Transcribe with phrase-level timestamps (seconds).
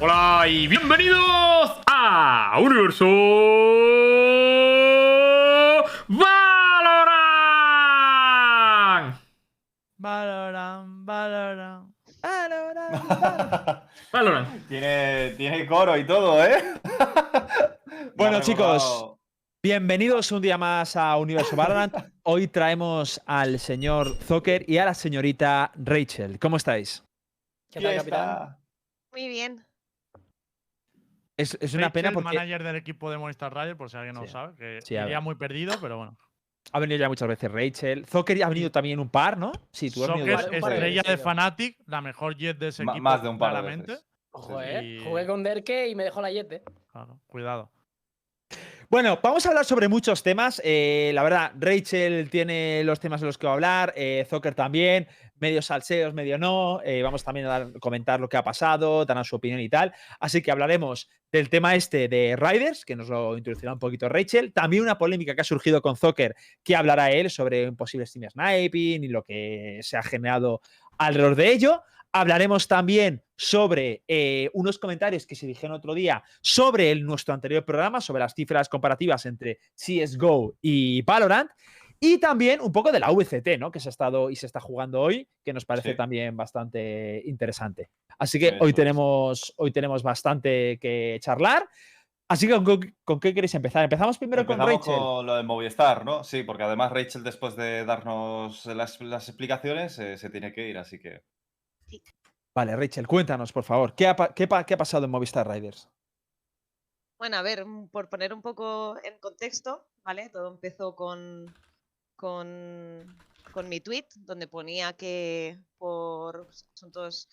[0.00, 3.06] Hola y bienvenidos a Universo
[6.08, 7.14] Valorant.
[9.96, 13.82] Valorant, Valorant, Valorant, Valorant.
[14.12, 14.68] Valorant.
[14.68, 16.62] Tiene, tiene coro y todo, ¿eh?
[18.16, 19.14] Bueno, chicos,
[19.62, 21.94] Bienvenidos un día más a Universo Valorant.
[22.24, 26.38] Hoy traemos al señor Zucker y a la señorita Rachel.
[26.38, 27.02] ¿Cómo estáis?
[27.70, 28.58] ¿Qué tal, capitán?
[29.12, 29.64] Muy bien.
[31.36, 34.22] Es, es una pena porque manager del equipo de Movistar Raiders, por si alguien no
[34.22, 35.24] lo sabe, que Sí, a iría ver.
[35.24, 36.16] muy perdido, pero bueno.
[36.72, 38.06] ha venido ya muchas veces Rachel.
[38.06, 39.50] Zucker ya ha venido también un par, ¿no?
[39.72, 41.18] Sí, tú has venido de estrella de yo.
[41.18, 43.02] Fnatic, la mejor jet de ese Ma- equipo.
[43.02, 43.92] más de un par de claramente.
[43.92, 44.06] veces.
[44.62, 45.00] Eh.
[45.04, 46.62] Jugué con Derke y me dejó la jet, eh.
[46.92, 47.70] Claro, cuidado.
[48.90, 50.60] Bueno, vamos a hablar sobre muchos temas.
[50.64, 54.54] Eh, la verdad, Rachel tiene los temas de los que va a hablar, eh, Zucker
[54.54, 55.08] también,
[55.40, 56.80] medio salseos, medio no.
[56.84, 59.92] eh, vamos también a comentar lo que ha pasado, dar su opinión y tal.
[60.20, 64.52] Así que hablaremos del tema este de Riders, que nos lo introducirá un poquito Rachel.
[64.52, 68.30] También una polémica que ha surgido con Zucker, que hablará él sobre un posible Steam
[68.30, 70.60] Sniping y lo que se ha generado
[70.98, 71.82] alrededor de ello.
[72.12, 77.64] Hablaremos también sobre eh, unos comentarios que se dijeron otro día sobre el- nuestro anterior
[77.64, 81.50] programa, sobre las cifras comparativas entre CSGO y Valorant.
[82.06, 83.70] Y también un poco de la VCT, ¿no?
[83.70, 85.96] Que se ha estado y se está jugando hoy, que nos parece Sí.
[85.96, 87.88] también bastante interesante.
[88.18, 91.66] Así que hoy tenemos, hoy tenemos bastante que charlar.
[92.28, 93.84] Así que, ¿con, qué- con qué queréis empezar?
[93.84, 94.94] Empezamos primero con Rachel.
[94.96, 96.24] con lo de Movistar, ¿no?
[96.24, 100.76] Sí, porque además Rachel, después de darnos las, las explicaciones, eh, se tiene que ir,
[100.78, 101.22] así que.
[102.54, 103.94] Vale, Rachel, cuéntanos, por favor.
[103.94, 105.88] ¿Qué ha, qué ha pasado en Movistar Riders?
[107.18, 110.28] Bueno, a ver, mm, por poner un poco en contexto, ¿vale?
[110.30, 111.46] Todo empezó con,
[112.24, 113.18] con,
[113.52, 117.28] con mi tweet, donde ponía que por asuntos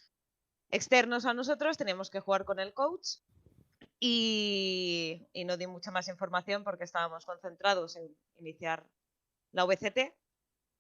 [0.70, 3.19] externos a nosotros teníamos que jugar con el coach
[4.02, 8.85] y, y no di mucha más información porque estábamos concentrados en iniciar
[9.53, 10.13] la VCT,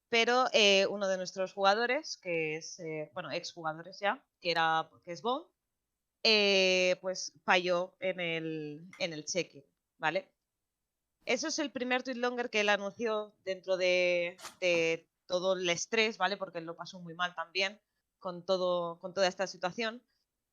[0.09, 5.13] pero eh, uno de nuestros jugadores, que es, eh, bueno, exjugadores ya, que, era, que
[5.13, 5.45] es Bond,
[6.23, 9.63] eh, pues falló en el, en el check-in,
[9.99, 10.29] ¿vale?
[11.25, 16.17] Eso es el primer tweet longer que él anunció dentro de, de todo el estrés,
[16.17, 16.37] ¿vale?
[16.37, 17.79] Porque él lo pasó muy mal también
[18.19, 20.01] con, todo, con toda esta situación.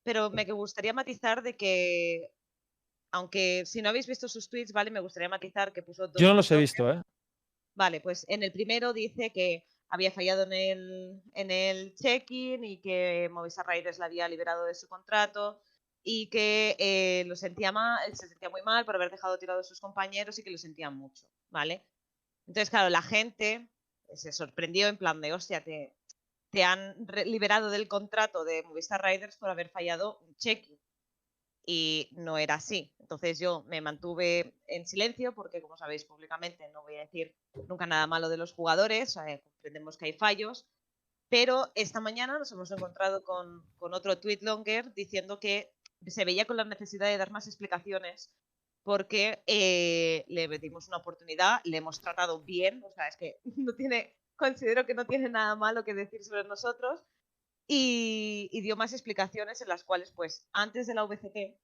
[0.03, 2.31] Pero me gustaría matizar de que,
[3.11, 4.91] aunque si no habéis visto sus tweets, ¿vale?
[4.91, 7.01] Me gustaría matizar que puso dos Yo no los he visto, ¿eh?
[7.75, 12.79] Vale, pues en el primero dice que había fallado en el, en el check-in y
[12.79, 15.61] que Movistar Raiders la había liberado de su contrato
[16.03, 19.63] y que eh, lo sentía mal, se sentía muy mal por haber dejado tirado a
[19.63, 21.85] sus compañeros y que lo sentía mucho, ¿vale?
[22.47, 23.69] Entonces, claro, la gente
[24.13, 25.93] se sorprendió en plan de, hostia, te,
[26.49, 26.95] te han
[27.25, 30.79] liberado del contrato de Movistar Riders por haber fallado un check-in.
[31.65, 32.91] Y no era así.
[32.97, 37.35] Entonces yo me mantuve en silencio porque, como sabéis, públicamente no voy a decir
[37.67, 40.65] nunca nada malo de los jugadores, eh, comprendemos que hay fallos,
[41.27, 45.71] pero esta mañana nos hemos encontrado con, con otro tweet longer diciendo que
[46.07, 48.29] se veía con la necesidad de dar más explicaciones
[48.83, 53.75] porque eh, le dimos una oportunidad, le hemos tratado bien, o sea, es que no
[53.75, 57.03] tiene, considero que no tiene nada malo que decir sobre nosotros
[57.67, 61.59] y, y dio más explicaciones en las cuales, pues, antes de la VCT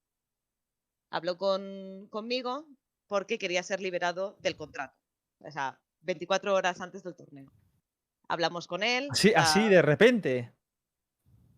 [1.10, 2.68] habló con, conmigo
[3.08, 4.98] porque quería ser liberado del contrato.
[5.40, 7.52] O sea, 24 horas antes del torneo.
[8.28, 9.08] Hablamos con él.
[9.12, 10.52] Así, así de repente.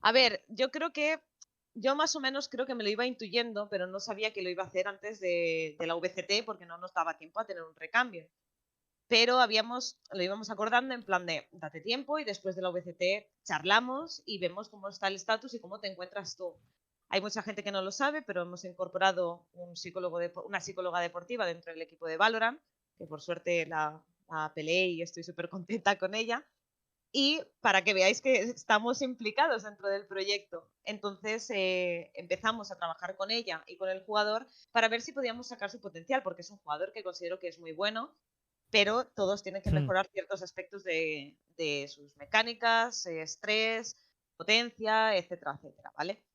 [0.02, 1.20] A ver, yo creo que.
[1.84, 4.50] Yo más o menos creo que me lo iba intuyendo, pero no sabía que lo
[4.50, 7.64] iba a hacer antes de, de la VCT porque no nos daba tiempo a tener
[7.64, 8.28] un recambio.
[9.08, 13.30] Pero habíamos, lo íbamos acordando en plan de date tiempo y después de la VCT
[13.46, 16.56] charlamos y vemos cómo está el estatus y cómo te encuentras tú.
[17.10, 21.02] Hay mucha gente que no lo sabe, pero hemos incorporado un psicólogo depo- una psicóloga
[21.02, 22.62] deportiva dentro del equipo de Valorant,
[22.98, 26.46] que por suerte la, la peleé y estoy súper contenta con ella.
[27.12, 30.72] Y para que veáis que estamos implicados dentro del proyecto.
[30.84, 35.48] Entonces eh, empezamos a trabajar con ella y con el jugador para ver si podíamos
[35.48, 38.16] sacar su potencial, porque es un jugador que considero que es muy bueno,
[38.72, 39.72] pero todos tienen que Hmm.
[39.72, 43.98] mejorar ciertos aspectos de, de sus mecánicas, eh, estrés,
[44.38, 46.26] potencia, etcétera, etcétera, ¿vale?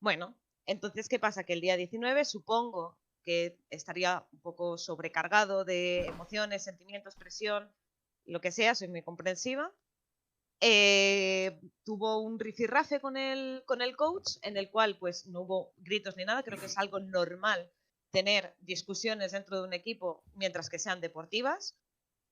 [0.00, 1.44] Bueno, entonces, ¿qué pasa?
[1.44, 7.72] Que el día 19 supongo que estaría un poco sobrecargado de emociones, sentimientos, presión,
[8.24, 9.72] lo que sea, soy muy comprensiva.
[10.64, 15.72] Eh, tuvo un rifirrafe con el, con el coach, en el cual pues no hubo
[15.78, 17.68] gritos ni nada, creo que es algo normal
[18.12, 21.74] tener discusiones dentro de un equipo mientras que sean deportivas.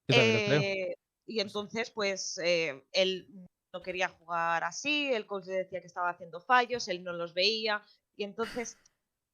[0.07, 0.95] Eh,
[1.25, 3.27] y entonces, pues, eh, él
[3.73, 7.33] no quería jugar así, el coach le decía que estaba haciendo fallos, él no los
[7.33, 7.83] veía,
[8.15, 8.77] Y entonces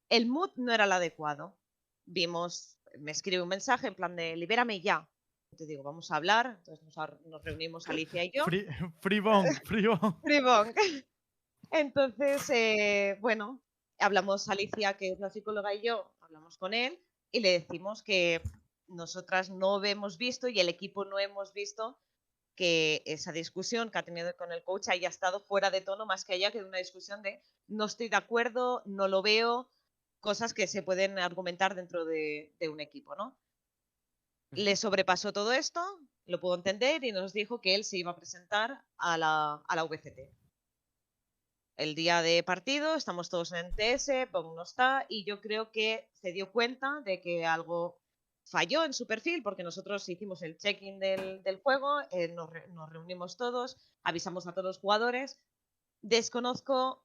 [0.08, 1.56] el mood no era el adecuado.
[2.04, 5.08] Vimos, me escribe un mensaje en plan de libérame ya.
[5.56, 6.56] Te digo, vamos a hablar.
[6.58, 6.96] Entonces
[7.26, 8.44] nos, reunimos Alicia y yo.
[8.44, 8.66] Free,
[9.00, 10.20] free bomb, free bomb.
[10.22, 10.74] Fribong.
[11.70, 13.60] Entonces, eh, bueno,
[13.98, 16.98] hablamos Alicia, que es la psicóloga, y yo, hablamos con él
[17.32, 18.40] y le decimos que
[18.86, 21.98] nosotras no hemos visto y el equipo no hemos visto
[22.54, 26.24] que esa discusión que ha tenido con el coach haya estado fuera de tono más
[26.24, 29.70] que haya que una discusión de no estoy de acuerdo, no lo veo,
[30.20, 33.36] cosas que se pueden argumentar dentro de, de un equipo, ¿no?
[34.50, 35.80] Le sobrepasó todo esto,
[36.26, 39.76] lo puedo entender, y nos dijo que él se iba a presentar a la, a
[39.76, 40.18] la VCT.
[41.76, 46.08] El día de partido, estamos todos en TS, Pong no está, y yo creo que
[46.12, 48.00] se dio cuenta de que algo
[48.44, 52.90] falló en su perfil, porque nosotros hicimos el check-in del, del juego, eh, nos, nos
[52.90, 55.38] reunimos todos, avisamos a todos los jugadores.
[56.00, 57.04] Desconozco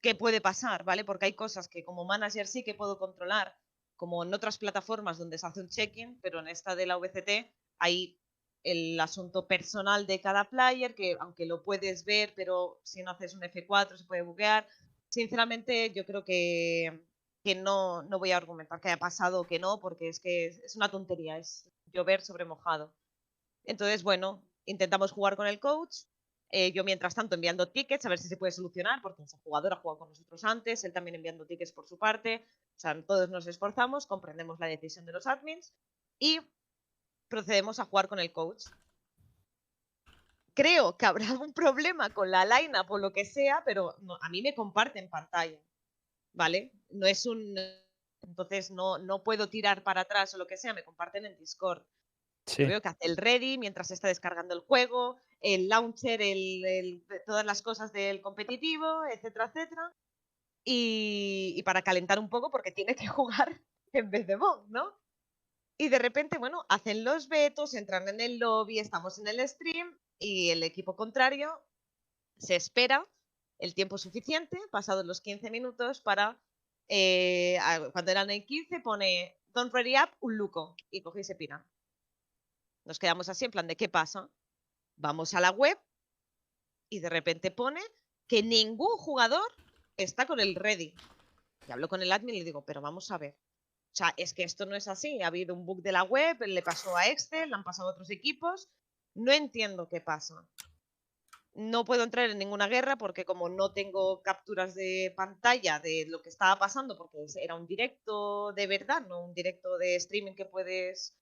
[0.00, 1.04] qué puede pasar, ¿vale?
[1.04, 3.56] Porque hay cosas que como manager sí que puedo controlar,
[3.96, 7.50] como en otras plataformas donde se hace un check-in, pero en esta de la VCT
[7.78, 8.18] hay
[8.64, 13.34] el asunto personal de cada player, que aunque lo puedes ver, pero si no haces
[13.34, 14.68] un F4 se puede buguear.
[15.08, 17.04] Sinceramente, yo creo que,
[17.42, 20.46] que no, no voy a argumentar que haya pasado o que no, porque es que
[20.46, 22.94] es, es una tontería, es llover sobre mojado.
[23.64, 26.04] Entonces, bueno, intentamos jugar con el coach.
[26.54, 29.72] Eh, yo, mientras tanto, enviando tickets a ver si se puede solucionar, porque ese jugador
[29.72, 32.46] ha jugado con nosotros antes, él también enviando tickets por su parte.
[32.76, 35.72] O sea, todos nos esforzamos, comprendemos la decisión de los admins
[36.18, 36.40] y
[37.28, 38.66] procedemos a jugar con el coach.
[40.54, 44.28] Creo que habrá algún problema con la line por lo que sea, pero no- a
[44.28, 45.58] mí me comparten pantalla,
[46.34, 46.70] ¿vale?
[46.90, 47.56] No es un...
[48.20, 51.82] Entonces no, no puedo tirar para atrás o lo que sea, me comparten en Discord.
[52.46, 52.64] Sí.
[52.64, 57.62] Veo que hace el ready mientras está descargando el juego, el launcher, el, todas las
[57.62, 59.94] cosas del competitivo, etcétera, etcétera.
[60.64, 63.60] Y, para calentar un poco porque tiene que jugar
[63.92, 64.92] en vez de Bong, ¿no?
[65.78, 69.98] Y de repente, bueno, hacen los vetos, entran en el lobby, estamos en el stream
[70.18, 71.60] y el equipo contrario
[72.38, 73.06] se espera
[73.58, 76.40] el tiempo suficiente, pasados los 15 minutos, para.
[76.88, 77.58] eh,
[77.92, 80.76] cuando eran el 15, pone Don't ready up, un luco.
[80.90, 81.66] Y coge y se pira.
[82.84, 84.30] Nos quedamos así en plan de qué pasa.
[84.96, 85.78] Vamos a la web
[86.88, 87.80] y de repente pone
[88.28, 89.50] que ningún jugador
[89.96, 90.94] está con el ready.
[91.66, 93.34] Y hablo con el admin y le digo, pero vamos a ver.
[93.92, 95.20] O sea, es que esto no es así.
[95.22, 97.92] Ha habido un bug de la web, le pasó a Excel, le han pasado a
[97.92, 98.70] otros equipos.
[99.14, 100.46] No entiendo qué pasa.
[101.54, 106.22] No puedo entrar en ninguna guerra porque como no tengo capturas de pantalla de lo
[106.22, 110.46] que estaba pasando, porque era un directo de verdad, no un directo de streaming que
[110.46, 111.14] puedes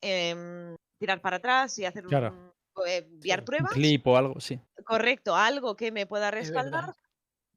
[0.00, 2.28] em, tirar para atrás y hacer Claro.
[2.28, 2.53] un,
[2.86, 3.44] enviar Sí.
[3.46, 3.72] pruebas.
[3.72, 4.60] clip o algo, sí.
[4.84, 6.94] Correcto, algo que me pueda respaldar.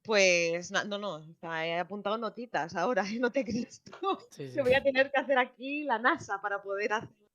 [0.02, 4.18] Pues no, no, he apuntado notitas ahora, no te crees tú.
[4.30, 7.28] Sí, voy a tener que hacer aquí la NASA para poder hacer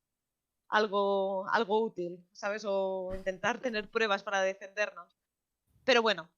[0.68, 2.64] algo, algo útil, ¿sabes?
[2.66, 5.16] O intentar tener pruebas para defendernos.
[5.84, 6.28] Pero bueno,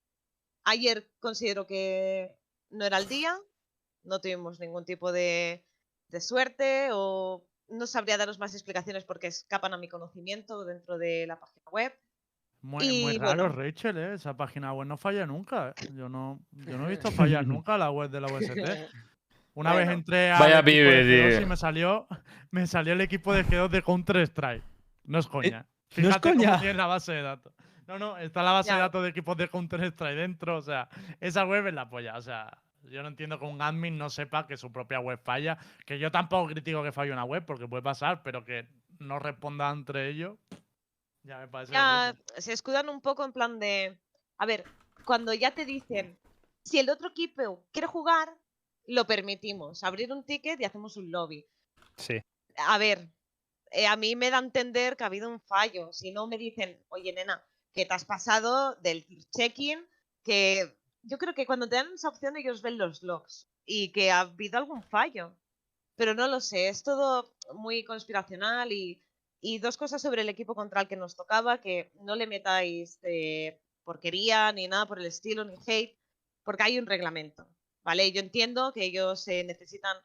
[0.65, 2.37] ayer considero que
[2.71, 3.39] no era el día,
[4.03, 5.65] no tuvimos ningún tipo de,
[6.09, 11.27] de suerte o no sabría daros más explicaciones porque escapan a mi conocimiento dentro de
[11.27, 11.93] la página web.
[12.63, 13.63] Muy, Y muy raro, bueno.
[13.63, 14.15] Rachel, ¿eh?
[14.15, 15.71] Esa página web no falla nunca.
[15.71, 15.89] ¿eh?
[15.93, 18.51] Yo no, yo no he visto fallar nunca la web de la UST.
[19.55, 21.47] Una vez entré a Vaya pibe, de G2 y tío.
[21.47, 22.07] me salió,
[22.51, 24.65] me salió el equipo de G2 de Counter Strike.
[25.05, 25.67] No es coña.
[25.97, 26.59] no es Fíjate cómo coña.
[26.61, 27.53] tiene la base de datos.
[27.87, 30.57] No, no, está la base de datos de equipos de Counter Strike dentro.
[30.57, 30.89] O sea,
[31.21, 32.17] esa web es la polla.
[32.17, 32.59] O sea,
[32.91, 35.59] yo no entiendo que un admin no sepa que su propia web falla.
[35.85, 39.71] Que yo tampoco critico que falle una web porque puede pasar, pero que no responda
[39.71, 40.39] entre ellos.
[41.23, 41.73] Ya me parece.
[41.73, 43.99] ya se escudan un poco en plan de,
[44.39, 44.65] a ver,
[45.05, 46.17] cuando ya te dicen,
[46.65, 48.29] si el otro equipo quiere jugar,
[48.87, 51.45] lo permitimos, abrir un ticket y hacemos un lobby.
[51.97, 52.23] Sí.
[52.57, 53.09] A ver,
[53.71, 55.93] eh, a mí me da a entender que ha habido un fallo.
[55.93, 59.87] Si no me dicen, oye, nena, que te has pasado del check-in,
[60.25, 60.77] que
[61.07, 64.21] yo creo que cuando te dan esa opción ellos ven los logs y que ha
[64.21, 65.37] habido algún fallo.
[65.97, 69.03] Pero no lo sé, es todo muy conspiracional y,
[69.61, 72.99] dos cosas sobre el equipo contra el que nos tocaba, que no le metáis
[73.85, 75.97] porquería ni nada por el estilo, ni hate,
[76.43, 77.47] porque hay un reglamento,
[77.85, 78.11] ¿vale?
[78.11, 79.97] Yo entiendo que ellos eh, necesitan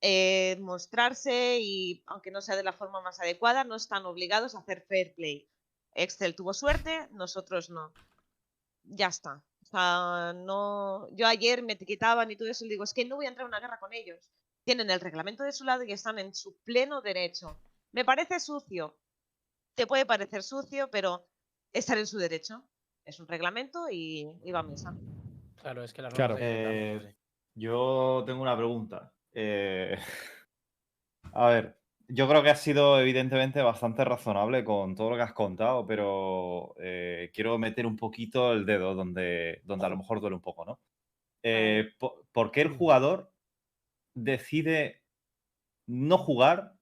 [0.00, 4.60] eh, mostrarse y, aunque no sea de la forma más adecuada, no están obligados a
[4.60, 5.48] hacer fair play.
[5.94, 7.92] Excel tuvo suerte, nosotros no.
[8.84, 9.42] Ya está.
[9.66, 11.08] O sea, no.
[11.16, 13.44] Yo ayer me etiquetaban y todo eso y digo, es que no voy a entrar
[13.44, 14.30] en una guerra con ellos.
[14.64, 17.60] Tienen el reglamento de su lado y están en su pleno derecho.
[17.92, 18.96] Me parece sucio.
[19.74, 21.26] Te puede parecer sucio, pero
[21.72, 22.62] estar en su derecho.
[23.04, 24.94] Es un reglamento y, y va a misa.
[25.56, 26.36] Claro, es que las Claro.
[26.38, 27.16] Eh.
[27.54, 29.12] Yo tengo una pregunta.
[29.32, 29.96] Eh,
[31.32, 31.78] a ver,
[32.08, 36.74] yo creo que has sido evidentemente bastante razonable con todo lo que has contado, pero
[36.78, 40.64] eh, quiero meter un poquito el dedo donde, donde a lo mejor duele un poco,
[40.64, 40.80] ¿no?
[41.42, 43.32] Eh, po- ¿Por qué el jugador
[44.14, 45.02] decide
[45.86, 46.74] no jugar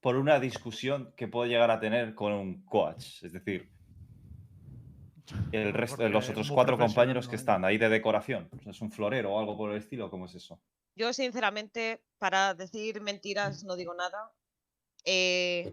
[0.00, 3.22] por una discusión que puede llegar a tener con un coach?
[3.22, 3.70] Es decir,
[5.52, 8.48] el resto de los otros cuatro compañeros que están ahí de decoración.
[8.66, 10.10] ¿Es un florero o algo por el estilo?
[10.10, 10.60] ¿Cómo es eso?
[10.96, 14.32] Yo, sinceramente, para decir mentiras no digo nada.
[15.04, 15.70] Eh,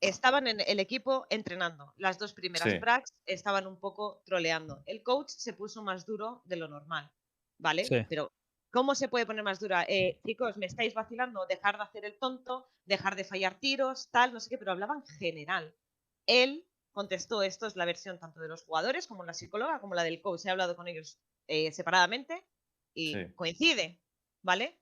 [0.00, 1.92] estaban en el equipo entrenando.
[1.96, 2.78] Las dos primeras Sí.
[3.26, 4.82] estaban un poco troleando.
[4.86, 7.10] El coach se puso más duro de lo normal,
[7.58, 7.84] ¿vale?
[7.84, 7.96] Sí.
[8.08, 8.32] Pero,
[8.72, 9.84] ¿cómo se puede poner más dura?
[9.88, 14.32] Eh, chicos, me estáis vacilando, dejar de hacer el tonto, dejar de fallar tiros, tal,
[14.32, 15.74] no sé qué, pero hablaban general.
[16.26, 20.04] Él contestó, esto es la versión tanto de los jugadores como la psicóloga, como la
[20.04, 20.44] del coach.
[20.46, 22.44] He hablado con ellos eh, separadamente
[22.94, 23.34] y Sí.
[23.34, 24.00] coincide,
[24.42, 24.78] ¿vale?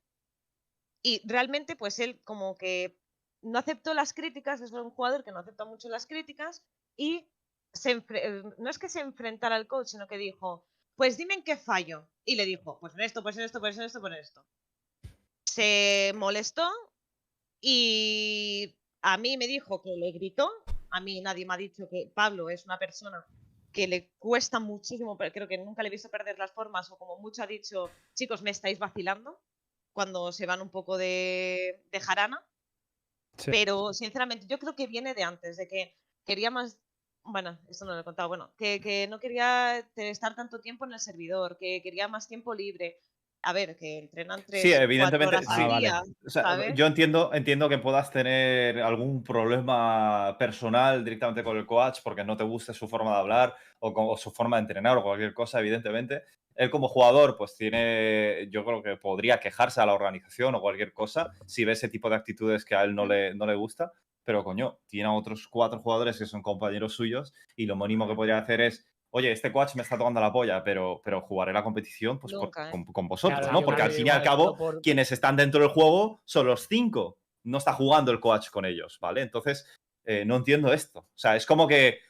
[1.04, 3.00] Y realmente, pues él como que
[3.42, 6.62] no aceptó las críticas, es un jugador que no acepta mucho las críticas
[6.96, 7.26] y
[7.72, 8.02] se
[8.58, 10.64] no es que se enfrentara al coach, sino que dijo,
[10.96, 12.08] pues dime en qué fallo.
[12.24, 14.44] Y le dijo, pues en esto, pues en esto, pues en esto, pues en esto.
[15.44, 16.68] Se molestó
[17.60, 20.50] y a mí me dijo que le gritó.
[20.90, 23.24] A mí nadie me ha dicho que Pablo es una persona
[23.72, 26.98] que le cuesta muchísimo, pero creo que nunca le he visto perder las formas o
[26.98, 29.40] como mucho ha dicho, chicos, me estáis vacilando
[29.92, 32.44] cuando se van un poco de jarana.
[33.40, 33.50] Sí.
[33.50, 35.94] Pero sinceramente yo creo que viene de antes, de que
[36.24, 36.78] quería más,
[37.24, 40.92] bueno, esto no lo he contado, bueno, que, que no quería estar tanto tiempo en
[40.92, 42.98] el servidor, que quería más tiempo libre.
[43.42, 45.52] A ver, que entrenan tres, Sí, evidentemente, horas sí.
[45.54, 45.80] al Ah, vale.
[45.86, 51.64] día, O sea, yo entiendo, entiendo que puedas tener algún problema personal directamente con el
[51.64, 54.62] coach porque no te guste su forma de hablar o, co- o su forma de
[54.62, 56.22] entrenar o cualquier cosa, evidentemente.
[56.60, 60.92] Él como jugador, pues tiene, yo creo que podría quejarse a la organización o cualquier
[60.92, 63.92] cosa si ve ese tipo de actitudes que a él no le, no le gusta.
[64.24, 68.14] Pero coño, tiene a otros cuatro jugadores que son compañeros suyos y lo mínimo que
[68.14, 71.64] podría hacer es, oye, este coach me está tocando la polla, pero, pero jugaré la
[71.64, 72.70] competición pues, por- ¿eh?
[72.70, 73.64] con, con vosotros, Claro, ¿no?
[73.64, 76.68] Porque al que fin y al cabo, por- quienes están dentro del juego son los
[76.68, 77.16] cinco.
[77.42, 79.22] No está jugando el coach con ellos, ¿vale?
[79.22, 79.66] Entonces,
[80.04, 80.98] eh, no entiendo esto.
[81.00, 82.00] O sea, es como que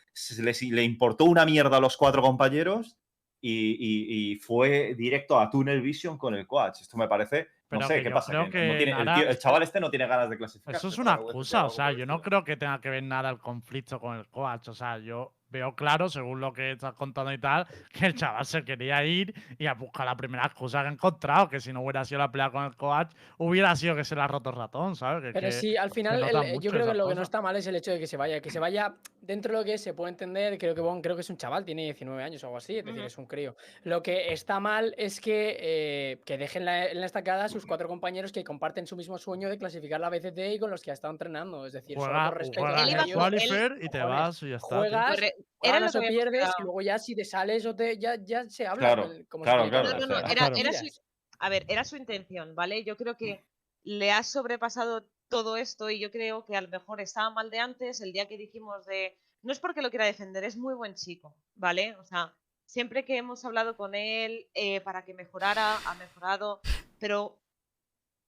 [0.70, 2.96] le importó una mierda a los cuatro compañeros
[3.40, 6.80] y, y- y fue directo a Tunnel Vision con el coach.
[6.80, 7.48] Esto me parece.
[7.68, 8.32] Pero no sé, ¿qué pasa?
[8.32, 10.36] creo Que que no tiene- el, Nara- tío- el chaval este no tiene ganas de
[10.36, 10.74] clasificar.
[10.74, 13.38] Eso es una excusa, o sea, yo no creo que tenga que ver nada el
[13.38, 17.38] conflicto con el coach, o sea, yo veo claro, según lo que estás contando y
[17.38, 20.92] tal, que el chaval se quería ir y a buscar la primera excusa que ha
[20.92, 24.14] encontrado, que si no hubiera sido la pelea con el coach, hubiera sido que se
[24.14, 25.22] le ha roto el ratón, ¿sabes?
[25.24, 27.40] Que- Pero que sí, al final el- mucho yo creo que lo que no está
[27.40, 28.40] mal es el hecho de que se vaya.
[28.40, 30.56] Que se vaya dentro de lo que es, se puede entender.
[30.58, 32.84] Creo que Bon, creo que es un chaval, tiene 19 años o algo así, es
[32.84, 33.54] decir, es un crío.
[33.84, 37.66] Lo que está mal es que, eh, que dejen la- en la estacada a sus
[37.66, 40.90] cuatro compañeros que comparten su mismo sueño de clasificar la BCT y con los que
[40.90, 41.66] ha estado entrenando.
[41.66, 44.42] Es decir, solo juega, por respeto Él el iba a ellos, qualifier y te vas
[44.42, 44.68] y ya está.
[44.68, 44.78] tío.
[44.78, 45.20] juegas,
[45.62, 48.66] Era lo que pierdes y luego ya si te sales o te ya, ya se
[48.66, 51.00] habla Claro, el- como claro, se claro, No, no, no, era, su,
[51.38, 52.84] a ver, era su intención, ¿vale?
[52.84, 53.44] Yo creo que
[53.82, 57.60] le ha sobrepasado todo esto y yo creo que a lo mejor estaba mal de
[57.60, 59.16] antes, el día que dijimos de...
[59.42, 61.96] No es porque lo quiera defender, es muy buen chico, ¿vale?
[61.96, 62.34] O sea,
[62.66, 66.60] siempre que hemos hablado con él eh, para que mejorara, ha mejorado,
[66.98, 67.38] pero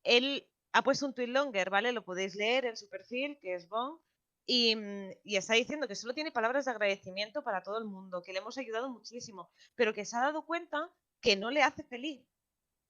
[0.04, 1.92] él ha puesto un tweet longer, ¿vale?
[1.92, 4.00] Lo podéis leer en su perfil, que es Bon,
[4.46, 8.22] y, mm, y está diciendo que solo tiene palabras de agradecimiento para todo el mundo,
[8.22, 11.84] que le hemos ayudado muchísimo, pero que se ha dado cuenta que no le hace
[11.84, 12.20] feliz,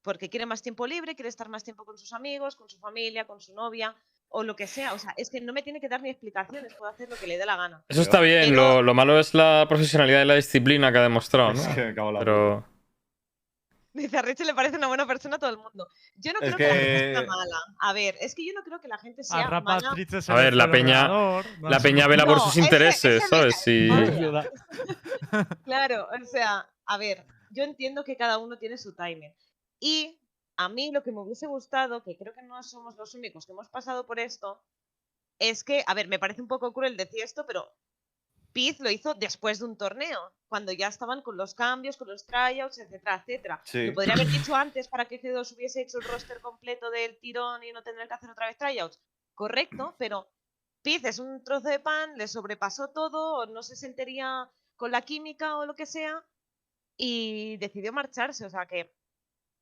[0.03, 3.27] porque quiere más tiempo libre, quiere estar más tiempo con sus amigos, con su familia,
[3.27, 3.95] con su novia,
[4.35, 4.95] o lo que sea.
[4.95, 7.27] O sea, es que no me tiene que dar ni explicaciones, puedo hacer lo que
[7.27, 7.85] le dé la gana.
[7.89, 11.03] Eso está bien, Pero- lo, lo malo es la profesionalidad y la disciplina que ha
[11.03, 11.75] demostrado, Es ¿no?
[11.75, 12.65] que me cago en la Pero
[13.95, 15.87] Dice, a Richie le parece una buena persona a todo el mundo.
[16.17, 16.67] Yo no Es creo que...
[16.67, 17.57] la gente sea mala.
[17.81, 19.91] A ver, es que yo no creo que la gente A sea Rapa mala.
[20.29, 23.63] A ver, la peña- no la peña vela por sus ese- intereses, ¿sabes?
[23.91, 24.51] Vaya.
[25.65, 29.33] Claro, o sea, a ver, yo entiendo que cada uno tiene su timing.
[29.81, 30.19] Y
[30.57, 33.53] a mí lo que me hubiese gustado, que creo que no somos los únicos que
[33.53, 34.63] hemos pasado por esto,
[35.39, 37.67] es que, a ver, me parece un poco cruel decir esto, pero
[38.53, 42.27] Piz lo hizo después de un torneo, cuando ya estaban con los cambios, con los
[42.27, 43.61] tryouts, etcétera, etcétera.
[43.65, 43.87] Sí.
[43.87, 47.65] Lo podría haber dicho antes para que G2 hubiese hecho el roster completo del tirón
[47.65, 49.01] y no tener que hacer otra vez tryouts.
[49.35, 50.29] Correcto, pero
[50.83, 55.57] Piz es un trozo de pan, le sobrepasó todo, no se sentiría con la química
[55.57, 56.25] o lo que sea,
[56.97, 58.45] y decidió marcharse.
[58.45, 58.93] O sea que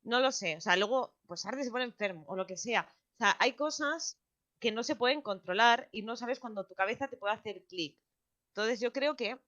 [0.03, 0.57] no lo sé.
[0.57, 2.87] O sea, luego, pues Arde se pone enfermo o lo que sea.
[3.15, 4.17] O sea, hay cosas
[4.59, 7.97] que no se pueden controlar y no sabes cuándo tu cabeza te puede hacer clic.
[8.51, 9.39] Entonces yo creo que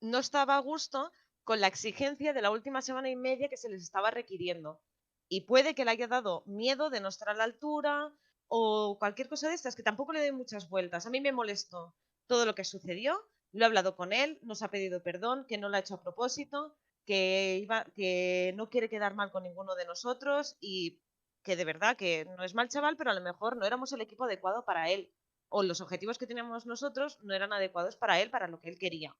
[0.00, 1.10] no estaba a gusto
[1.44, 4.80] con la exigencia de la última semana y media que se les estaba requiriendo.
[5.28, 8.14] Y puede que le haya dado miedo de no estar a la altura
[8.48, 11.06] o cualquier cosa de estas, que tampoco le doy muchas vueltas.
[11.06, 11.94] A mí me molestó
[12.26, 13.20] todo lo que sucedió,
[13.52, 16.02] lo he hablado con él, nos ha pedido perdón, que no lo ha hecho a
[16.02, 21.00] propósito, que, iba, que no quiere quedar mal con ninguno de nosotros y
[21.42, 24.00] que de verdad que no es mal chaval, pero a lo mejor no éramos el
[24.00, 25.12] equipo adecuado para él.
[25.50, 28.78] O los objetivos que teníamos nosotros no eran adecuados para él, para lo que él
[28.78, 29.14] quería.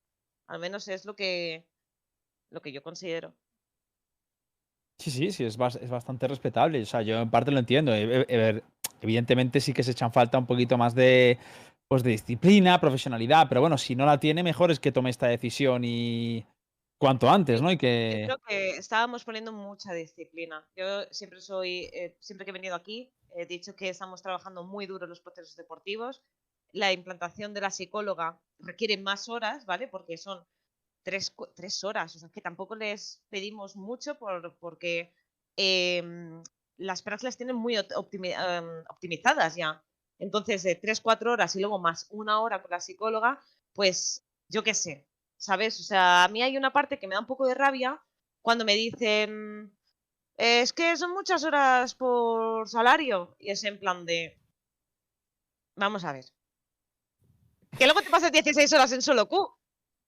[0.46, 1.64] Al menos es lo que,
[2.50, 3.34] lo que yo considero.
[4.98, 6.82] Sí, sí, sí, es, es bastante respetable.
[6.82, 7.94] O sea, yo en parte lo entiendo.
[7.94, 8.62] E- e- e-
[9.02, 11.38] Evidentemente sí que se echan falta un poquito más de,
[11.88, 15.26] pues, de disciplina, profesionalidad, pero bueno, si no la tiene, mejor es que tome esta
[15.26, 16.44] decisión y
[17.00, 17.70] cuanto antes, ¿no?
[17.72, 18.22] Y Yo que...
[18.26, 20.64] creo que estábamos poniendo mucha disciplina.
[20.76, 24.84] Yo siempre soy, eh, siempre que he venido aquí, he dicho que estamos trabajando muy
[24.86, 26.22] duro en los procesos deportivos.
[26.72, 29.88] La implantación de la psicóloga requiere más horas, ¿vale?
[29.88, 30.46] Porque son
[31.02, 32.14] tres, tres horas.
[32.14, 35.10] O sea, que tampoco les pedimos mucho por, porque
[35.56, 36.42] em,
[36.76, 39.82] las pruebas las tienen muy optimi- em, optimizadas ya.
[40.18, 43.40] Entonces, de tres, cuatro horas y luego más una hora con la psicóloga,
[43.72, 45.06] pues yo qué sé,
[45.40, 45.80] ¿sabes?
[45.80, 48.00] O sea, a mí hay una parte que me da un poco de rabia
[48.42, 49.72] cuando me dicen,
[50.36, 53.34] es que son muchas horas por salario.
[53.38, 54.38] Y es en plan de,
[55.74, 56.26] vamos a ver.
[57.76, 59.59] Que luego te pasas 16 horas en solo Q.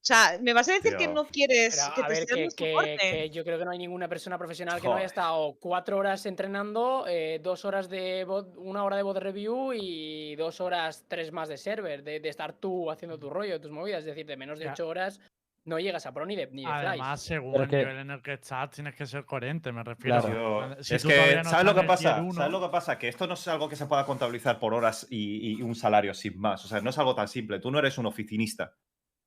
[0.03, 3.31] O sea, ¿me vas a decir que no quieres Pero, que te ver, que, que-
[3.31, 7.05] yo creo que no hay ninguna persona profesional que no haya estado cuatro horas entrenando,
[7.07, 11.49] eh, dos horas de bot- una hora de bot review y dos horas, tres más
[11.49, 14.59] de server, de, de estar tú haciendo tu rollo, tus movidas, es decir, de menos
[14.59, 14.73] de Ya.
[14.73, 15.21] ocho horas
[15.65, 16.87] no llegas a pro ni de, ni de fly.
[16.89, 19.85] Además, según Pero el que- nivel en el que estás, tienes que ser coherente, me
[19.85, 20.21] refiero.
[20.21, 20.83] Claro.
[20.83, 22.21] Si es que, no ¿sabes lo que pasa?
[22.21, 22.99] uno, ¿Sabes lo que pasa?
[22.99, 26.13] Que esto no es algo que se pueda contabilizar por horas y, y un salario
[26.13, 26.65] sin más.
[26.65, 27.61] O sea, no es algo tan simple.
[27.61, 28.75] Tú no eres un oficinista,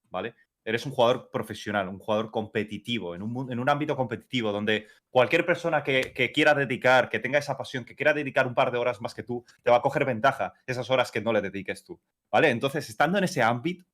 [0.10, 0.36] ¿vale?
[0.66, 5.46] Eres un jugador profesional, un jugador competitivo, en un, en un ámbito competitivo donde cualquier
[5.46, 8.80] persona que, que quiera dedicar, que tenga esa pasión, que quiera dedicar un par de
[8.80, 11.84] horas más que tú, te va a coger ventaja esas horas que no le dediques
[11.84, 12.02] tú,
[12.32, 12.50] ¿vale?
[12.50, 13.86] Entonces, estando en ese ámbito,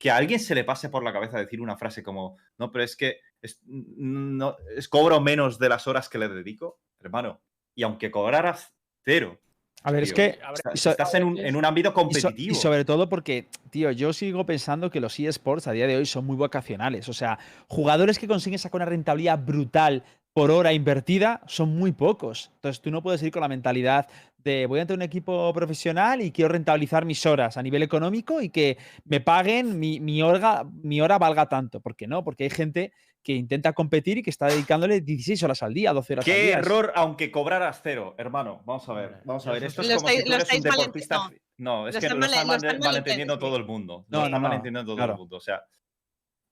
[0.00, 2.84] que a alguien se le pase por la cabeza decir una frase como, no, pero
[2.84, 7.42] es que es, no, es cobro menos de las horas que le dedico, hermano.
[7.74, 9.40] Y aunque cobraras cero,
[9.82, 10.38] A ver, es que...
[10.44, 12.52] A está- estás en un, en un ámbito Y, so- competitivo.
[12.52, 16.06] y sobre todo porque, tío, yo sigo pensando que los eSports a día de hoy
[16.06, 17.08] son muy vocacionales.
[17.08, 17.38] O sea,
[17.68, 22.50] jugadores que consiguen sacar una rentabilidad brutal por hora invertida son muy pocos.
[22.56, 24.06] Entonces tú no puedes ir con la mentalidad
[24.38, 27.82] de voy a entrar en un equipo profesional y quiero rentabilizar mis horas a nivel
[27.82, 31.80] económico y que me paguen mi, mi hora valga tanto.
[31.80, 32.22] ¿Por qué no?
[32.24, 36.12] Porque hay gente que intenta competir y que está dedicándole 16 horas al día, 12
[36.14, 36.58] horas al Qué día.
[36.58, 38.62] error, aunque cobraras cero, hermano.
[38.64, 39.64] Vamos a ver, vamos a ver.
[39.64, 41.14] eso Esto es como estáis- si tú lo eres un deportista.
[41.16, 41.30] no.
[41.58, 44.06] No, es Lo que están lo lo mal- malentendiendo malenten- todo el mundo.
[44.08, 45.12] No, Lo están no, malentendiendo todo claro.
[45.12, 45.36] el mundo.
[45.36, 45.62] O sea,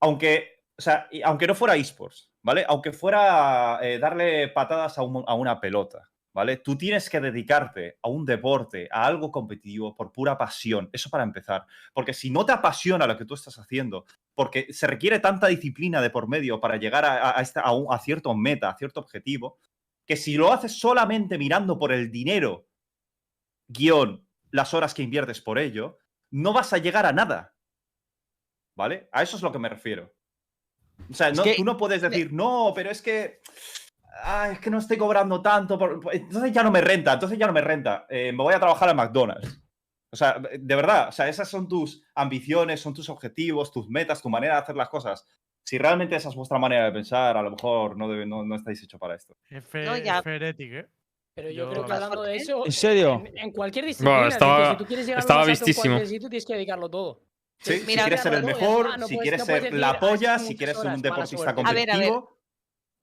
[0.01, 2.65] aunque, o sea, y aunque no fuera esports, ¿vale?
[2.69, 6.59] Aunque fuera eh, darle patadas a, un- a una pelota, ¿vale?
[6.59, 10.89] Tú tienes que dedicarte a un deporte, a algo competitivo por pura pasión.
[10.93, 11.67] Eso para empezar.
[11.93, 14.05] Porque si no te apasiona lo que tú estás haciendo,
[14.37, 17.73] porque se requiere tanta disciplina de por medio para llegar a, a- a esta- a
[17.73, 19.59] un- a cierto meta, a cierto objetivo,
[20.07, 22.69] que si lo haces solamente mirando por el dinero,
[23.67, 25.99] guion, las horas que inviertes por ello,
[26.31, 27.57] no vas a llegar a nada.
[28.77, 29.09] ¿Vale?
[29.11, 30.15] A eso es lo que me refiero.
[31.11, 33.41] O sea, Es no, que- tú no puedes decir, no, pero es que.
[34.23, 35.79] Ah, es que no estoy cobrando tanto.
[35.79, 38.07] por- entonces ya no me renta, entonces ya no me renta.
[38.09, 39.61] eh, me voy a trabajar a McDonald's.
[40.11, 44.23] O sea, de verdad, o sea, esas son tus ambiciones, son tus objetivos, tus metas,
[44.23, 45.27] tu manera de hacer las cosas.
[45.63, 48.57] Si realmente esa es vuestra manera de pensar, a lo mejor no, debe- no, no
[48.57, 49.37] estáis hecho para esto.
[49.51, 50.23] F, No, ya.
[50.23, 50.87] Feretic, ¿eh?
[51.35, 52.65] Pero yo, Yo- creo que hablando de eso.
[52.65, 53.23] ¿En serio?
[53.27, 54.17] En, en cualquier disciplina.
[54.21, 55.99] decir, estaba- si tú quieres llegar a estaba en vistísimo.
[56.01, 57.23] sitio, tienes que dedicarlo todo.
[57.61, 60.01] Sí, Sí, si mira, quieres ser el mejor, no si puedes- quieres ser la "Ah,
[60.01, 61.63] polla, si quieres ser un deportista suerte".
[61.67, 62.13] A ver, a ver.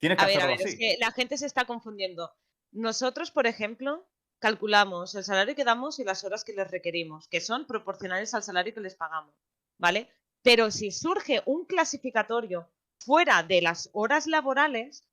[0.00, 0.68] tienes que A ver, a ver, así.
[0.68, 2.32] es que la gente se está confundiendo.
[2.72, 4.06] Nosotros, por ejemplo,
[4.38, 8.42] calculamos el salario que damos y las horas que les requerimos, que son proporcionales al
[8.42, 9.34] salario que les pagamos,
[9.78, 10.08] ¿vale?
[10.42, 15.08] Pero si surge un clasificatorio fuera de las horas laborales,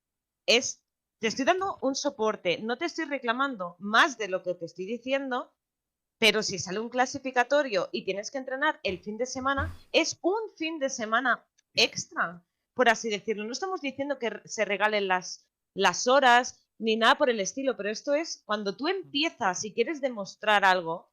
[0.46, 0.84] es
[1.19, 4.86] te estoy dando un soporte, no te estoy reclamando más de lo que te estoy
[4.86, 5.54] diciendo,
[6.19, 10.54] pero si sale un clasificatorio y tienes que entrenar el fin de semana, es un
[10.58, 13.46] fin de semana extra, por así decirlo.
[13.46, 17.90] No estamos diciendo que se regalen las, las horas ni nada por el estilo, pero
[17.90, 21.12] esto es cuando tú empiezas y quieres demostrar algo,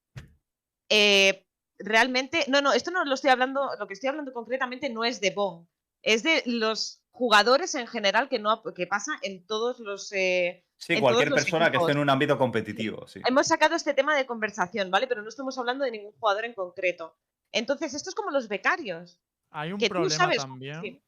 [0.89, 1.47] eh,
[1.79, 5.21] realmente, no, no, esto no lo estoy hablando, lo que estoy hablando concretamente no es
[5.21, 5.69] de Bon,
[6.03, 10.95] es de los jugadores en general que no que pasa en todos los eh, Sí,
[10.95, 13.21] en cualquier persona que esté en un ámbito competitivo, sí.
[13.27, 15.07] hemos sacado este tema de conversación, ¿vale?
[15.07, 17.15] Pero no estamos hablando de ningún jugador en concreto.
[17.53, 19.21] Entonces, esto es como los becarios.
[19.51, 20.39] Hay un que tú problema sabes.
[20.39, 21.03] también sí.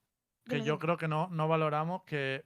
[0.49, 2.43] Que Dime, yo creo que no, no valoramos que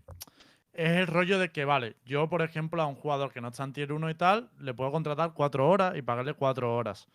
[0.72, 3.64] es el rollo de que, vale, yo, por ejemplo, a un jugador que no está
[3.64, 7.08] en tier 1 y tal, le puedo contratar cuatro horas y pagarle cuatro horas.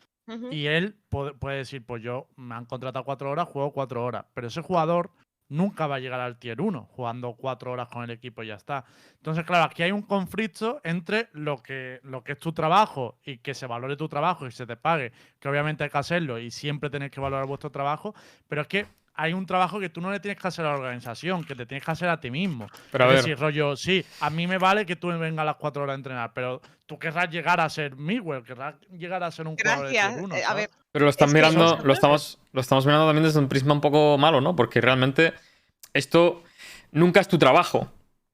[0.50, 4.26] Y él puede, puede decir, pues yo me han contratado cuatro horas, juego cuatro horas.
[4.34, 5.12] Pero ese jugador
[5.52, 8.56] nunca va a llegar al tier 1 jugando cuatro horas con el equipo y ya
[8.56, 8.86] está.
[9.18, 13.40] Entonces, claro, aquí hay un conflicto entre lo que, lo que es tu trabajo y
[13.40, 16.50] que se valore tu trabajo y se te pague, que obviamente hay que hacerlo y
[16.50, 18.16] siempre tenéis que valorar vuestro trabajo,
[18.48, 20.78] pero es que hay un trabajo que tú no le tienes que hacer a la
[20.78, 22.68] organización, que te tienes que hacer a ti mismo.
[22.92, 25.46] Pero a es ver, decir, rollo, sí, a mí me vale que tú vengas a
[25.46, 29.32] las cuatro horas a entrenar, pero tú querrás llegar a ser Miguel, querrás llegar a
[29.32, 30.14] ser un jugador de Gracias.
[30.14, 33.06] tier uno, eh, a ver, pero lo están es mirando, lo estamos, lo estamos mirando
[33.08, 34.56] también desde un prisma un poco malo, ¿no?
[34.56, 35.34] Porque realmente
[35.94, 36.44] esto
[36.92, 37.92] nunca es tu trabajo.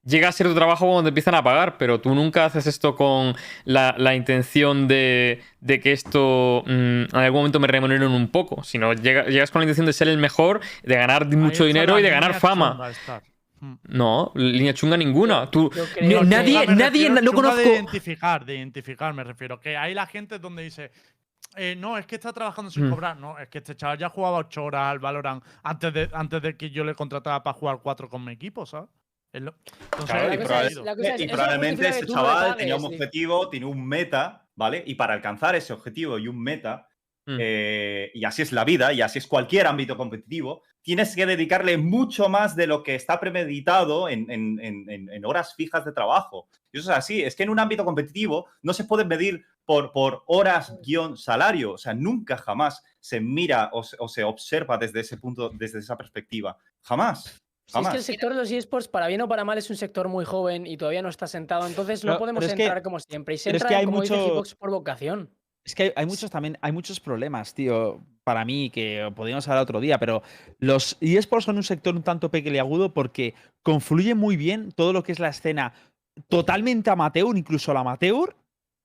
[0.08, 2.96] Llega a ser tu trabajo cuando te empiezan a pagar, pero tú nunca haces esto
[2.96, 8.30] con la, la intención de, de que esto mm, en algún momento me remuneren un
[8.30, 11.66] poco, sino llega- llegas con la intención de ser el mejor, de ganar Ahí mucho
[11.66, 12.72] dinero y de ganar fama.
[12.72, 13.24] chunga, estar.
[13.60, 13.74] Mm.
[13.90, 15.50] No, línea chunga ninguna.
[15.52, 17.58] Tú, que- nadie, Chunga nadie, refiero- no conozco.
[17.60, 19.60] De identificar, de identificar, me refiero.
[19.60, 20.92] Que hay la gente donde dice.
[21.56, 22.90] eh, no, es que está trabajando sin Mm.
[22.92, 23.18] cobrar.
[23.18, 26.56] No, es que este chaval ya jugaba 8 horas al Valorant antes de, antes de
[26.56, 28.90] que yo le contratara para jugar 4 con mi equipo, ¿sabes?
[29.38, 30.42] Es lo- Entonces, Claro, hay y,
[31.14, 32.88] es- es- probablemente ese chaval tenía un sí.
[32.88, 34.84] objetivo, tiene un meta, ¿vale?
[34.86, 36.88] Y para alcanzar ese objetivo y un meta,
[37.28, 37.38] Mm.
[37.40, 41.78] eh, y así es la vida, y así es cualquier ámbito competitivo, tienes que dedicarle
[41.78, 45.92] mucho más de lo que está premeditado en, en- en- en- en horas fijas de
[45.92, 46.48] trabajo.
[46.72, 49.92] Y eso es así, es que en un ámbito competitivo no se puede medir por,
[49.92, 54.78] por horas guion salario, o sea, nunca jamás se mira o se, o se observa
[54.78, 56.58] desde ese punto, desde esa perspectiva.
[56.82, 57.38] Jamás.
[57.68, 59.76] Si es que el sector de los esports, para bien o para mal, es un
[59.76, 63.36] sector muy joven y todavía no está sentado, entonces no podemos que- entrar como siempre.
[63.36, 65.30] Y se pero es entra, que hay como dice mucho- Hitbox, por vocación.
[65.66, 69.64] Es que hay, hay muchos también, hay muchos problemas, tío, para mí, que podríamos hablar
[69.64, 70.22] otro día, pero
[70.60, 75.12] los eSports son un sector un tanto pequeñagudo porque confluye muy bien todo lo que
[75.12, 75.74] es la escena
[76.30, 78.36] totalmente amateur, incluso la amateur,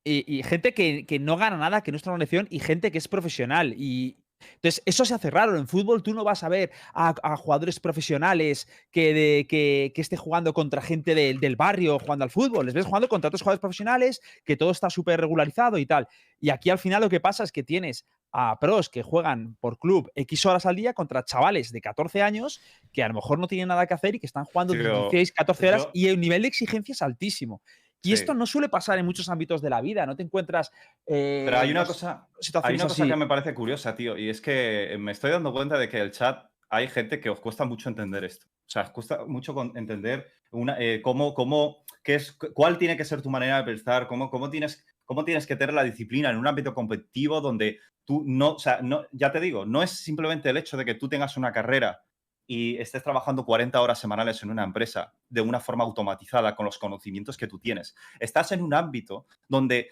[0.04, 2.58] y, y gente que, que no gana nada, que no está en una organización, y
[2.58, 3.74] gente que es profesional.
[3.76, 4.16] Y
[4.54, 5.56] entonces, eso se hace raro.
[5.56, 10.00] En fútbol tú no vas a ver a, a jugadores profesionales que, de, que, que
[10.00, 12.66] esté jugando contra gente del- del barrio jugando al fútbol.
[12.66, 16.08] Les ves jugando contra otros jugadores profesionales, que todo está súper regularizado y tal.
[16.40, 19.78] Y aquí al final lo que pasa es que tienes a pros que juegan por
[19.78, 22.60] club X horas al día contra chavales de 14 años
[22.92, 25.02] que a lo mejor no tienen nada que hacer y que están jugando Sí, pero
[25.10, 27.60] 16, 14 horas yo- y el nivel de exigencia es altísimo.
[28.02, 28.14] Y Sí.
[28.14, 30.70] esto no suele pasar en muchos ámbitos de la vida, no te encuentras...
[31.06, 32.26] eh, Pero hay una cosa,
[32.64, 33.10] hay una cosa así.
[33.10, 36.10] que me parece curiosa, tío, y es que me estoy dando cuenta de que el
[36.10, 38.46] chat hay gente que os cuesta mucho entender esto.
[38.48, 42.96] O sea, os cuesta mucho entender una, eh, cómo, cómo, qué es, cu- cuál tiene
[42.96, 46.30] que ser tu manera de pensar, cómo, cómo, tienes, cómo tienes que tener la disciplina
[46.30, 49.90] en un ámbito competitivo donde tú no, o sea, no, ya te digo, no es
[49.90, 52.02] simplemente el hecho de que tú tengas una carrera
[52.46, 56.78] y estés trabajando 40 horas semanales en una empresa de una forma automatizada con los
[56.78, 57.94] conocimientos que tú tienes.
[58.20, 59.88] Estás en un ámbito donde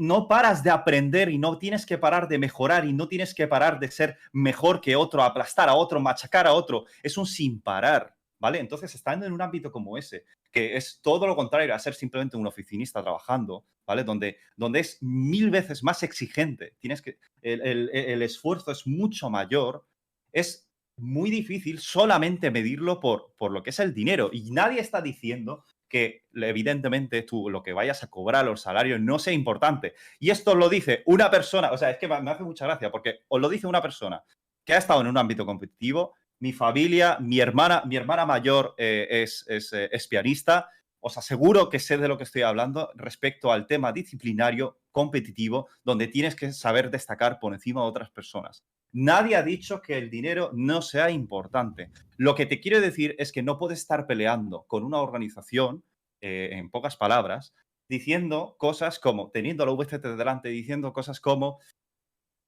[0.00, 3.46] no paras de aprender y no tienes que parar de mejorar y no tienes que
[3.46, 6.84] parar de ser mejor que otro, aplastar a otro, machacar a otro.
[7.02, 8.58] Es un sin parar, ¿vale?
[8.58, 12.36] Entonces, estando en un ámbito como ese, que es todo lo contrario a ser simplemente
[12.36, 14.04] un oficinista trabajando, ¿vale?
[14.04, 19.30] Donde, donde es mil veces más exigente, tienes que, el, el- el esfuerzo es mucho
[19.30, 19.86] mayor,
[20.32, 20.68] es
[21.02, 24.30] muy difícil solamente medirlo por, por lo que es el dinero.
[24.32, 29.18] Y nadie está diciendo que evidentemente tú lo que vayas a cobrar los salarios no
[29.18, 29.94] sea importante.
[30.18, 33.20] Y esto lo dice una persona, o sea, es que me hace mucha gracia porque
[33.28, 34.22] os lo dice una persona
[34.64, 39.06] que ha estado en un ámbito competitivo, mi familia, mi hermana, mi hermana mayor eh,
[39.10, 40.70] es, es, eh, es pianista.
[41.00, 46.06] Os aseguro que sé de lo que estoy hablando respecto al tema disciplinario, competitivo, donde
[46.06, 48.64] tienes que saber destacar por encima de otras personas.
[48.92, 51.90] Nadie ha dicho que el dinero no sea importante.
[52.18, 55.82] Lo que te quiero decir es que no puedes estar peleando con una organización,
[56.20, 57.54] eh, en pocas palabras,
[57.88, 61.58] diciendo cosas como, teniendo la VCT delante, diciendo cosas como,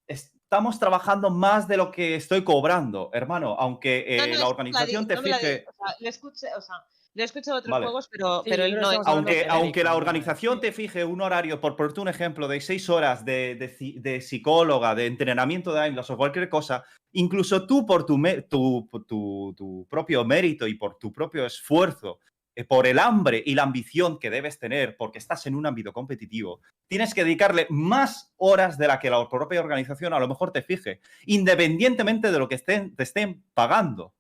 [0.07, 5.07] estamos trabajando más de lo que estoy cobrando, hermano, aunque eh, No, no, la organización
[5.07, 5.65] te no la fije...
[5.67, 6.77] o sea, lo escuché, o sea,
[7.15, 7.87] lo he escuchado otros Vale.
[7.87, 8.99] juegos, pero, Sí, pero él no es.
[9.07, 13.25] Aunque, aunque la organización te fije un horario, por ponerte un ejemplo, de seis horas
[13.25, 18.19] de, de de psicóloga, de entrenamiento de Aimblas o cualquier cosa, incluso tú por tu,
[18.19, 22.19] me- tu, por tu- tu propio mérito y por tu propio esfuerzo,
[22.57, 25.93] eh, por el hambre y la ambición que debes tener porque estás en un ámbito
[25.93, 30.53] competitivo, tienes que dedicarle más horas de la que la propia organización a lo mejor
[30.53, 34.15] te fije, independientemente de lo que estén, te estén pagando.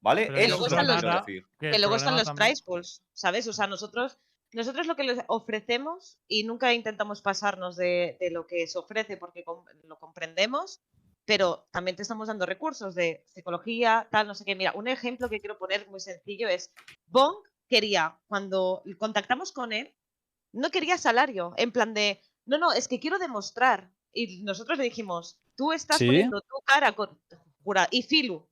[0.00, 0.26] ¿Vale?
[0.26, 1.46] Pero Eso luego es lo están que quiero decir.
[1.58, 3.48] que luego están los price pools, ¿sabes?
[3.48, 4.18] O sea, nosotros,
[4.52, 9.16] nosotros lo que les ofrecemos y nunca intentamos pasarnos de, de lo que se ofrece
[9.16, 10.80] porque com- lo comprendemos,
[11.24, 14.54] pero también te estamos dando recursos de psicología, tal, no sé qué.
[14.54, 16.70] Mira, un ejemplo que quiero poner muy sencillo es
[17.06, 17.34] Bong
[17.68, 19.94] quería, cuando contactamos con él,
[20.52, 23.90] no quería salario, en plan de, no, no, es que quiero demostrar.
[24.14, 26.06] Y nosotros le dijimos, tú estás ¿Sí?
[26.06, 27.20] poniendo tu cara con...
[27.62, 28.47] Jura, y Filu,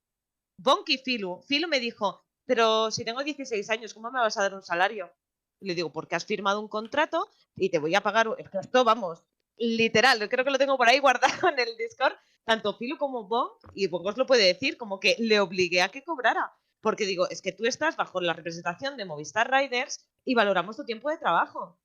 [0.59, 4.43] Bonk y Filu, Filu me dijo, pero si tengo 16 años, ¿cómo me vas a
[4.43, 5.13] dar un salario?
[5.61, 9.23] Le digo, porque has firmado un contrato y te voy a pagar, esto, vamos,
[9.57, 12.15] literal, creo que lo tengo por ahí guardado en el Discord,
[12.45, 15.89] tanto Filu como Bonk, y Bonk os lo puede decir, como que le obligué a
[15.89, 16.53] que cobrara.
[16.81, 20.85] Porque digo, es que tú estás bajo la representación de Movistar Riders y valoramos tu
[20.85, 21.81] tiempo de trabajo.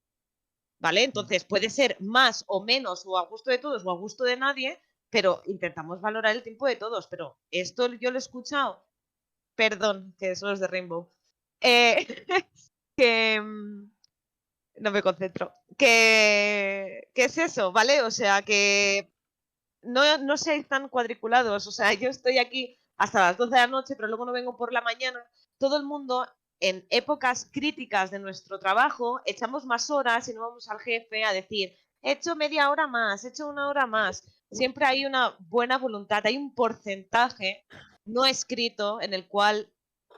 [0.79, 1.03] ¿Vale?
[1.03, 4.38] Entonces puede ser más o menos, o a gusto de todos o a gusto de
[4.38, 4.79] nadie,
[5.12, 7.08] pero intentamos valorar el tiempo de todos.
[7.08, 8.84] Pero esto yo lo he escuchado,
[9.56, 11.12] perdón, que son los de Rainbow,
[11.62, 12.26] eh,
[12.97, 13.91] que mm,
[14.78, 18.02] no me concentro, que, que es eso, ¿vale?
[18.02, 19.13] O sea, que
[19.84, 23.67] no, no seáis tan cuadriculados, o sea, yo estoy aquí hasta las 12 de la
[23.67, 25.24] noche, pero luego no vengo por la mañana.
[25.58, 26.28] Todo el mundo
[26.60, 31.34] en épocas críticas de nuestro trabajo echamos más horas y no vamos al jefe a
[31.34, 34.23] decir, he hecho media hora más, he hecho una hora más.
[34.51, 37.65] Siempre hay una buena voluntad, hay un porcentaje
[38.05, 39.70] no escrito en el cual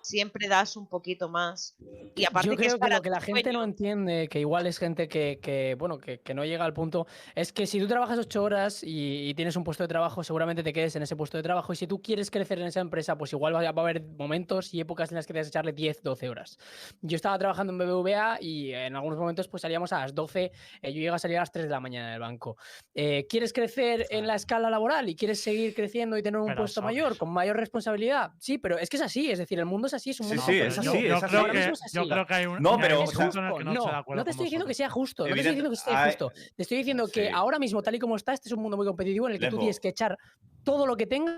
[0.03, 1.75] siempre das un poquito más.
[2.15, 4.39] Y aparte Yo que es creo que para lo que la gente no entiende, que
[4.39, 7.79] igual es gente que, que, bueno, que, que no llega al punto, es que si
[7.79, 11.03] tú trabajas ocho horas y, y tienes un puesto de trabajo, seguramente te quedes en
[11.03, 11.73] ese puesto de trabajo.
[11.73, 14.03] Y si tú quieres crecer en esa empresa, pues igual va a va a haber
[14.03, 16.57] momentos y épocas en las que tienes que echarle 10, 12 horas.
[17.01, 20.93] Yo estaba trabajando en BBVA y en algunos momentos pues salíamos a las 12, eh,
[20.93, 22.57] yo llego a salir a las 3 de la mañana del banco.
[22.93, 26.57] Eh, ¿Quieres crecer en la escala laboral y quieres seguir creciendo y tener un Pero
[26.57, 26.95] puesto sabes.
[26.95, 28.31] mayor, con mayor responsabilidad?
[28.39, 30.29] Sí, pero es que es así, es decir, el mundo es así, es un Sí,
[30.35, 30.67] mundo sí, complejo.
[30.67, 31.35] es yo, así, yo es así.
[31.35, 33.45] creo que, yo creo que hay un, No, hay pero, un o sea, punto en
[33.45, 35.51] el que no, de acuerdo no te estoy diciendo que sea justo, no te estoy
[35.55, 36.31] diciendo que esté hay- justo.
[36.55, 37.31] Te estoy diciendo que Sí.
[37.33, 39.45] ahora mismo, tal y como está, este es un mundo muy competitivo en el que
[39.47, 39.59] tú Lembo.
[39.61, 40.17] tienes que echar
[40.63, 41.35] todo lo que tengas.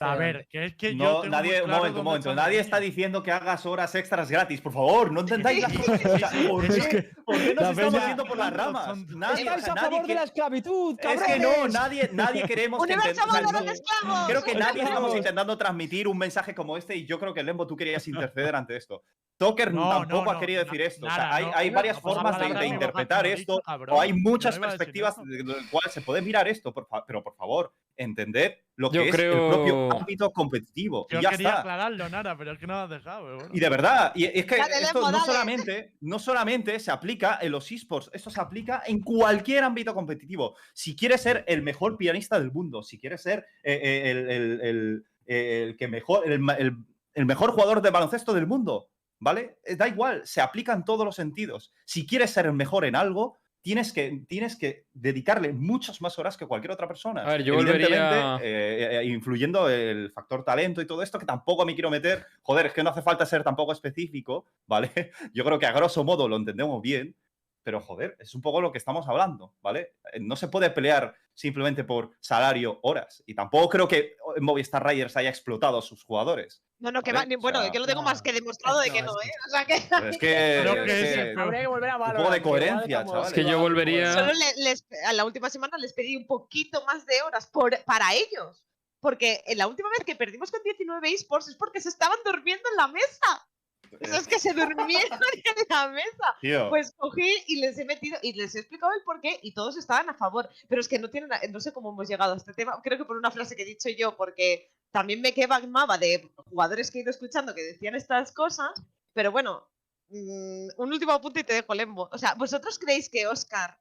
[0.00, 2.34] A hacia ver, que es que yo No, tengo nadie, un claro momento, un momento.
[2.34, 6.04] Nadie está diciendo que hagas horas extras gratis, por favor, no entendáis las cosas.
[6.06, 8.98] O sea, ¿por, Es qué, ¿Por qué nos estamos peña- yendo por las ramas?
[9.08, 12.94] Nadie, Estáis a nadie favor de la esclavitud, Es que no, nadie, nadie queremos que
[12.94, 14.28] ¡Universo enten- no- de esclavos!
[14.28, 17.66] Creo que nadie estamos intentando transmitir un mensaje como este y yo creo que Lembo
[17.66, 19.04] tú querías interceder ante esto.
[19.38, 21.06] Toker No, tampoco no, ha querido na- decir esto.
[21.06, 24.58] O sea, nada, hay, no, hay varias formas de, interpretar esto, o hay Yo muchas
[24.58, 26.72] perspectivas de las cuales se puede mirar esto,
[27.06, 31.06] pero por favor, entended lo que Yo es creo- el propio ámbito competitivo.
[31.10, 31.60] Yo y ya quería está.
[31.60, 33.22] aclararlo, Nara, pero es que no lo has dejado.
[33.36, 33.48] bueno.
[33.52, 37.52] Y de verdad, y es que Dale, esto no solamente, no solamente se aplica en
[37.52, 40.56] los esports, esto se aplica en cualquier ámbito competitivo.
[40.72, 44.60] Si quieres ser el mejor pianista del mundo, si quieres ser eh, eh, el, el-
[44.62, 46.76] el- el que mejor, el, ma- el-
[47.14, 49.58] el mejor jugador de baloncesto del mundo, ¿vale?
[49.64, 51.72] Eh, Da igual, se aplica en todos los sentidos.
[51.84, 56.36] Si quieres ser el mejor en algo, tienes que, tienes que dedicarle muchas más horas
[56.36, 57.22] que cualquier otra persona.
[57.22, 61.26] A ver, yo Evidentemente, volvería- eh, eh, influyendo el factor talento y todo esto, que
[61.26, 62.26] tampoco me quiero meter.
[62.42, 65.12] Joder, es que no hace falta ser tampoco específico, ¿vale?
[65.32, 67.16] Yo creo que a grosso modo lo entendemos bien,
[67.62, 69.94] pero joder, es un poco lo que estamos hablando, ¿vale?
[70.12, 73.22] Eh, No se puede pelear simplemente por salario, horas.
[73.26, 76.62] Y tampoco creo que Movistar Riders haya explotado a sus jugadores.
[76.78, 78.80] No, no, que va, ni- o bueno, sea, que lo tengo no, más que demostrado
[78.80, 79.32] de que no, es ¿eh?
[79.46, 79.74] O sea que
[80.10, 80.58] Es que.
[80.62, 82.60] Creo que es sí, que- pero- Habría que volver a poco de valorar, que igual
[82.60, 83.28] coherencia, chavales.
[83.28, 86.84] Es que yo volvería- solo le- les, a la última semana les pedí un poquito
[86.84, 88.64] más de horas por, para ellos.
[89.00, 92.62] Porque en la última vez que perdimos con 19 esports es porque se estaban durmiendo
[92.70, 93.48] en la mesa.
[93.90, 94.86] O sea, es que se durmieron
[95.44, 96.36] en la mesa.
[96.40, 99.76] Tío, Pues cogí y les he metido y les he explicado el porqué y todos
[99.76, 100.48] estaban a favor.
[100.68, 102.80] Pero es que no tienen, no sé cómo hemos llegado a este tema.
[102.82, 106.90] Creo que por una frase que he dicho yo, porque también me quemaba de jugadores
[106.90, 108.70] que he ido escuchando que decían estas cosas.
[109.12, 109.68] Pero bueno,
[110.08, 112.08] mm, un último apunte y te dejo lembo.
[112.12, 113.78] O sea, ¿vosotros creéis que Oscar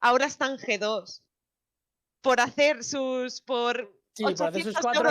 [0.00, 1.22] ahora está en G2
[2.22, 3.40] por hacer sus.
[3.40, 3.99] por.
[4.12, 5.02] Sí, por hacer sus 800 cuatro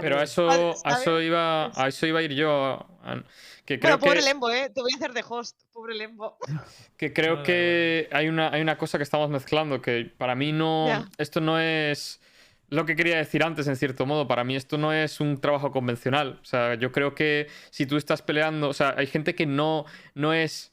[0.00, 0.82] Pero, a eso, ¿sabes?
[0.84, 2.86] a eso iba, a eso iba a ir yo.
[3.64, 4.70] Que creo Bueno, pobre que, Lembo, ¿eh?
[4.74, 6.38] Te voy a hacer de host, pobre Lembo.
[6.96, 11.08] que creo que hay una, hay una cosa que estamos mezclando que para mí no.
[11.18, 12.20] Esto no es
[12.68, 14.26] lo que quería decir antes, en cierto modo.
[14.26, 16.40] Para mí esto no es un trabajo convencional.
[16.40, 18.68] O sea, yo creo que si tú estás peleando.
[18.68, 20.71] O sea, hay gente que no, no es.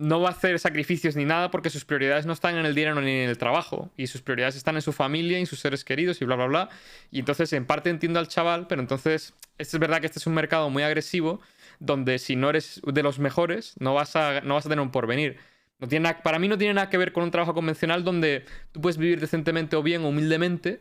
[0.00, 2.98] No va a hacer sacrificios ni nada porque sus prioridades no están en el dinero
[3.02, 3.90] ni en el trabajo.
[3.98, 6.46] Y sus prioridades están en su familia y en sus seres queridos y bla, bla,
[6.46, 6.68] bla.
[7.10, 10.32] Y entonces, en parte entiendo al chaval, pero entonces, es verdad que este es un
[10.32, 11.42] mercado muy agresivo
[11.80, 14.90] donde si no eres de los mejores, no vas a, no vas a tener un
[14.90, 15.36] porvenir.
[15.80, 18.46] No tiene nada- para mí no tiene nada que ver con un trabajo convencional donde
[18.72, 20.80] tú puedes vivir decentemente o bien, humildemente,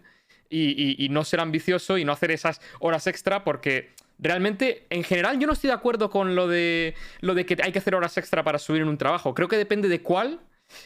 [0.49, 5.47] y no ser ambicioso y no hacer esas horas extra porque realmente, en general, yo
[5.47, 8.43] no estoy de acuerdo con lo de, lo de que hay que hacer horas extra
[8.43, 9.33] para subir en un trabajo.
[9.33, 10.39] Creo que depende de cuál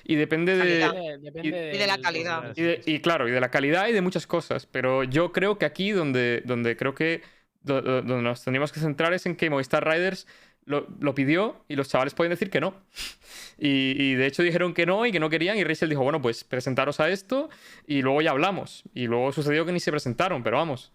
[0.06, 0.60] y depende de...
[0.80, 0.94] Calidad.
[0.94, 2.54] Depende, depende y de la calidad.
[2.56, 4.66] Y, de- y claro, y de la calidad y de muchas cosas.
[4.66, 7.22] Pero yo creo que aquí donde, donde creo que
[7.62, 10.28] do- do- donde nos tendríamos que centrar es en que Movistar Riders
[10.66, 12.76] lo, lo pidió y los chavales pueden decir que no.
[13.58, 16.22] Y, y de hecho dijeron que no y que no querían y Rachel dijo, bueno,
[16.22, 17.50] pues presentaros a esto
[17.86, 18.84] y luego ya hablamos.
[18.94, 20.94] Y luego sucedió que ni se presentaron, pero vamos.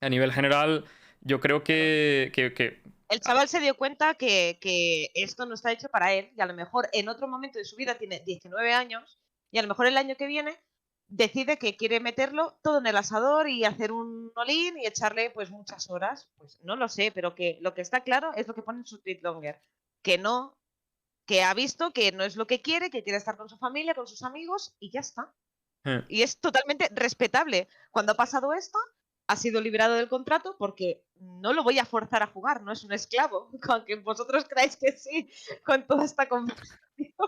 [0.00, 0.84] A nivel general,
[1.20, 5.72] yo creo que, que- que El chaval se dio cuenta que, que esto no está
[5.72, 8.72] hecho para él y a lo mejor en otro momento de su vida tiene 19
[8.72, 9.18] años
[9.52, 10.58] y a lo mejor el año que viene
[11.08, 15.50] decide que quiere meterlo todo en el asador y hacer un olín y echarle pues
[15.50, 16.28] muchas horas.
[16.36, 18.86] Pues no lo sé, pero que lo que está claro es lo que pone en
[18.86, 19.60] su tweet longer,
[20.02, 20.58] que no,
[21.24, 23.94] que ha visto que no es lo que quiere, que quiere estar con su familia,
[23.94, 25.32] con sus amigos y ya está.
[25.84, 27.68] eh, Y es totalmente respetable.
[27.92, 28.76] Cuando ha pasado esto,
[29.28, 32.84] ha sido liberado del contrato porque no lo voy a forzar a jugar, no es
[32.84, 33.50] un esclavo.
[33.68, 35.30] Aunque vosotros creáis que sí,
[35.64, 36.78] con toda esta conversación.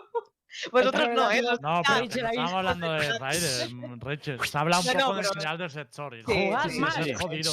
[0.72, 1.42] Vosotros no, ¿eh?
[1.42, 3.18] Los- No, pero estamos hablando de
[3.70, 4.40] mm, Rachel.
[4.44, 6.14] Se habla un No, poco no, del final del sector.
[6.14, 7.10] y Sí, joder, sí, sí, sí, sí, sí.
[7.10, 7.52] es jodido.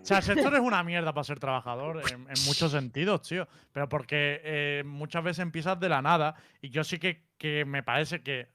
[0.00, 3.46] O sea, el sector es una mierda para ser trabajador en, en muchos sentidos, tío.
[3.72, 7.84] Pero porque eh, muchas veces empiezas de la nada y yo sí que, que me
[7.84, 8.48] parece que...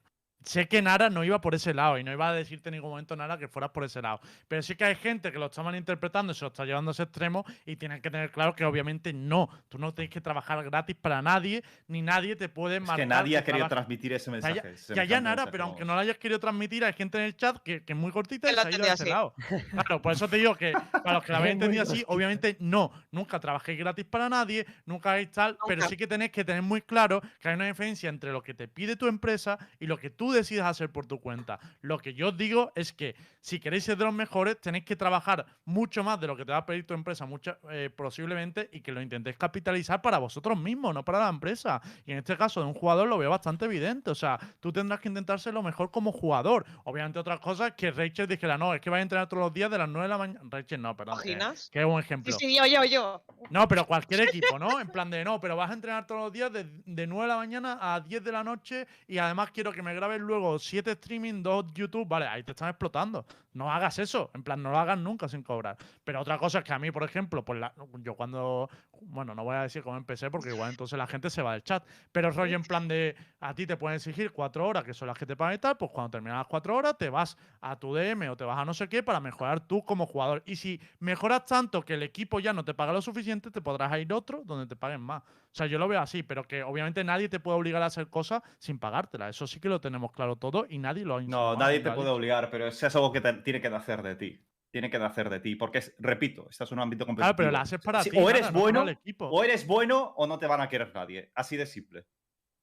[0.44, 2.90] Sé que Nara no iba por ese lado y no iba a decirte en ningún
[2.90, 4.20] momento Nara que fueras por ese lado.
[4.46, 6.92] Pero sí que hay gente que lo está malinterpretando y se lo está llevando a
[6.92, 9.48] ese extremo y tienen que tener claro que obviamente no.
[9.68, 13.06] Tú no tienes que trabajar gratis para nadie, ni nadie te puede Es marcar que
[13.06, 14.60] nadie ha tu querido transmitir ese Que mensaje.
[14.60, 17.18] haya, ese que haya Nara, mensaje, pero aunque no lo hayas querido transmitir, hay gente
[17.18, 18.84] en el chat que, que es muy cortita y Que lo se ha ha ido
[18.90, 19.34] a ese lado.
[19.70, 22.92] Claro, por eso te digo que para los que lo habéis entendido así, obviamente no,
[23.10, 26.80] nunca trabajéis gratis para nadie, nunca hagáis tal, pero sí que tenéis que tener muy
[26.82, 30.10] claro que hay una diferencia entre lo que te pide tu empresa y lo que
[30.10, 31.58] tú decidas hacer por tu cuenta.
[31.80, 35.46] Lo que yo digo es que si queréis ser de los mejores, tenéis que trabajar
[35.64, 37.26] mucho más de lo que te va a pedir tu empresa,
[37.70, 41.80] eh, posiblemente, y que lo intentéis capitalizar para vosotros mismos, no para la empresa.
[42.04, 44.10] Y en este caso de un jugador lo veo bastante evidente.
[44.10, 46.64] O sea, tú tendrás que intentar ser lo mejor como jugador.
[46.84, 49.52] Obviamente, otra cosa es que Rachel dijera, no, es que vais a entrenar todos los
[49.52, 50.40] días de las 9 de la mañana.
[50.50, 51.18] Rachel, no, perdón.
[51.22, 51.70] Que, ¿Imaginas?
[51.70, 52.36] que es un Sí, ejemplo.
[52.38, 53.22] sí, yo, yo, yo.
[53.50, 54.80] No, pero cualquier equipo, ¿no?
[54.80, 57.28] En plan de, no, pero vas a entrenar todos los días de, de 9 de
[57.28, 61.42] la mañana a 10 de la noche y además quiero que me luego 7 streaming,
[61.42, 62.06] 2 YouTube.
[62.08, 63.24] Vale, ahí te están explotando.
[63.54, 64.30] No hagas eso.
[64.34, 65.76] En plan, no lo hagas nunca sin cobrar.
[66.04, 68.68] Pero otra cosa es que a mí, por ejemplo, pues la- yo cuando.
[69.02, 71.62] Bueno, no voy a decir cómo empecé porque igual entonces la gente se va del
[71.62, 71.84] chat.
[72.12, 73.14] Pero rollo en plan de.
[73.40, 75.76] A ti te pueden exigir 4 horas, que son las que te pagan y tal.
[75.76, 78.64] Pues cuando terminas las 4 horas, te vas a tu DM o te vas a
[78.64, 80.42] no sé qué para mejorar tú como jugador.
[80.46, 83.96] Y si mejoras tanto que el equipo ya no te paga lo suficiente, te podrás
[83.98, 85.22] ir a otro donde te paguen más.
[85.22, 88.08] O sea, yo lo veo así, pero que obviamente nadie te puede obligar a hacer
[88.08, 89.28] cosas sin pagártela.
[89.28, 92.08] Eso sí que lo tenemos claro todo y nadie lo ha No, nadie te puede
[92.08, 94.40] obligar, pero eso es algo que te- tiene que nacer de ti.
[94.70, 97.26] Tiene que nacer de ti, porque, es, repito, estás en un ámbito competitivo.
[97.34, 98.16] Claro, pero la haces para Sí, ti.
[98.18, 99.26] o nada, eres bueno, el equipo.
[99.28, 101.30] O eres bueno o no te van a querer nadie.
[101.34, 102.04] Así de simple.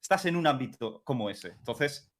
[0.02, 1.50] Estás en un ámbito como ese.
[1.50, 2.12] Entonces,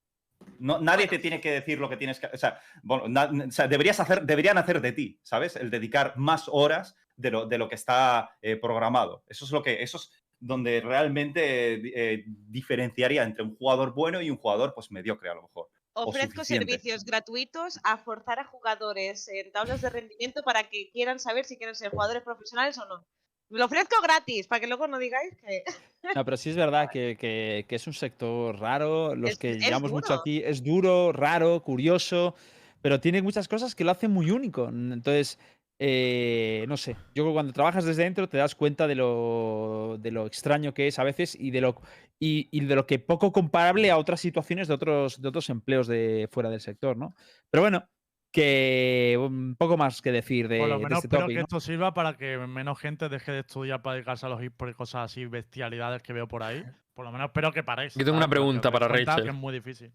[0.58, 2.28] no, nadie te tiene que decir lo que tienes que.
[2.34, 5.56] O sea, bueno, na- o sea, deberías hacer, deberían hacer de ti, ¿sabes?
[5.56, 9.24] El dedicar más horas de lo, de lo que está eh, programado.
[9.28, 9.84] Eso es lo que.
[9.84, 14.92] Eso es donde realmente eh, eh, diferenciaría entre un jugador bueno y un jugador, pues,
[14.92, 15.70] mediocre, a lo mejor.
[15.96, 21.46] Ofrezco servicios gratuitos a forzar a jugadores en tablas de rendimiento para que quieran saber
[21.46, 23.06] si quieren ser jugadores profesionales o no.
[23.50, 25.64] Lo ofrezco gratis, para que luego no digáis que.
[26.16, 29.16] No, pero sí es verdad que, que- que es un sector raro.
[29.16, 30.20] Los Es- que llevamos mucho duro.
[30.20, 32.36] aquí es duro, raro, curioso,
[32.82, 34.68] pero tiene muchas cosas que lo hacen muy único.
[34.68, 35.40] Entonces,
[35.80, 36.94] eh, no sé.
[37.14, 40.74] Yo creo que cuando trabajas desde dentro te das cuenta de lo, de lo extraño
[40.74, 41.82] que es a veces y de lo,
[42.20, 45.88] y, y de lo que poco comparable a otras situaciones de otros, de otros empleos
[45.88, 47.14] de fuera del sector, ¿no?
[47.50, 47.90] Pero bueno,
[48.32, 51.40] que un poco más que decir de, Por lo de menos este espero topic, que
[51.40, 51.46] ¿no?
[51.46, 54.76] esto sirva para que menos gente deje de estudiar para dedicarse a los esports y
[54.76, 56.66] cosas así, bestialidades que veo por ahí.
[56.94, 57.94] Por lo menos espero que paréis.
[57.96, 58.28] Yo tengo una.
[58.28, 59.24] Porque os pregunta para Rachel.
[59.24, 59.92] Que es muy difícil.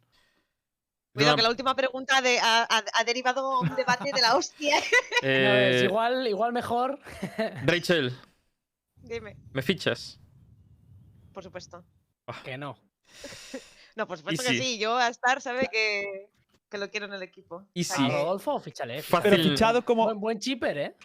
[1.12, 4.76] Cuidado que la última pregunta de- ha, ha- ha derivado un debate de la hostia.
[5.22, 6.98] No, es Eh, igual, igual mejor.
[7.64, 8.16] Rachel,
[8.96, 10.18] Dime, ¿me fichas?
[11.32, 11.84] por supuesto.
[12.44, 12.78] Que no.
[13.96, 14.78] No, por supuesto que sí.
[14.78, 16.30] Yo a Star sabe que,
[16.70, 17.66] que lo quiero en el equipo.
[17.74, 18.04] Y sí.
[18.04, 18.60] A Rodolfo.
[18.60, 19.02] Fácil.
[19.22, 20.04] Pero fichado como.
[20.04, 20.96] Buen, buen chipper, ¿eh?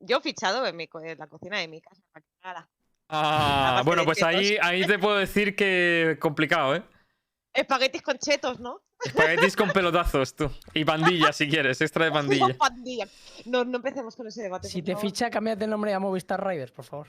[0.00, 2.00] Yo fichado en, mi, co- en la cocina de mi casa.
[2.10, 2.68] para que nada.
[3.10, 6.82] Ah, bueno, pues ahí, ahí te puedo decir que complicado, ¿eh?
[7.52, 8.80] Espaguetis con chetos, ¿no?
[9.04, 10.50] Espaguetis con pelotazos, tú.
[10.74, 12.48] Y pandilla, si quieres, extra de pandilla.
[12.58, 13.08] Pandilla.
[13.44, 14.68] No, no empecemos con ese debate.
[14.68, 15.06] Si te favor.
[15.06, 17.08] ficha, cámbiate el nombre a Movistar Riders, por favor.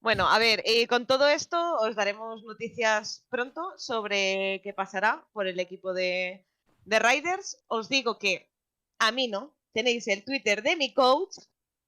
[0.00, 5.46] Bueno, a ver, eh, con todo esto os daremos noticias pronto sobre qué pasará por
[5.46, 6.44] el equipo de,
[6.84, 7.64] de Riders.
[7.68, 8.50] Os digo que
[8.98, 11.38] a mí no, tenéis el Twitter de mi coach,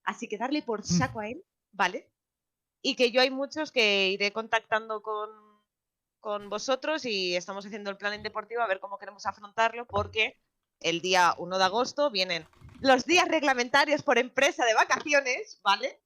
[0.03, 2.09] así que darle por saco a él, ¿vale?
[2.81, 5.29] Y que yo hay muchos que iré contactando con,
[6.19, 10.39] con vosotros y estamos haciendo el plan en deportivo a ver cómo queremos afrontarlo porque
[10.79, 12.47] el día 1 de agosto vienen
[12.81, 15.99] los días reglamentarios por empresa de vacaciones, ¿vale?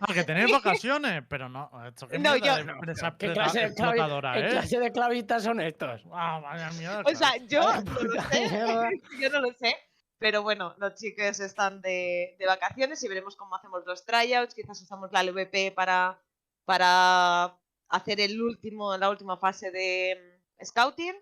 [0.00, 1.70] Ah, que tenéis vacaciones, pero no.
[1.86, 4.50] Esto qué No, yo- de empresa ¿Qué clase de, explotadora, qué ¿eh?
[4.50, 6.02] clase de clavistas son estos?
[6.12, 7.02] Ah, vaya mierda.
[7.04, 8.40] O sea, yo no lo sé.
[8.48, 8.90] mierda.
[9.20, 9.74] Yo no lo sé.
[10.18, 14.54] Pero bueno, los chicos están de, de vacaciones y veremos cómo hacemos los tryouts.
[14.54, 16.20] Quizás usamos la LVP para,
[16.64, 17.56] para
[17.92, 21.14] hacer el último, la última fase de mm, scouting.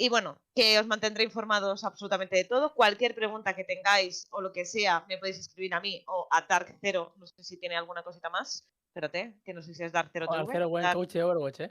[0.00, 2.72] Y bueno, que os mantendré informados absolutamente de todo.
[2.74, 6.42] Cualquier pregunta que tengáis o lo que sea, me podéis escribir a mí o a
[6.42, 7.12] Dark Zero.
[7.16, 8.64] No sé si tiene alguna cosita más.
[8.88, 10.46] Espérate, que no sé si es Dark Zero TV.
[10.52, 11.70] cero buen Dark- coach de Overwatch, ¿eh?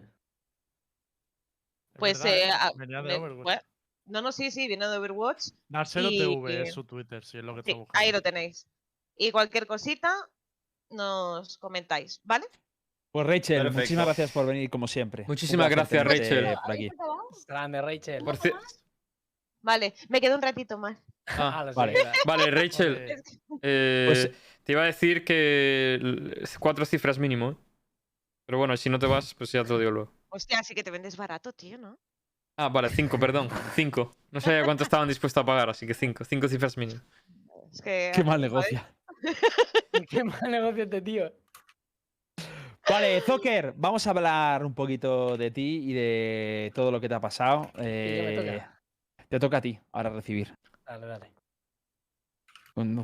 [1.94, 2.52] Es Pues, verdad, eh, ¿eh?
[2.52, 3.62] a- Venía de Overwatch.
[4.06, 5.48] no, no, sí, sí, viene de Overwatch.
[5.70, 8.00] Narcero y- TV es su Twitter, si es lo que Sí, buscando.
[8.00, 8.68] ahí lo tenéis.
[9.16, 10.14] Y cualquier cosita
[10.90, 12.46] nos comentáis, ¿vale?
[13.18, 13.78] Pues Rachel, Perfecto.
[13.80, 15.26] muchísimas gracias por venir como siempre.
[15.28, 16.56] Muchísimas gracias, Rachel.
[16.64, 16.90] por aquí.
[17.48, 18.24] Grande, Rachel.
[18.24, 18.38] Por
[19.64, 21.00] Vale, me quedo un ratito más.
[21.26, 22.52] Ah, A la vale.
[22.52, 23.16] Rachel.
[23.64, 24.30] Eh, Pues-
[24.64, 27.50] te iba a decir que cuatro cifras mínimo.
[27.50, 27.56] ¿eh?
[28.46, 30.14] Pero bueno, si no te vas, pues ya te lo digo luego.
[30.30, 31.98] Hostia, sí que te vendes barato, tío, ¿no?
[32.56, 33.50] Ah, vale, cinco, perdón.
[33.74, 34.16] Cinco.
[34.30, 36.24] No sé cuánto estaban dispuestos a pagar, así que cinco.
[36.24, 37.02] Cinco cifras mínimo.
[37.74, 38.12] Es que.
[38.14, 38.80] Qué mal negocio.
[40.08, 41.34] Qué mal negocio este tío.
[42.98, 47.14] Vale, Zocker, vamos a hablar un poquito de ti y de todo lo que te
[47.14, 47.70] ha pasado.
[47.76, 48.56] me toca.
[48.56, 48.66] Eh,
[49.30, 50.56] te toca a ti ahora recibir.
[50.84, 51.37] Dale, dale.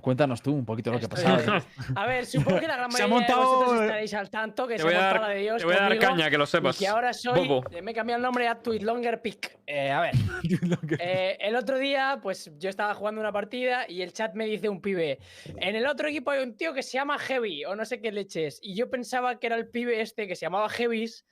[0.02, 1.66] Cuéntanos tú un poquito lo que ha Estoy- pasado.
[1.96, 4.30] A ver, supongo que la gran Se ha mayoría de montado, vosotros eh, estaréis al
[4.30, 6.38] tanto que se ha montado dar, la de Dios te voy a dar caña, que
[6.38, 6.78] lo y sepas.
[6.78, 7.48] que ahora soy...
[7.48, 7.64] Bobo.
[7.82, 9.58] Me he cambiado el nombre a Tweet Longer Pick.
[9.66, 10.14] Eh, a ver,
[11.00, 14.70] eh, el otro día, pues yo estaba jugando una partida y el chat me dice
[14.70, 15.20] un pibe.
[15.58, 18.12] En el otro equipo hay un tío que se llama Heavy o no sé qué
[18.12, 18.60] leches.
[18.62, 21.26] Y yo pensaba que era el pibe este que se llamaba Heavis,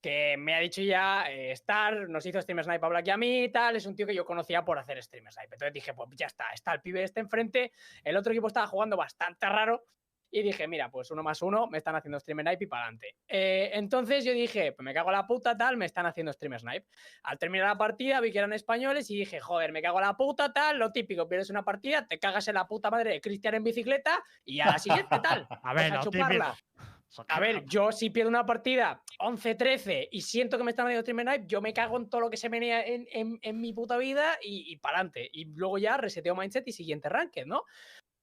[0.00, 3.44] que me ha dicho ya eh, Star, nos hizo Stream Snipe hablar aquí a mí
[3.44, 3.76] y tal.
[3.76, 5.54] Es un tío que yo conocía por hacer Stream Snipe.
[5.54, 7.72] Entonces dije, pues ya está, está el pibe este enfrente.
[8.02, 9.84] El otro equipo estaba jugando bastante raro.
[10.32, 13.16] Y dije, mira, pues uno más uno, me están haciendo Stream Snipe y para adelante.
[13.26, 16.86] entonces yo dije, pues me cago en la puta, tal, me están haciendo Stream Snipe.
[17.24, 20.16] Al terminar la partida vi que eran españoles y dije, joder, me cago en la
[20.16, 23.56] puta, tal, lo típico, pierdes una partida, te cagas en la puta madre de Cristian
[23.56, 25.48] en bicicleta y a la siguiente, tal.
[25.64, 26.54] A ver, lo chuparla.
[26.54, 26.99] típico.
[27.28, 31.20] A ver, yo si pierdo una partida 11-13 y siento que me están haciendo Stream
[31.20, 33.96] Snipe, yo me cago en todo lo que se menea en, en, en mi puta
[33.96, 35.28] vida y, y para adelante.
[35.32, 37.64] Y luego ya reseteo mindset y siguiente ranked, ¿no?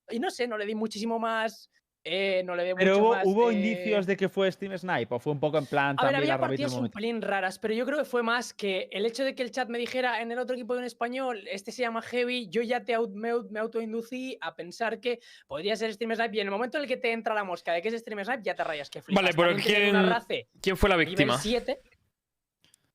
[0.09, 1.69] Y no sé, no le di muchísimo más.
[2.03, 5.13] Eh, no le di Pero mucho hubo, más, hubo indicios de que fue Steam Snipe
[5.13, 7.21] o fue un poco en plan a ver, también había rabita del partidas un pelín
[7.21, 9.77] raras, pero yo creo que fue más que el hecho de que el chat me
[9.77, 12.97] dijera en el otro equipo de un español, este se llama Heavy, yo ya te
[13.13, 16.83] me, me autoinducí a pensar que podría ser Stream Snipe y en el momento en
[16.83, 19.01] el que te entra la mosca de que es Stream Snipe, ya te rayas que
[19.01, 19.23] flipas.
[19.23, 21.37] Vale, pero ¿quién- race ¿Quién fue la víctima?
[21.37, 21.81] 7.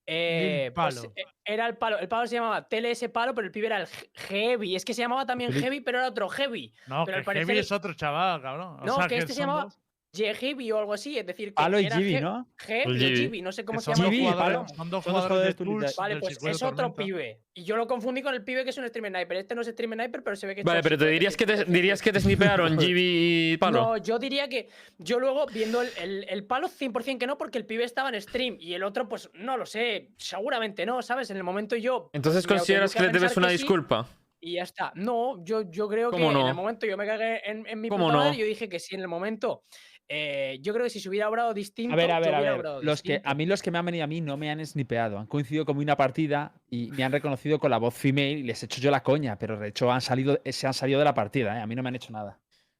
[0.06, 1.12] Eh, pues, palo.
[1.16, 1.98] eh, era el palo.
[1.98, 4.74] El palo se llamaba TLS Palo, pero el pibe era el He- Heavy.
[4.76, 6.72] Es que se llamaba también Heavy, pero era otro Heavy.
[6.86, 8.80] No, pero al que Heavy es otro chaval, cabrón.
[8.80, 9.78] O No, sea, que este se llamaba dos-
[10.14, 11.18] Heavy o algo así.
[11.18, 12.46] Es decir, que Palo y era Gibi, ¿no?
[12.66, 13.16] G y Gibi.
[13.16, 14.10] Gibi, no sé cómo se llama.
[14.10, 14.66] Gibi, Palo.
[14.76, 17.40] Son dos jugadores de Tools Vale, pues es otro pibe.
[17.54, 19.36] Y yo lo confundí con el pibe que es un Stream Sniper.
[19.38, 21.46] Este no es Stream Sniper, pero se ve que es Vale, pero te dirías que
[21.46, 23.80] te, dirías que te snipearon Gibi y Palo.
[23.80, 27.56] No, yo diría que yo luego viendo el, el- el palo 100% que no, porque
[27.58, 31.30] el pibe estaba en stream y el otro, pues no lo sé, seguramente no, ¿sabes?
[31.30, 32.10] En el momento yo.
[32.12, 34.06] Entonces consideras que a le debes una sí, disculpa.
[34.44, 34.90] Y ya está.
[34.96, 37.88] No, yo, yo creo que ¿Cómo en el momento yo me cagué en, en mi
[37.88, 38.24] ¿Cómo puta no?
[38.24, 39.62] madre, yo dije que sí en el momento.
[40.08, 41.94] Eh, yo creo que si se hubiera obrado distinto.
[41.94, 42.64] A ver, a ver, a ver.
[42.82, 45.18] Los que, a mí los que me han venido a mí no me han snipeado.
[45.18, 48.62] Han coincidido con una partida y me han reconocido con la voz female y les
[48.62, 51.14] he hecho yo la coña, pero de hecho han salido, se han salido de la
[51.14, 51.62] partida, ¿eh?
[51.62, 52.38] A mí no me han hecho nada.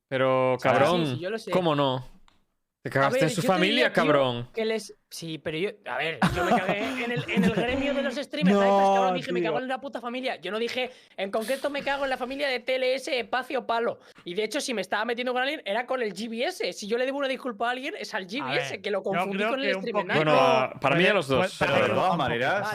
[0.09, 1.51] Pero, sea, cabrón, sí, sí, yo lo sé.
[1.51, 2.05] ¿cómo no?
[2.83, 4.49] Te cagaste ver, en su familia, diría, tío, cabrón.
[4.53, 4.93] Que les...
[5.09, 5.71] Sí, pero yo.
[5.87, 8.57] A ver, yo me cagué en el, en el gremio de los streamers.
[8.57, 8.75] No, ¿sabes?
[8.97, 10.37] cabrón, dije, me cago en la puta familia.
[10.41, 14.01] Yo no dije, en concreto, me cago en la familia de TLS, Espacio, Palo.
[14.25, 16.73] Y de hecho, si me estaba metiendo con alguien, era con el GBS.
[16.73, 19.45] Si yo le debo una disculpa a alguien, es al GBS, ver, que lo confundí
[19.45, 20.17] con el streamer.
[20.17, 21.57] Bueno, para mí a los dos.
[21.59, 22.75] puede- Pero de todas maneras-.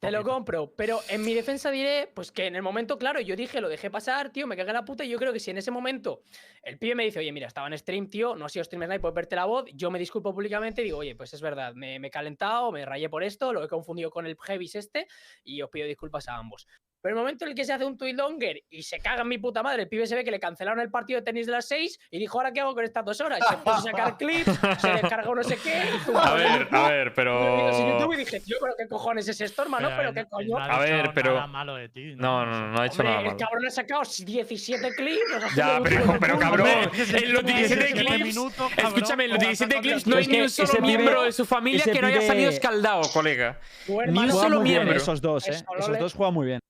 [0.00, 3.34] Te lo compro, pero en mi defensa diré, pues que en el momento, claro, yo
[3.34, 5.58] dije, lo dejé pasar, tío, me cagué la puta, y yo creo que si en
[5.58, 6.22] ese momento
[6.62, 9.00] el pibe me dice, oye, mira, estaba en stream, tío, no ha sido stream snipe,
[9.00, 12.08] puedes verte la voz, yo me disculpo públicamente, digo, oye, pues es verdad, me, me
[12.08, 15.08] he calentado, me rayé por esto, lo he confundido con el Heavis este,
[15.42, 16.68] y os pido disculpas a ambos.
[17.00, 19.28] Pero el momento en el que se hace un tweet longer y se caga en
[19.28, 21.52] mi puta madre, el pibe se ve que le cancelaron el partido de tenis de
[21.52, 23.38] las 6 y dijo, ¿ahora qué hago con estas dos horas?
[23.48, 25.82] Se puso a sacar clips, se descargó no sé qué.
[25.94, 27.68] Y tú, A ver, a ver, Yo pero.
[27.70, 30.58] en YouTube y dije, tío, pero qué cojones es esto, hermano, pero qué coño.
[30.58, 33.28] A ver, pero- nada malo de ti, No, no, no, no ha hecho Hombre, nada
[33.30, 35.54] el cabrón ha sacado 17 clips.
[35.54, 38.24] Ya, pero, pero cabrón, en los 17 17 clips.
[38.24, 40.48] minutos, cabrón, Escúchame, en los ¿cómo 17 vas a clips no hay Es ni un
[40.50, 43.60] solo miembro de su familia que no haya salido escaldado, colega.
[44.08, 44.96] Ni un solo miembro.
[44.96, 45.52] Esos dos, ¿eh?
[45.52, 46.60] Eso, Esos dos juegan muy bien.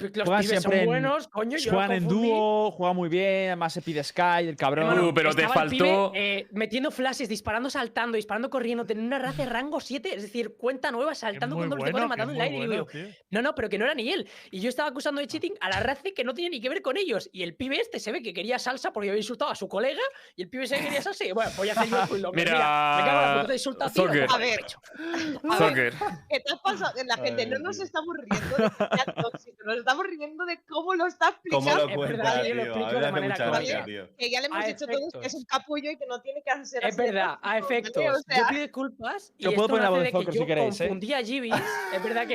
[0.00, 2.28] Los Juegan pibes siempre son en- buenos, coño, yo Juegan en confundí.
[2.28, 4.86] dúo, juega muy bien, además se pide Sky, el cabrón.
[4.88, 8.84] Hermano, Uh, pero te estaba el pibe, faltó- eh, metiendo flashes, disparando, saltando, disparando, corriendo,
[8.86, 12.02] tenía una raza de rango 7, es decir, cuenta nueva, saltando con doble bueno, de
[12.04, 12.56] es matando en el aire.
[12.64, 12.86] y digo,
[13.30, 14.28] no, no, pero que no era ni él.
[14.50, 16.80] Y yo estaba acusando de cheating a la raza que no tenía ni que ver
[16.82, 17.28] con ellos.
[17.32, 20.00] Y el pibe este se ve que quería salsa porque había insultado a su colega.
[20.36, 21.24] Y el pibe se ve que quería salsa.
[21.24, 23.52] Y bueno, voy a hacer yo el full Mira, me cago en la puta te
[23.52, 24.26] he insultado, tío, Zucker.
[24.26, 25.94] por A ver.
[25.94, 26.26] A.
[26.28, 26.92] ¿Qué te has pasado?
[27.06, 30.94] La gente no nos estamos riendo de que sea tóxico, nos estamos riendo de cómo
[30.94, 31.84] lo está ¿Cómo explicando.
[31.84, 32.72] lo Es cuenta, verdad, yo lo tío?
[32.72, 34.08] explico de manera gracia, tío.
[34.16, 35.34] Que ya le hemos A dicho todos que es efectos.
[35.34, 37.96] un capullo y que no tiene que hacer Es así verdad, a efectos.
[38.04, 39.32] O sea, Yo pido disculpas.
[39.36, 40.84] Y Yo puedo esto poner la voz de yo si queréis, ¿eh?
[40.88, 41.54] confundí a Gibis.
[41.94, 42.34] Es verdad que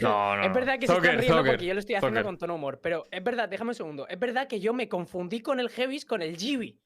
[0.00, 0.42] No, no.
[0.44, 3.06] Es verdad que se están riendo porque yo lo estoy haciendo con tono humor, pero
[3.10, 4.08] es verdad, déjame un segundo.
[4.08, 6.80] Es verdad que yo me confundí con el Heavis con el Gibi.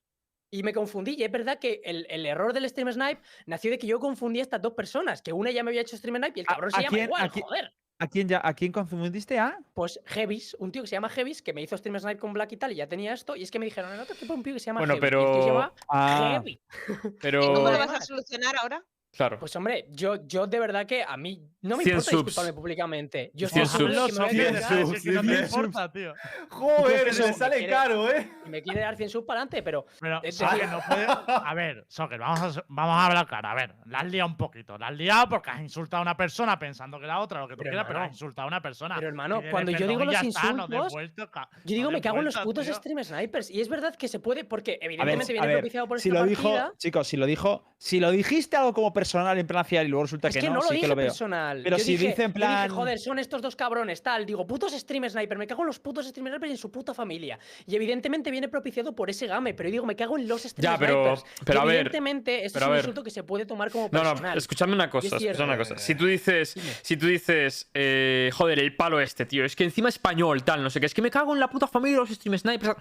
[0.53, 3.79] Y me confundí, y es verdad que el, el error del Stream Snipe nació de
[3.79, 6.33] que yo confundí a estas dos personas, que una ya me había hecho Stream Snipe
[6.35, 7.73] y el ¿A- cabrón a se llama quién- igual, a quién- joder.
[8.03, 9.39] ¿A quién, ya, ¿A quién confundiste?
[9.39, 9.59] ¿A?
[9.75, 12.51] Pues Heavis, un tío que se llama Heavis, que me hizo Stream Snipe con Black
[12.53, 14.43] y tal, y ya tenía esto, y es que me dijeron, en otro equipo un
[14.43, 16.31] tío que se llama Bueno, Heavis", y el tío se pero- llama Ah.
[16.43, 16.61] Heavy.
[17.21, 17.43] Pero.
[17.45, 18.83] ¿Y cómo lo vas a solucionar ahora?
[19.17, 19.39] Claro.
[19.41, 22.25] Pues hombre, yo, yo de verdad que a mí no me 100 importa subs.
[22.27, 23.31] disculparme públicamente.
[23.35, 24.15] Yo 100 estoy seguro subs.
[24.19, 24.87] de que me voy a Hazlo, Cien equivocar.
[24.87, 26.15] si es que no te subs, importa, tío.
[26.49, 28.31] Joder, Eso le me sale quiere- caro, ¿eh?
[28.47, 30.21] me quiere dar 100 subs para adelante, pero Pero, no
[30.89, 31.07] puede...
[31.27, 33.49] A ver, Soccer, vamos a, vamos a hablar claro.
[33.49, 34.79] A ver, la has liado un poquito.
[34.79, 37.55] La has liado porque has insultado a una persona pensando que la otra, lo que
[37.55, 38.95] tú Pero, quieras, pero hermano, has insultado a una persona.
[38.95, 42.27] pero, hermano, cuando yo digo los no insultos, ca- Yo digo, no me cago en
[42.27, 42.75] los putos tío.
[42.75, 43.51] stream snipers.
[43.51, 46.43] Y es verdad que se puede, porque evidentemente viene propiciado por si esta lo dijo,
[46.55, 46.73] partida.
[46.79, 50.05] chicos, si lo dijo, si lo dijiste algo como personal en plan fiar y luego
[50.05, 51.07] resulta Es que, que no, no, lo sí dije que lo veo.
[51.07, 51.61] personal.
[51.65, 54.27] Pero Yo si dije- dice en yo dije, plan- joder, son estos dos cabrones, tal.
[54.27, 56.95] Digo, putos stream sniper, me cago en los putos stream snipers y en su puta
[56.95, 57.39] familia.
[57.67, 60.63] Y evidentemente viene propiciado por ese game, pero yo digo, me cago en los stream
[60.73, 61.25] Ya, pero- snipers.
[61.45, 64.33] Pero a ver, evidentemente, esto es un insulto que se puede tomar como No, personal.
[64.35, 65.79] no, escúchame una cosa, escúchame una cosa.
[65.79, 69.89] Si tú dices, si tú dices, eh, joder, el palo este, tío, es que encima
[69.89, 72.11] español, tal, no sé qué, es que me cago en la puta familia de los
[72.11, 72.75] stream snipers.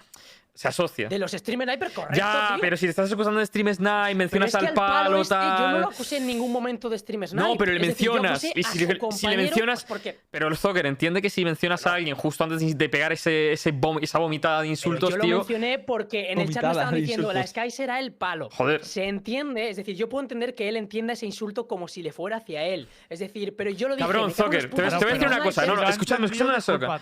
[0.54, 1.08] Se asocia.
[1.08, 2.16] De los stream snipers, correcto.
[2.18, 2.60] ya, tío.
[2.60, 5.34] pero si te estás acusando de stream snipe, Pero mencionas es que al palo, este,
[5.34, 5.58] tal.
[5.58, 7.48] yo no lo acusé en ningún momento de stream sniper.
[7.48, 9.88] No, pero le Es decir, yo mencionas, acusé y a si si le mencionas- pues
[9.88, 13.52] porque Pero el Zucker entiende que si mencionas a alguien justo antes de pegar ese,
[13.52, 15.36] ese vom- esa vomitada de Pero insultos, yo lo tío.
[15.38, 17.46] mencioné porque en el chat me estaban diciendo la.
[17.46, 18.50] Sky será el palo.
[18.52, 18.84] Joder.
[18.84, 22.12] Se entiende, es decir, yo puedo entender que él entienda ese insulto como si le
[22.12, 22.88] fuera hacia él.
[23.08, 24.06] Es decir, pero yo lo dije.
[24.06, 26.26] Cabrón, Zucker, te voy a- putos te voy a decir una cosa, no, no, escúchame,
[26.26, 27.00] escúchame una cosa.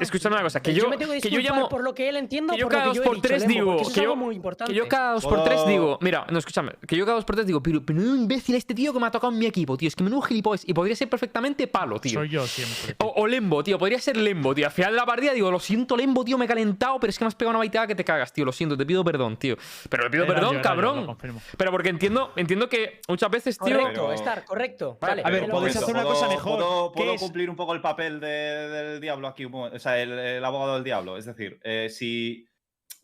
[0.00, 1.68] Escúchame una cosa, que yo, que yo llamo.
[1.68, 3.76] por lo que él entienda o que yo por cada dos por tres digo.
[3.92, 4.72] Que algo yo, muy importante.
[4.72, 5.98] que yo cada dos por tres digo.
[6.00, 6.72] Mira, no, escúchame.
[6.86, 9.06] Que yo cada dos por tres digo, pero, pero un imbécil este tío que me
[9.06, 9.88] ha tocado en mi equipo, tío.
[9.88, 10.68] Es que menudo gilipollas.
[10.68, 12.20] Y podría ser perfectamente palo, tío.
[12.20, 12.96] Soy yo siempre.
[12.98, 13.78] O, o Lembo, tío.
[13.78, 14.66] Podría ser Lembo, tío.
[14.66, 17.18] Al final de la partida digo, lo siento, Lembo, tío, me he calentado, pero es
[17.18, 18.44] que me has pegado una baitada que te cagas, tío.
[18.44, 19.56] Lo siento, te pido perdón, tío.
[19.88, 21.16] Pero le pido Era perdón, yo, cabrón.
[21.56, 23.76] pero porque entiendo, entiendo que muchas veces, tío.
[23.78, 24.98] Correcto, Pero- estar, correcto.
[25.00, 28.20] Vale, a ver, me podéis hacer una cosa mejor, ¿Puedo, cumplir un poco el papel
[28.20, 28.26] de-
[28.68, 29.44] del diablo aquí?
[29.44, 31.16] O sea, el, el abogado del diablo.
[31.16, 32.49] Es decir, eh, si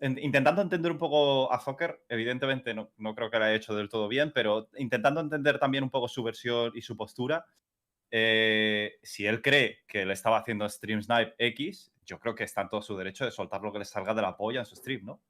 [0.01, 3.89] intentando entender un poco a Zucker, evidentemente no, no creo que lo haya hecho del
[3.89, 7.47] todo bien, pero intentando entender también un poco su versión y su postura,
[8.11, 12.63] eh, si él cree que le estaba haciendo Stream Snipe X, yo creo que está
[12.63, 14.77] en todo su derecho de soltar lo que le salga de la polla en su
[14.77, 15.21] stream, ¿no?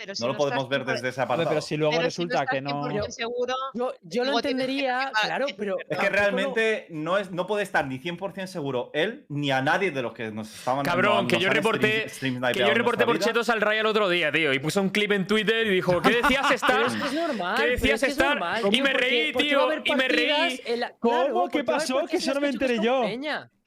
[0.00, 1.48] Pero si No lo podemos estás ver 100% desde ese Hombre, apartado.
[1.50, 2.70] pero si luego pero si resulta estás que no.
[2.88, 5.76] 100% seguro, Yo, yo lo entendería, claro, pero.
[5.88, 9.60] Es que lo- realmente no, es, no puede estar ni 100% seguro él ni a
[9.60, 13.04] nadie de los que nos estaban Cabrón, que yo reporté- stream- stream Que yo reporté
[13.04, 14.54] por chetos al Raya el otro día, tío.
[14.54, 16.82] Y puso un clip en Twitter y dijo, ¿qué decías estar?
[16.82, 17.56] es que es normal.
[17.60, 18.28] ¿Qué decías es que es estar?
[18.30, 20.60] normal, Y me reí, tío, y me reí.
[20.98, 21.48] ¿Cómo?
[21.48, 22.06] ¿Qué pasó?
[22.06, 23.04] Que eso no me enteré yo.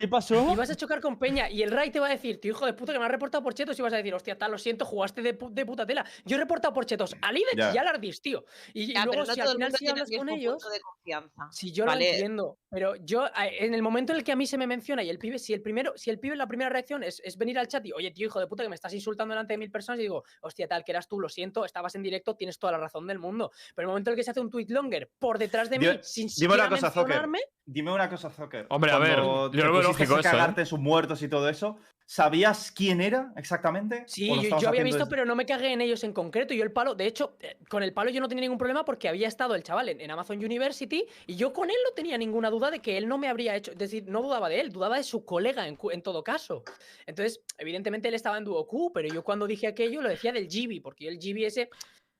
[0.03, 0.51] ¿Qué pasó?
[0.51, 2.65] Y vas a chocar con Peña y el Ray te va a decir, tío hijo
[2.65, 4.57] de puta que me has reportado por chetos y vas a decir, hostia, tal, lo
[4.57, 6.05] siento, jugaste de, pu- de puta tela.
[6.25, 7.73] Yo he reportado por chetos a Lidech Ya.
[7.73, 8.43] y a Lardis, tío.
[8.73, 11.47] Y, luego no si al final si hablas con ellos, punto de confianza.
[11.51, 12.03] si yo Vale.
[12.05, 15.03] lo entiendo, pero yo en el momento en el que a mí se me menciona
[15.03, 17.57] y el pibe, si el primero, si el pibe la primera reacción es, es venir
[17.57, 19.71] al chat y, oye, tío hijo de puta que me estás insultando delante de mil
[19.71, 22.73] personas y digo, hostia, tal, que eras tú, lo siento, estabas en directo, tienes toda
[22.73, 23.51] la razón del mundo.
[23.73, 25.79] Pero en el momento en el que se hace un tweet longer por detrás de
[25.79, 27.03] mí, sin dime una siquiera cosa, Zucker.
[27.07, 28.65] mencionarme, Dime una cosa, Zucker.
[28.71, 30.31] Hombre, a ver, yo lo lógico eso, ¿eh?
[30.31, 34.03] cagarte en sus muertos y todo eso, ¿sabías quién era exactamente?
[34.07, 36.53] Sí, ¿O lo yo, había visto, desde- pero no me cagué en ellos en concreto.
[36.53, 39.07] Yo el palo, de hecho, eh, con el palo yo no tenía ningún problema porque
[39.07, 42.49] había estado el chaval en, en Amazon University y yo con él no tenía ninguna
[42.49, 44.97] duda de que él no me habría hecho, es decir, no dudaba de él, dudaba
[44.97, 46.63] de su colega en todo caso.
[47.05, 50.79] Entonces, evidentemente él estaba en Duoku, pero yo cuando dije aquello lo decía del Gibi,
[50.79, 51.69] porque yo el Gibi ese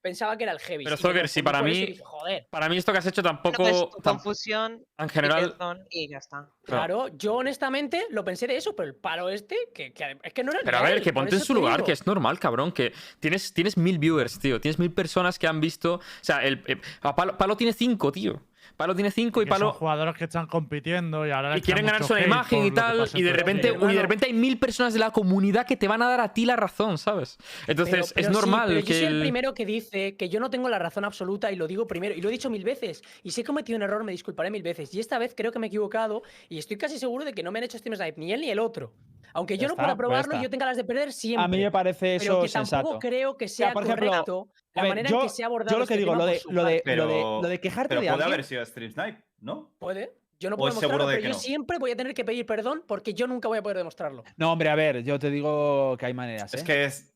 [0.04, 0.84] pensaba que era el Heavy.
[0.84, 2.48] Pero, Zucker, si para mí- dije, joder.
[2.52, 3.64] Para mí esto que has hecho tampoco...
[3.64, 5.56] pues confusión en y general...
[5.90, 6.50] y ya está.
[6.64, 10.44] Claro, yo honestamente lo pensé de eso, pero el palo este, que, que es que
[10.44, 11.86] no era el Pero a ver, que ponte en su lugar, digo.
[11.88, 12.72] que es normal, cabrón.
[12.72, 14.62] Que tienes, tienes mil viewers, tío.
[14.62, 15.96] Tienes mil personas que han visto.
[15.96, 18.42] O sea, el, eh, a Palo, Palo tiene cinco, tío.
[18.78, 19.74] Palo tiene 5 y que son Palo.
[19.74, 23.10] jugadores que están compitiendo y ahora Y quieren ganar su imagen y que tal.
[23.14, 26.02] Y de repente, y de repente hay mil personas de la comunidad que te van
[26.02, 27.38] a dar a ti la razón, ¿sabes?
[27.68, 28.94] Entonces, Pero- pero es sí, normal pero yo que.
[28.94, 31.68] soy el el- primero que dice que yo no tengo la razón absoluta y lo
[31.68, 33.02] digo primero y lo he dicho mil veces.
[33.24, 34.94] Y si he cometido un error, me disculparé mil veces.
[34.94, 37.52] Y esta vez creo que me he equivocado y estoy casi seguro de que no
[37.52, 38.92] me han hecho Steam Snipe, ni él ni el otro.
[39.34, 41.44] Aunque yo no pueda pues probarlo y yo tenga las de perder siempre.
[41.44, 44.82] A mí me parece pero eso que tampoco creo que sea por ejemplo, correcto la
[44.84, 46.42] ver, manera yo, en que se ha abordado yo lo que este digo, lo de,
[46.50, 46.96] lo de, parte.
[46.96, 48.34] lo de, Pero- lo de quejarte Pero de puede alguien.
[48.34, 49.72] haber sido Stream Snipe, ¿no?
[49.80, 50.14] Puede.
[50.40, 51.40] Yo no ¿O puedo demostrarlo, de pero que yo no?
[51.40, 54.24] siempre voy a tener que pedir perdón porque yo nunca voy a poder demostrarlo.
[54.36, 56.54] No, hombre, a ver, yo te digo que hay maneras.
[56.54, 56.66] Es ¿eh?
[56.66, 57.13] que es.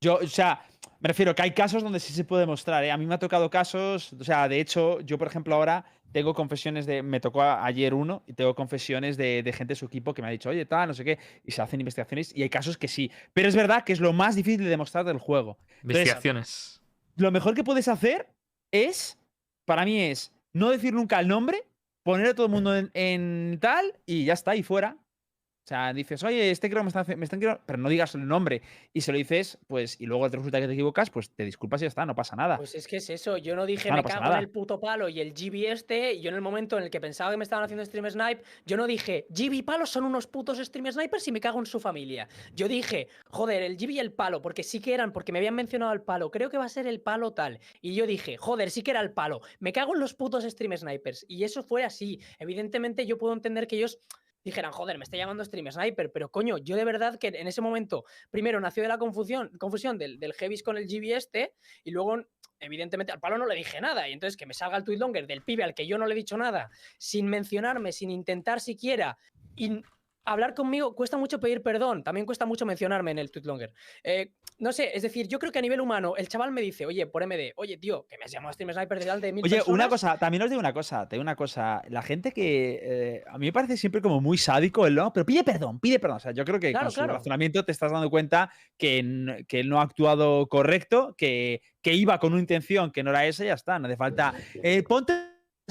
[0.00, 0.62] Yo, o sea,
[1.00, 2.84] me refiero que hay casos donde sí se puede mostrar.
[2.84, 2.90] ¿eh?
[2.90, 6.34] A mí me ha tocado casos, o sea, de hecho, yo, por ejemplo, ahora tengo
[6.34, 7.02] confesiones de.
[7.02, 10.28] Me tocó ayer uno y tengo confesiones de, de gente de su equipo que me
[10.28, 12.88] ha dicho, oye, tal, no sé qué, y se hacen investigaciones y hay casos que
[12.88, 13.10] sí.
[13.32, 15.58] Pero es verdad que es lo más difícil de demostrar del juego.
[15.82, 16.80] Investigaciones.
[17.16, 18.28] Lo mejor que puedes hacer
[18.70, 19.18] es,
[19.64, 21.64] para mí, es no decir nunca el nombre,
[22.02, 24.96] poner a todo el mundo en, en tal y ya está, y fuera.
[25.66, 28.14] O sea, dices, oye, este creo que me están, me están queriendo-", pero no digas
[28.14, 28.62] el nombre
[28.92, 31.80] y se lo dices, pues, y luego te resulta que te equivocas, pues te disculpas
[31.80, 32.56] y ya está, no pasa nada.
[32.56, 34.36] Pues es que es eso, yo no dije no me cago nada.
[34.36, 36.90] en el puto palo y el GB este, y yo en el momento en el
[36.90, 40.04] que pensaba que me estaban haciendo stream snipe, yo no dije GB y palo son
[40.04, 42.28] unos putos stream snipers y me cago en su familia.
[42.54, 45.56] Yo dije, joder, el GB y el palo, porque sí que eran, porque me habían
[45.56, 47.58] mencionado el palo, creo que va a ser el palo tal.
[47.80, 50.76] Y yo dije, joder, sí que era el palo, me cago en los putos stream
[50.76, 51.26] snipers.
[51.28, 52.20] Y eso fue así.
[52.38, 53.98] Evidentemente yo puedo entender que ellos
[54.46, 57.60] dijeran, joder, me está llamando stream sniper, pero coño, yo de verdad que en ese
[57.60, 61.90] momento, primero nació de la confusión, confusión del, del Heavis con el GB este, y
[61.90, 62.22] luego
[62.60, 64.08] evidentemente al palo no le dije nada.
[64.08, 66.14] Y entonces que me salga el tweet longer del pibe al que yo no le
[66.14, 69.18] he dicho nada, sin mencionarme, sin intentar siquiera.
[70.26, 72.02] Hablar conmigo cuesta mucho pedir perdón.
[72.04, 73.72] También cuesta mucho mencionarme en el tweet longer.
[74.04, 76.86] Eh, no sé, es decir, yo creo que a nivel humano, el chaval me dice,
[76.86, 79.56] oye, por MD, oye, tío, que me has llamado Stream Sniper delante de mil Oye,
[79.56, 79.88] una personas".
[79.88, 81.82] cosa, también os digo una cosa, te digo una cosa.
[81.88, 85.26] La gente que eh, a mí me parece siempre como muy sádico el no, pero
[85.26, 86.16] pide perdón, pide perdón.
[86.16, 87.14] O sea, yo creo que Claro, con su claro.
[87.14, 92.32] razonamiento te estás dando cuenta que, él no ha actuado correcto, que, que iba con
[92.32, 93.78] una intención que no era esa y ya está.
[93.78, 94.32] No hace falta.
[94.62, 95.12] eh, ponte,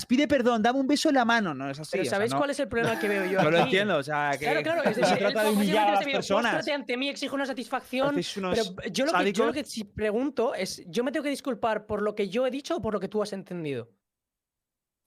[0.06, 1.54] pide perdón, dame un beso en la mano.
[1.54, 1.92] No es así.
[1.94, 3.40] Pero o sea, ¿sabéis no- cuál es el problema que veo yo?
[3.44, 5.92] Yo lo entiendo, o sea, que Claro, claro, es no decir, trata de humillar a
[5.94, 6.56] las veo, personas.
[6.56, 8.16] "Póstrate ante mí, exijo una satisfacción.
[8.16, 9.54] Pero yo lo, que, yo lo sádicos.
[9.54, 12.76] que si pregunto es, ¿yo me tengo que disculpar por lo que yo he dicho
[12.76, 13.90] o por lo que tú has entendido?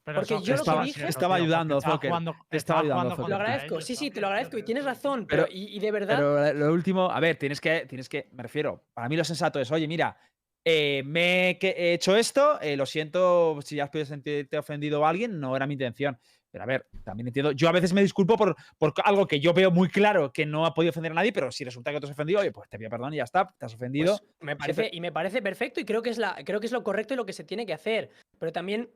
[0.04, 3.00] Pero Porque eso yo lo que estaba dije- Estaba ayudando, estaba jugando- te estaba estaba
[3.02, 3.24] ayudando.
[3.24, 5.80] Te lo agradezco, sí, sí, te lo agradezco y tienes razón, pero, Pero- y, y
[5.80, 9.18] de verdad, Pero lo último, a ver, tienes que, tienes que, me refiero, para mí
[9.18, 10.16] lo sensato es, oye, mira,
[10.64, 15.10] eh, me he, hecho esto, eh, lo siento si ya has podido sentirte ofendido a
[15.10, 16.18] alguien, no era mi intención.
[16.50, 19.52] Pero a ver, también entiendo, yo a veces me disculpo por, por algo que yo
[19.52, 22.06] veo muy claro que no ha podido ofender a nadie, pero si resulta que te
[22.06, 24.18] has ofendido, oye, pues te pido perdón y ya está, te has ofendido.
[24.18, 26.72] pues, me parece, y me parece perfecto y creo que, es la, creo que es
[26.72, 28.10] lo correcto y lo que se tiene que hacer.
[28.38, 28.88] Pero también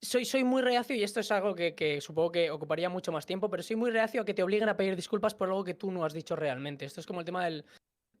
[0.00, 3.26] soy, soy muy reacio y esto es algo que, que supongo que ocuparía mucho más
[3.26, 5.74] tiempo, pero soy muy reacio a que te obliguen a pedir disculpas por algo que
[5.74, 6.86] tú no has dicho realmente.
[6.86, 7.64] Esto es como el tema del,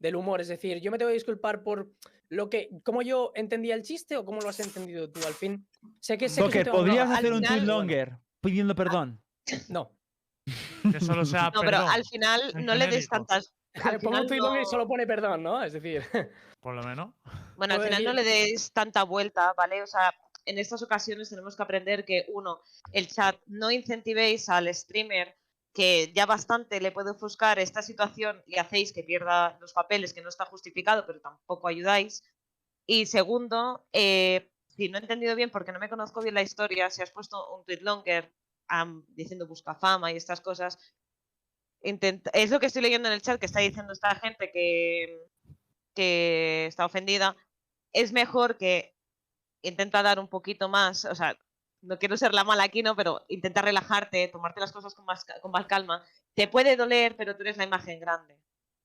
[0.00, 1.88] del humor, es decir, yo me tengo que disculpar por
[2.28, 5.66] lo que, cómo yo entendía el chiste o cómo lo has entendido tú al fin.
[6.00, 9.22] Sé que sé que podrías al hacer un tweet longer pidiendo perdón.
[9.68, 9.96] No.
[10.90, 13.52] Que solo sea No, pero al final no le des tantas.
[13.74, 15.62] al Pongo un final tweet longer y no- solo pone perdón, ¿no?
[15.62, 16.02] Es decir,
[16.60, 17.14] por lo menos.
[17.56, 19.82] Bueno, al final no le des tanta vuelta, ¿vale?
[19.82, 20.14] O sea,
[20.46, 22.60] en estas ocasiones tenemos que aprender que, uno,
[22.92, 25.36] el chat, no incentivéis al streamer
[25.72, 30.22] que ya bastante le puede ofuscar esta situación y hacéis que pierda los papeles, que
[30.22, 32.22] no está justificado, pero tampoco ayudáis.
[32.86, 36.90] Y segundo, eh, si no he entendido bien, porque no me conozco bien la historia,
[36.90, 38.32] si has puesto un tweet longer
[38.68, 40.78] am, diciendo busca fama y estas cosas,
[41.82, 45.26] intenta- es lo que estoy leyendo en el chat que está diciendo esta gente que,
[45.94, 47.36] que está ofendida,
[47.92, 48.94] es mejor que
[49.62, 51.38] intenta dar un poquito más, o sea,
[51.82, 52.94] no quiero ser la mala aquí, ¿no?
[52.96, 56.04] Pero intenta relajarte, tomarte las cosas con más, con más calma.
[56.34, 58.36] Te puede doler, pero tú eres la imagen grande.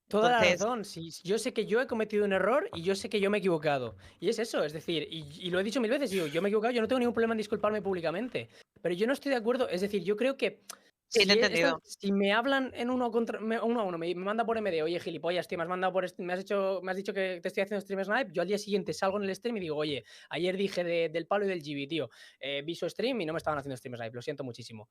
[0.07, 0.85] Toda Entonces- la razón.
[0.85, 3.37] Sí, yo sé que yo he cometido un error y yo sé que yo me
[3.37, 3.95] he equivocado.
[4.19, 6.47] Y es eso, es decir, y, y lo he dicho mil veces, digo, yo me
[6.47, 8.49] he equivocado, yo no tengo ningún problema en disculparme públicamente.
[8.81, 10.61] Pero yo no estoy de acuerdo, es decir, yo creo que.
[11.07, 11.81] Sí, te he he- esta- entendido.
[11.85, 14.81] si me hablan en uno contra me- uno a uno, me, me manda por MD,
[14.83, 17.39] oye, gilipollas, tío, me has mandado por est- me has hecho, me has dicho que
[17.41, 19.77] te estoy haciendo stream snipe, yo al día siguiente salgo en el stream y digo,
[19.77, 22.09] oye, ayer dije de- del palo y del GB, tío.
[22.39, 24.89] eh, vi su stream y no me estaban haciendo stream snipe, lo siento muchísimo.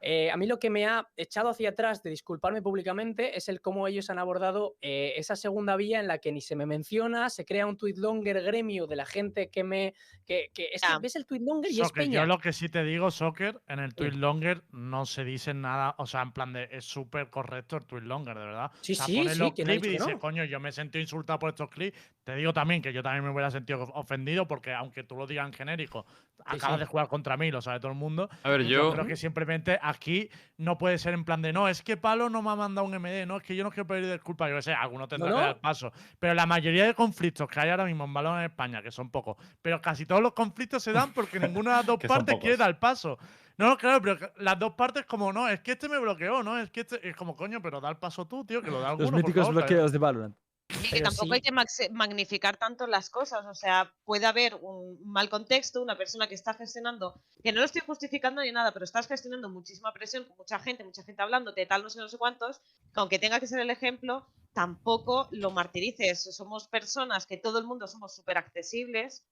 [0.00, 3.60] Eh, a mí lo que me ha echado hacia atrás de disculparme públicamente es el
[3.62, 7.30] cómo ellos han abordado eh, esa segunda vía en la que ni se me menciona,
[7.30, 9.94] se crea un tweet longer gremio de la gente que me.
[10.26, 10.98] que, que es que Ya.
[10.98, 12.20] ves el tweet longer y es Soccer, peña.
[12.20, 15.94] yo lo que sí te digo, Soccer, en el tweet longer no se dice nada,
[15.98, 18.70] o sea, en plan de es súper correcto el tweet longer, de verdad.
[18.80, 20.18] Sí, o sea, sí, sí, los ¿quién ha clips y no?
[20.18, 23.30] coño, yo me siento insultado por estos clips, Te digo también que yo también me
[23.30, 26.06] hubiera sentido ofendido porque aunque tú lo digas en genérico,
[26.46, 26.80] acabas sí.
[26.80, 28.30] de jugar contra mí, lo sabe todo el mundo.
[28.42, 28.92] A ver, Yo yo.
[28.92, 32.40] creo que simplemente aquí no puede ser en plan de no, es que Palo no
[32.40, 34.62] me ha mandado un MD, no, es que yo no quiero pedir disculpas, yo qué
[34.62, 35.36] sé, alguno tendrá no?
[35.36, 35.92] que dar paso.
[36.18, 39.10] Pero la mayoría de conflictos que hay ahora mismo en balón en España, que son
[39.10, 42.36] pocos, pero casi todos los conflictos se dan porque ninguna de las dos Que partes
[42.40, 43.18] quiere dar el paso.
[43.58, 46.42] No, no, claro, pero que las dos partes como no, es que este me bloqueó,
[46.42, 46.58] ¿no?
[46.58, 48.88] Es que este es como coño, pero da el paso tú, tío, que lo da
[48.88, 49.02] alguno.
[49.02, 50.36] Los por míticos favor, que- bloqueos de Valorant.
[50.82, 51.32] Y que tampoco sí.
[51.34, 53.44] hay que magnificar tanto las cosas.
[53.46, 57.66] O sea, puede haber un mal contexto, una persona que está gestionando, que no lo
[57.66, 61.66] estoy justificando ni nada, pero estás gestionando muchísima presión con mucha gente, mucha gente hablándote,
[61.66, 65.50] tal, no sé, no sé cuántos, que aunque tenga que ser el ejemplo, tampoco lo
[65.50, 66.22] martirices.
[66.34, 69.26] Somos personas que todo el mundo somos súper accesibles.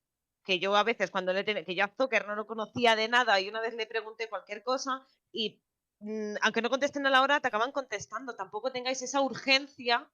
[0.45, 3.07] Que yo a veces, cuando le ten- que yo a Zucker no lo conocía de
[3.09, 5.63] nada y una vez le pregunté cualquier cosa y
[6.01, 8.35] mm, aunque no contesten a la hora, te acaban contestando.
[8.35, 10.11] Tampoco tengáis esa urgencia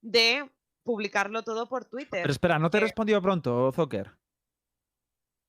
[0.00, 0.50] de
[0.88, 2.22] publicarlo todo por Twitter.
[2.22, 4.10] Pero espera, ¿no te he que- respondido pronto, Zocker?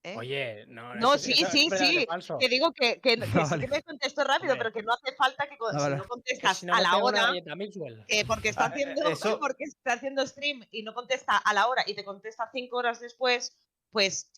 [0.03, 0.15] ¿eh?
[0.17, 0.95] Oye, no.
[0.95, 2.27] No, eso- sí, sí, espera, sí, es.
[2.41, 3.65] Que digo que, que, sí vale.
[3.65, 5.95] que me contesto rápido, pero que no hace falta que Ah, si vale.
[5.95, 7.31] no contestas si no a la hora,
[8.09, 11.67] eh, porque está eh, haciendo eso- porque está haciendo stream y no contesta a la
[11.67, 13.55] hora y te contesta cinco horas después,
[13.91, 14.29] pues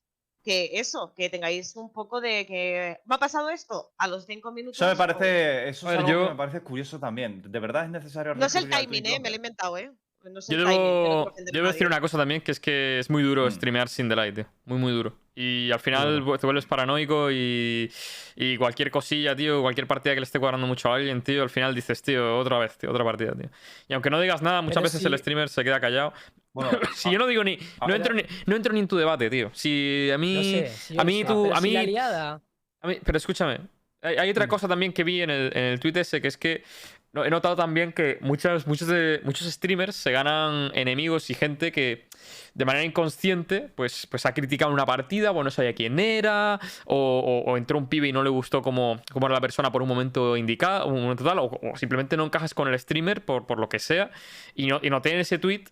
[0.43, 4.51] que eso, que tengáis un poco de que me ha pasado esto a los cinco
[4.51, 4.77] minutos.
[4.81, 7.41] Eso me parece, eso A es ver, algo yo- que me parece curioso también.
[7.51, 9.91] De verdad es necesario No es el timing, eh, me lo he inventado, eh.
[10.23, 13.09] No es Yo timing, no debo, debo decir una cosa también, que es que es
[13.09, 13.51] muy duro Mm.
[13.51, 14.45] streamear sin delay, tío.
[14.65, 15.13] Muy, muy duro.
[15.33, 17.89] Y al final te vuelves paranoico y,
[18.35, 21.49] y cualquier cosilla, tío, cualquier partida que le esté cuadrando mucho a alguien, tío, al
[21.49, 23.49] final dices, tío, otra vez, tío, otra partida, tío.
[23.87, 26.13] Y aunque no digas nada, muchas Pero veces el streamer se queda callado.
[26.53, 27.55] Bueno, Si yo no digo ni.
[27.55, 29.49] No ahora- entro ni, no entro ni en tu debate, tío.
[29.53, 30.35] Si a mí.
[30.35, 32.41] No sé, a mí sé, tú- pero a mí- liada-
[32.81, 33.59] A mí- pero escúchame,
[34.01, 34.49] hay, hay otra Mm.
[34.49, 36.65] cosa también que vi en el, en el tweet ese, que es que no,
[37.13, 42.07] he notado también que muchos, muchos, de, muchos streamers se ganan enemigos y gente que
[42.53, 47.43] de manera inconsciente pues, pues ha criticado una partida, o no sabía quién era, o,
[47.45, 49.81] o- o entró un pibe y no le gustó cómo, cómo era la persona por
[49.81, 53.45] un momento indicado, un momento tal, o, o simplemente no encajas con el streamer por,
[53.45, 54.11] por lo que sea,
[54.55, 55.65] y, no, y noté en ese tweet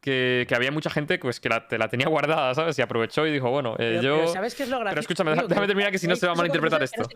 [0.00, 2.78] que, que había mucha gente pues, que la, te la tenía guardada, ¿sabes?
[2.78, 4.16] Y aprovechó y dijo, bueno, eh, Pero- yo...
[4.18, 5.00] pero ¿sabes qué es lo gracioso?
[5.00, 7.08] escúchame, déjame Que terminar, que si no hay se va a malinterpretar esto.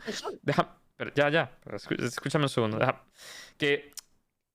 [0.43, 1.53] Deja, pero ya, ya.
[1.62, 2.79] pero Escúchame un segundo.
[2.79, 3.05] deja.
[3.61, 3.92] Que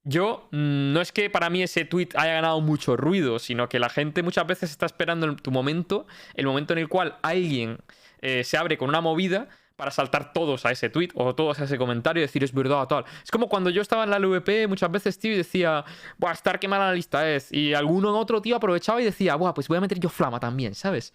[0.04, 3.80] yo mm, no es que para mí ese tweet haya ganado mucho ruido, sino que
[3.80, 7.78] la gente muchas veces está esperando en tu momento, el momento en el cual alguien
[8.22, 11.66] eh, se abre con una movida para saltar todos a ese tweet o todos a
[11.66, 13.04] ese comentario y decir es verdad tal.
[13.24, 15.84] Es como cuando yo estaba en la LVP muchas veces, tío, y decía,
[16.18, 17.52] buah, estar qué mala la lista es.
[17.52, 20.76] Y alguno otro tío aprovechaba y decía, buah, pues voy a meter yo flama también,
[20.76, 21.14] ¿sabes?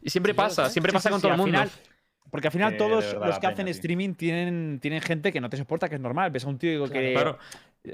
[0.00, 1.58] Y siempre Sí, pasa, siempre Sí, pasa sí, con todo el mundo.
[1.58, 1.70] final-
[2.30, 5.56] Porque al final todos verdad los que hacen streaming tienen, tienen gente que no te
[5.56, 6.30] soporta, que es normal.
[6.30, 7.38] Ves a un tío que Claro.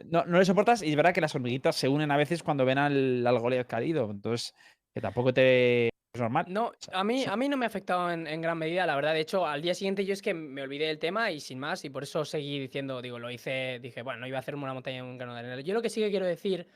[0.06, 2.64] no, no le soportas y es verdad que las hormiguitas se unen a veces cuando
[2.64, 4.10] ven al, al Goliath caído.
[4.10, 4.54] Entonces,
[4.92, 5.90] que tampoco te...
[6.14, 6.46] Es normal.
[6.48, 9.14] No, a mí, a mí no me ha afectado en, en gran medida, la verdad.
[9.14, 11.84] De hecho, al día siguiente yo es que me olvidé del tema y sin más,
[11.84, 14.74] y por eso seguí diciendo, digo, lo hice, dije, bueno, no iba a hacerme una
[14.74, 15.60] montaña en un grano de arena.
[15.60, 16.68] Yo lo que sí que quiero decir,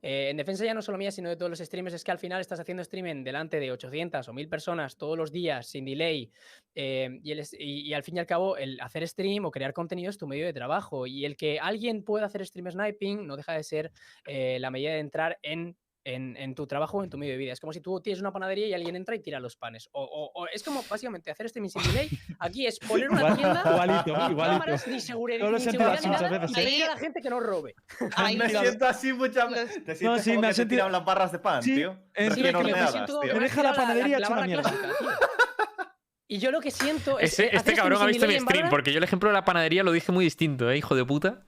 [0.00, 2.18] eh, en defensa ya no solo mía, sino de todos los streamers, es que al
[2.18, 6.32] final estás haciendo streaming delante de 800 o 1000 personas todos los días, sin delay,
[6.74, 10.08] eh, y, el y al fin y al cabo, el hacer stream o crear contenido
[10.08, 11.06] es tu medio de trabajo.
[11.06, 13.92] Y el que alguien pueda hacer stream sniping no deja de ser
[14.24, 15.76] eh, la medida de entrar en
[16.06, 17.52] en, en tu trabajo o en tu medio de vida.
[17.52, 19.88] Es como si tú tienes una panadería y alguien entra y tira los panes.
[19.92, 22.08] O, o- o es como básicamente hacer streaming sin delay.
[22.38, 23.62] Aquí es poner una tienda.
[23.66, 24.36] igualito, igualito.
[24.38, 26.64] cámaras, ni seguridad, Yo lo ni seguridad así ni muchas nada, veces, y ¿eh?
[26.64, 27.74] pedir a la gente que no robe.
[28.16, 29.84] Ahí me siento así muchas veces.
[29.84, 31.98] Te sientes sí, como me que te sentido- tiran las barras de pan, Sí, tío.
[32.14, 33.34] Recién Sí, es que me horneadas, siento tío.
[33.34, 34.62] Me deja me la panadería hecha una barra mierda.
[34.70, 35.08] clásica, tío.
[36.28, 37.32] Y yo lo que siento es.
[37.32, 39.44] Ese- eh, este hacer cabrón ha visto mi stream, porque yo el ejemplo de la
[39.44, 41.46] panadería lo dije muy distinto, ¿eh, hijo de puta?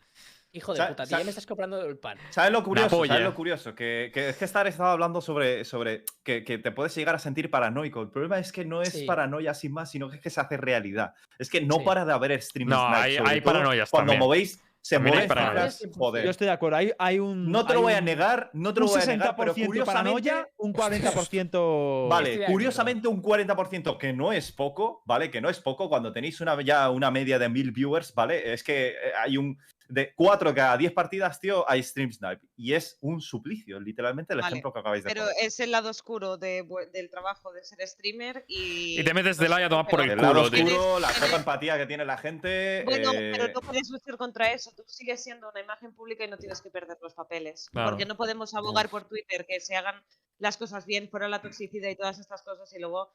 [0.53, 2.17] Hijo de puta, tío, me estás comprando el pan.
[2.31, 3.05] ¿Sabes lo curioso?
[3.05, 3.75] ¿Sabes lo curioso?
[3.75, 7.19] Que, que es que Star estaba hablando sobre, sobre que, que te puedes llegar a
[7.19, 8.01] sentir paranoico.
[8.01, 9.05] El problema es que no es Sí.
[9.05, 11.13] paranoia sin más, sino que es que se hace realidad.
[11.39, 11.85] Es que no Sí.
[11.85, 12.71] para de haber streams.
[12.71, 14.21] No, snipe, hay- hay paranoias Cuando también.
[14.27, 16.25] movéis, se cifras, joder.
[16.25, 16.79] Yo estoy de acuerdo.
[16.79, 17.51] Hay, hay un.
[17.51, 19.85] No te lo voy a negar, no te un lo voy a negar, pero 60%
[19.85, 20.57] paranoia, curiosamente.
[20.57, 21.45] un 40%.
[21.45, 25.31] Estoy Vale, curiosamente un 40%, que no es poco, ¿vale?
[25.31, 28.51] Que no es poco cuando tenéis una, ya una media de mil viewers, ¿vale?
[28.55, 29.59] Es que eh, hay un.
[29.91, 32.47] De 4 cada 10 partidas, tío, hay stream snipe.
[32.57, 35.37] Y es un suplicio, literalmente, el Vale, ejemplo que acabáis de Pero poner.
[35.41, 36.63] es el lado oscuro de
[36.93, 39.01] del trabajo de ser streamer y.
[39.01, 40.65] Y te metes no de sé, la a tomar por el El lado culo, tío.
[40.67, 42.83] oscuro, la Tienes- poca empatía que tiene la gente.
[42.85, 44.71] Bueno, eh, pero no puedes luchar contra eso.
[44.77, 47.71] Tú sigues siendo una imagen pública y no tienes que perder los papeles.
[47.71, 47.91] Claro.
[47.91, 50.03] Porque no podemos abogar por Twitter que se hagan
[50.39, 52.71] las cosas bien, fuera la toxicidad y todas estas cosas.
[52.75, 53.15] Y luego,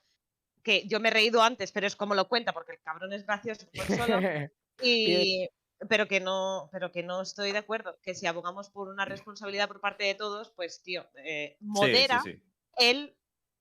[0.63, 3.25] que yo me he reído antes, pero es como lo cuenta, porque el cabrón es
[3.27, 4.19] gracioso él solo.
[4.81, 5.47] y,
[5.89, 7.97] pero que no pero que no estoy de acuerdo.
[8.01, 11.65] Que si abogamos por una responsabilidad por parte de todos, pues, tío, eh, sí, sí,
[11.65, 12.39] modera, sí.
[12.77, 13.15] el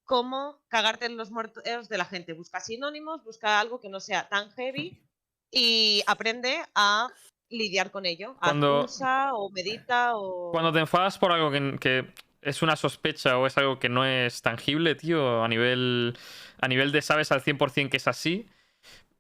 [0.05, 2.33] cómo cagarte en los muertos de la gente.
[2.33, 5.01] Busca sinónimos, busca algo que no sea tan heavy
[5.51, 7.09] y aprende a
[7.49, 8.37] lidiar con ello.
[8.41, 10.51] Cuando- usa o medita o...
[10.53, 12.13] Cuando te enfadas por algo que, que
[12.43, 16.19] es una sospecha o es algo que no es tangible, tío, a nivel,
[16.61, 18.47] a nivel de sabes al 100% que es así,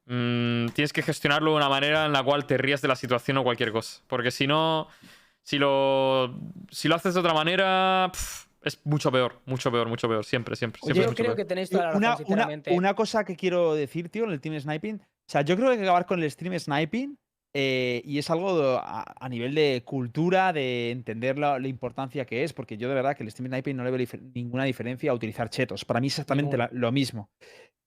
[0.07, 3.37] mm, tienes que gestionarlo de una manera en la cual te rías de la situación
[3.39, 4.03] o cualquier cosa.
[4.07, 4.89] Porque si no,
[5.43, 6.39] si lo,
[6.71, 8.11] si lo haces de otra manera,
[8.63, 10.25] es mucho peor, mucho peor, mucho peor.
[10.25, 11.05] Siempre, siempre, Oye, siempre.
[11.05, 11.37] es Yo creo peor.
[11.37, 12.73] que tenéis toda la razón, Una, una, sinceramente.
[12.75, 14.97] una cosa que quiero decir, tío, en el Team Sniping.
[14.97, 17.17] O sea, yo creo que hay que acabar con el stream sniping.
[17.55, 22.25] eh, y es algo de- a, a nivel de cultura, de entender la, la importancia
[22.25, 24.65] que es, porque yo de verdad que el stream sniping no le veo difer- ninguna
[24.65, 25.85] diferencia a utilizar chetos.
[25.85, 27.29] Para mí es exactamente la- lo mismo.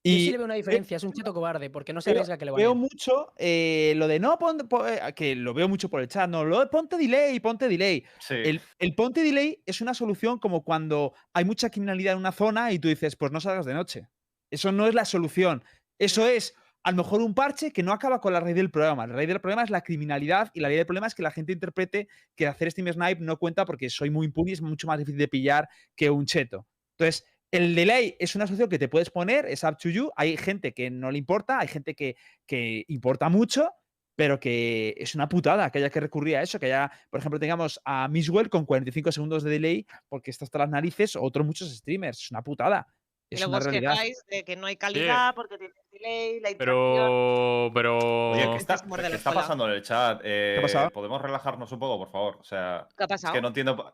[0.08, 2.20] Yo sí Y le veo una diferencia, es un cheto cobarde, porque no se veo,
[2.22, 2.78] arriesga que le veo vayan.
[2.78, 6.30] mucho eh, lo de no, pon- po- eh, que lo veo mucho por el chat,
[6.30, 8.06] no, lo de ponte delay, ponte delay.
[8.20, 8.36] Sí.
[8.36, 12.72] El, el ponte delay es una solución como cuando hay mucha criminalidad en una zona
[12.72, 14.08] y tú dices, pues no salgas de noche.
[14.51, 15.64] Eso no es la solución.
[15.97, 16.53] Eso es
[16.84, 19.08] a lo mejor un parche que no acaba con la raíz del problema.
[19.08, 21.32] La raíz del problema es la criminalidad y la raíz del problema es que la
[21.32, 24.86] gente interprete que hacer Steam Snipe no cuenta porque soy muy impune y es mucho
[24.86, 26.68] más difícil de pillar que un cheto.
[26.97, 30.11] Entonces, el delay es una solución que te puedes poner, es up to you.
[30.15, 32.15] Hay gente que no le importa, hay gente que,
[32.45, 33.71] que importa mucho,
[34.15, 37.39] pero que es una putada que haya que recurrir a eso, que haya, por ejemplo,
[37.39, 41.45] tengamos a Misswell con 45 segundos de delay porque está hasta las narices, o otros
[41.45, 42.21] muchos streamers.
[42.21, 42.87] Es una putada.
[43.29, 46.49] Y Es luego una os quejáis de que no hay calidad porque tienes delay, la.
[46.57, 48.31] Pero, pero...
[48.31, 48.87] Oye, ¿qué está, es qué
[49.23, 50.21] pasando en el chat?
[50.23, 50.89] Eh, ha pasado?
[50.91, 52.37] ¿Podemos relajarnos un poco, por favor?
[52.39, 53.33] O sea, ¿Qué ha es pasado?
[53.33, 53.91] que no entiendo.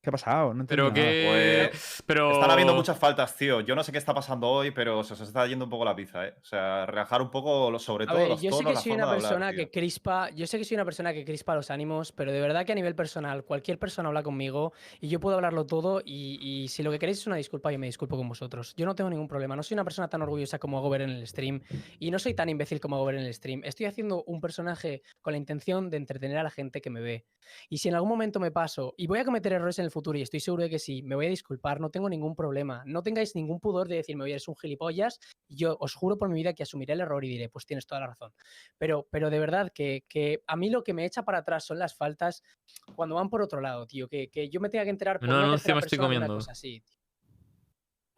[0.00, 0.54] ¿Qué ha pasado?
[0.54, 1.68] No Pero que...
[1.70, 2.32] Pues, pero...
[2.32, 3.60] Están habiendo muchas faltas, tío.
[3.62, 5.96] Yo no sé qué está pasando hoy, pero se os está yendo un poco la
[5.96, 6.34] pizza, ¿eh?
[6.40, 8.80] O sea, relajar un poco, sobre A todo ver, los yo sé tonos, que la
[8.80, 9.58] soy una de hablar, persona tío.
[9.58, 12.64] que crispa, yo sé que soy una persona que crispa los ánimos, pero de verdad
[12.64, 16.68] que a nivel personal, cualquier persona habla conmigo y yo puedo hablarlo todo y, y
[16.68, 18.74] si lo que queréis es una disculpa, yo me disculpo con vosotros.
[18.76, 21.10] Yo no tengo ningún problema, no soy una persona tan orgullosa como hago ver en
[21.10, 21.60] el stream
[21.98, 23.62] y no soy tan imbécil como hago ver en el stream.
[23.64, 27.26] Estoy haciendo un personaje con la intención de entretener a la gente que me ve.
[27.68, 30.18] Y si en algún momento me paso y voy a cometer errores en el futuro
[30.18, 32.82] y estoy seguro de que sí, me voy a disculpar, no tengo ningún problema.
[32.86, 35.18] No tengáis ningún pudor de decirme, oye, eres un gilipollas.
[35.48, 38.00] Yo os juro por mi vida que asumiré el error y diré, pues tienes toda
[38.02, 38.32] la razón.
[38.78, 41.78] Pero, pero de verdad que, que a mí lo que me echa para atrás son
[41.78, 42.42] las faltas
[42.94, 44.08] cuando van por otro lado, tío.
[44.08, 46.08] Que, que yo me tenga que enterar por Menudo una anuncio tercera me estoy persona
[46.10, 46.38] de una comiendo.
[46.40, 46.97] cosa así, tío.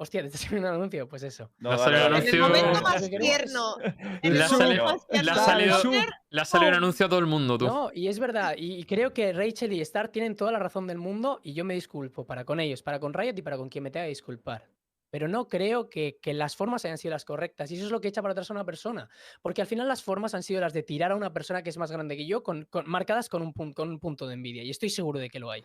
[0.02, 1.06] Hostia, ¿te haciendo un anuncio?
[1.06, 1.50] Pues eso.
[1.58, 2.18] No, Le ha dale, salido dale.
[2.30, 3.76] En el anuncio- momento más tierno.
[4.22, 7.18] Le el ha momento salido- salido- de Twitter, Le ha salido un anuncio a todo
[7.18, 7.66] el mundo, tú.
[7.66, 10.96] No, y es verdad, y creo que Rachel y Star tienen toda la razón del
[10.96, 13.84] mundo y yo me disculpo para con ellos, para con Riot y para con quien
[13.84, 14.66] me tenga que disculpar.
[15.12, 18.00] Pero no creo que, que las formas hayan sido las correctas y eso es lo
[18.00, 19.08] que echa para atrás a una persona.
[19.42, 21.76] Porque al final las formas han sido las de tirar a una persona que es
[21.76, 24.62] más grande que yo, con, con- marcadas con un, con un punto de envidia.
[24.62, 25.64] Y estoy seguro de que lo hay.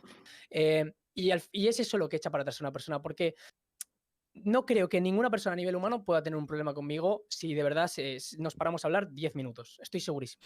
[0.50, 3.02] Eh, y, al- y es eso lo que echa para atrás a una persona.
[3.04, 3.36] Porque
[4.44, 7.64] no creo que ninguna persona a nivel humano pueda tener un problema conmigo si de
[7.64, 9.80] verdad se- nos paramos a hablar 10 minutos.
[9.82, 10.44] Estoy segurísimo.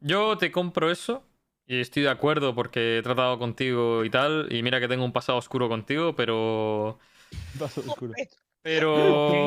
[0.00, 1.24] Yo te compro eso
[1.66, 4.48] y estoy de acuerdo porque he tratado contigo y tal.
[4.50, 6.98] Y mira que tengo un pasado oscuro contigo, pero.
[7.58, 8.12] Paso oscuro.
[8.14, 8.28] ¿Quién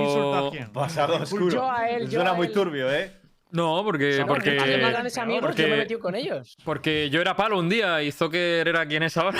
[0.03, 0.71] insulta Pero.
[0.73, 1.49] Pasado oscuro.
[1.49, 3.11] Yo a él, yo Suena a muy turbio, ¿eh?
[3.51, 4.23] No, porque.
[4.25, 4.57] Porque...
[4.81, 6.57] más amigos, yo me con ellos.
[6.63, 9.39] Porque yo era palo un día y Zocker era quien es ahora.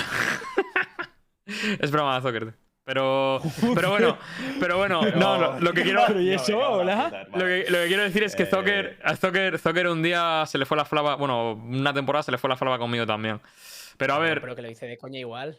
[1.80, 2.54] es broma, Zocker.
[2.84, 3.40] Pero,
[3.74, 4.18] pero bueno,
[4.60, 8.36] pero bueno, no, lo, lo que quiero, Pero lo que, lo que quiero decir es
[8.36, 8.46] que Eh.
[8.46, 12.30] Zocker, a Zocker, Zocker un día se le fue la flava, bueno, una temporada se
[12.30, 13.40] le fue la flava conmigo también.
[13.96, 15.58] Pero a ver, Pero que lo hice de coña igual.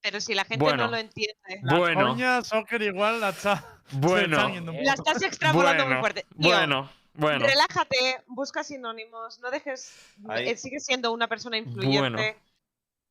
[0.00, 0.86] Pero si la gente Bueno.
[0.86, 3.78] no lo entiende, La bueno, coña, soccer igual la está.
[3.92, 6.22] bueno, Eh, la estás extrapolando muy bueno, fuerte.
[6.40, 7.46] Tío, bueno, bueno.
[7.46, 9.94] Relájate, busca sinónimos, no dejes.
[10.28, 10.48] Ahí.
[10.48, 12.00] eh, Sigues siendo una persona influyente.
[12.10, 12.51] Bueno.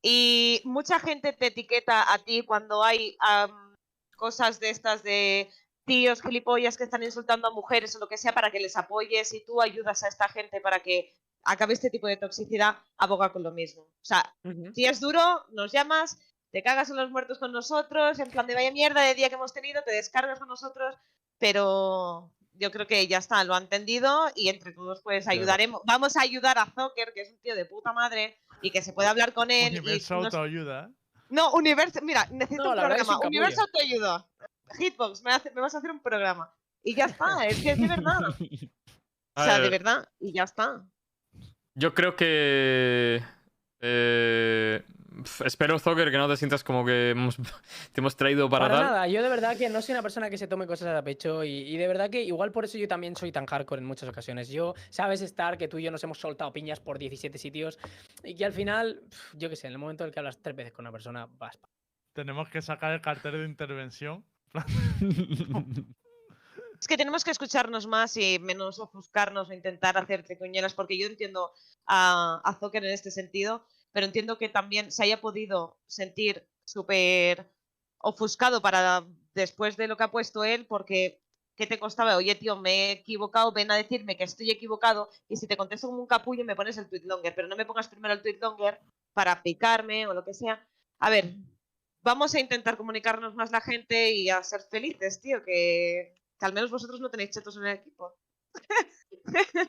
[0.02, 3.76] Y mucha gente te etiqueta a ti cuando hay am,
[4.16, 5.48] cosas de estas de
[5.84, 9.32] tíos gilipollas que están insultando a mujeres o lo que sea para que les apoyes
[9.32, 11.12] y tú ayudas a esta gente para que
[11.44, 13.82] acabe este tipo de toxicidad, aboga con lo mismo.
[13.82, 14.34] O sea,
[14.74, 16.18] si es duro, nos llamas,
[16.50, 19.34] te cagas en los muertos con nosotros, en plan de vaya mierda de día que
[19.34, 20.96] hemos tenido, te descargas con nosotros,
[21.38, 22.30] pero
[22.62, 25.82] yo creo que ya está, lo ha entendido y entre todos pues ayudaremos.
[25.84, 28.92] Vamos a ayudar a Zocker, que es un tío de puta madre y que se
[28.92, 29.72] puede hablar con él.
[29.78, 30.90] Universo nos- autoayuda.
[31.28, 33.18] No, Universo, mira, necesito No, un programa.
[33.26, 34.26] Universo te ayuda.
[34.78, 36.54] Hitbox, me, hace- me vas a hacer un programa.
[36.84, 38.18] Y ya está, es que es de verdad.
[39.34, 40.84] O sea, de ver, verdad, y ya está.
[41.74, 43.22] Yo creo que.
[43.80, 44.82] eh,
[45.44, 47.36] espero, Zocker, que no te sientas como que hemos-
[47.92, 48.86] te hemos traído para, Para, tal.
[48.86, 51.44] nada, yo de verdad que no soy una persona que se tome cosas a pecho
[51.44, 54.08] y, y de verdad que igual por eso yo también soy tan hardcore en muchas
[54.08, 54.48] ocasiones.
[54.48, 57.78] Yo, sabes, estar que tú y yo nos hemos soltado piñas por 17 sitios
[58.24, 59.02] y que al final,
[59.34, 61.28] yo qué sé, en el momento en el que hablas tres veces con una persona,
[61.38, 61.58] vas.
[62.12, 64.24] tenemos que sacar el cartel de intervención.
[66.80, 71.06] Es que tenemos que escucharnos más y menos ofuscarnos o intentar hacer tricuñelas, porque yo
[71.06, 71.52] entiendo
[71.86, 77.52] a, a Zucker en este sentido, pero entiendo que también se haya podido sentir súper
[77.98, 81.22] ofuscado para después de lo que ha puesto él, porque
[81.56, 82.16] ¿qué te costaba?
[82.16, 85.86] Oye, tío, me he equivocado, ven a decirme que estoy equivocado y si te contesto
[85.88, 88.38] como un capullo me pones el tweet longer, pero no me pongas primero el tweet
[88.40, 88.80] longer
[89.12, 90.66] para picarme o lo que sea.
[90.98, 91.34] A ver,
[92.02, 96.52] vamos a intentar comunicarnos más la gente y a ser felices, tío, que, que al
[96.52, 98.14] menos vosotros no tenéis chetos en el equipo.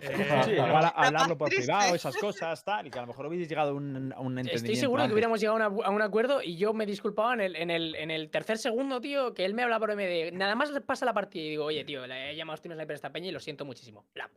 [0.02, 1.66] Eh, Sí, a- hablarlo por triste.
[1.68, 4.32] privado, esas cosas, tal, y que a lo mejor hubierais llegado a un, a un
[4.40, 4.56] entendimiento.
[4.56, 5.14] Estoy seguro que antes.
[5.14, 7.96] hubiéramos llegado a, una- a un acuerdo y yo me disculpaba en el, en, el,
[7.96, 10.32] en el tercer segundo, tío, que él me habla por MD.
[10.34, 12.94] Nada más pasa la partida y digo, oye, tío, le he llamado a Steam Sniper
[12.94, 14.06] a esta peña y lo siento muchísimo.
[14.16, 14.32] Blam.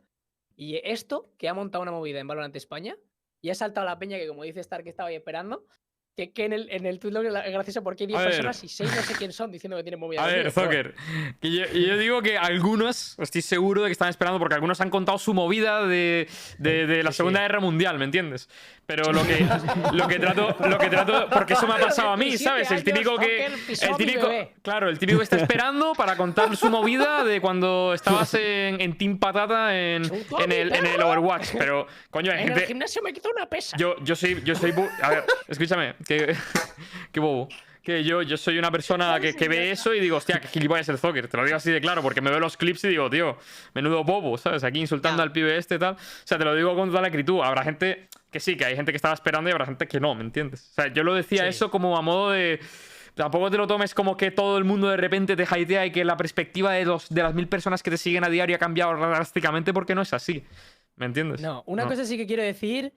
[0.55, 2.95] Y esto, que ha montado una movida en Valorant España
[3.41, 5.65] y ha saltado la peña que, como dice Star, que estaba ahí esperando,
[6.17, 8.29] que, que en el, en el log es gracioso porque hay 10 A ver.
[8.31, 10.23] personas y 6 no sé quién son diciendo que tienen movida.
[10.23, 10.51] A ver.
[10.51, 10.95] Zucker,
[11.39, 14.81] que yo, y yo digo que algunos, estoy seguro de que están esperando, porque algunos
[14.81, 17.43] han contado su movida de, de- de la Sí, Segunda sí.
[17.43, 18.49] Guerra Mundial, ¿me entiendes?
[18.87, 19.45] Pero lo que,
[19.93, 22.71] lo que trato, lo que trato, porque eso me ha pasado a mí, 27 ¿sabes?
[22.71, 24.29] El típico que, el típico,
[24.61, 28.97] claro, el típico que está esperando para contar su movida de cuando estabas en, en
[28.97, 30.03] Team Patata en,
[30.39, 31.01] en el, en el.
[31.01, 33.75] Overwatch, pero coño, hay En el gente, gimnasio me quitó una pesa.
[33.77, 34.41] yo, yo soy.
[34.43, 34.73] Yo soy.
[35.01, 35.95] A ver, escúchame.
[37.11, 37.47] Que bobo.
[37.83, 40.89] Que yo, yo soy una persona que, que ve eso y digo, hostia, que gilipollas
[40.89, 41.29] el Zucker.
[41.29, 43.37] Te lo digo así de claro, porque me veo los clips y digo, tío,
[43.73, 44.65] menudo bobo, ¿sabes?
[44.65, 45.93] Aquí insultando al pibe este y tal.
[45.93, 47.39] O sea, te lo digo con toda la acritud.
[47.41, 50.13] Habrá gente que sí, que hay gente que estaba esperando y habrá gente que no,
[50.15, 50.67] ¿me entiendes?
[50.71, 51.47] O sea, yo lo decía Sí.
[51.49, 52.59] eso como a modo de.
[53.15, 56.03] Tampoco te lo tomes como que todo el mundo de repente te hypea y que
[56.05, 58.95] la perspectiva de, los, de las mil personas que te siguen a diario ha cambiado
[58.97, 60.43] drásticamente porque no es así.
[60.97, 61.39] ¿Me entiendes?
[61.41, 61.89] No, una No.
[61.89, 62.91] cosa sí que quiero decir,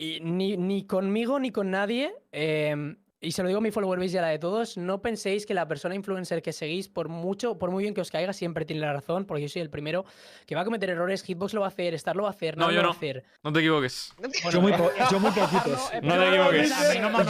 [0.00, 3.98] y ni, ni conmigo ni con nadie, em, y se lo digo a mi follower
[3.98, 7.08] base y a la de todos, no penséis que la persona influencer que seguís, por
[7.08, 9.68] mucho, por muy bien que os caiga, siempre tiene la razón, porque yo soy el
[9.70, 10.04] primero
[10.46, 12.56] que va a cometer errores, Hitbox lo va a hacer, Star lo va a hacer,
[12.56, 12.92] No, no, yo lo va no.
[12.92, 13.24] a hacer.
[13.42, 14.14] No te equivoques.
[14.50, 15.90] Yo muy, po- yo muy poquitos.
[15.92, 16.72] eh, No te equivoques.
[16.72, 17.24] Han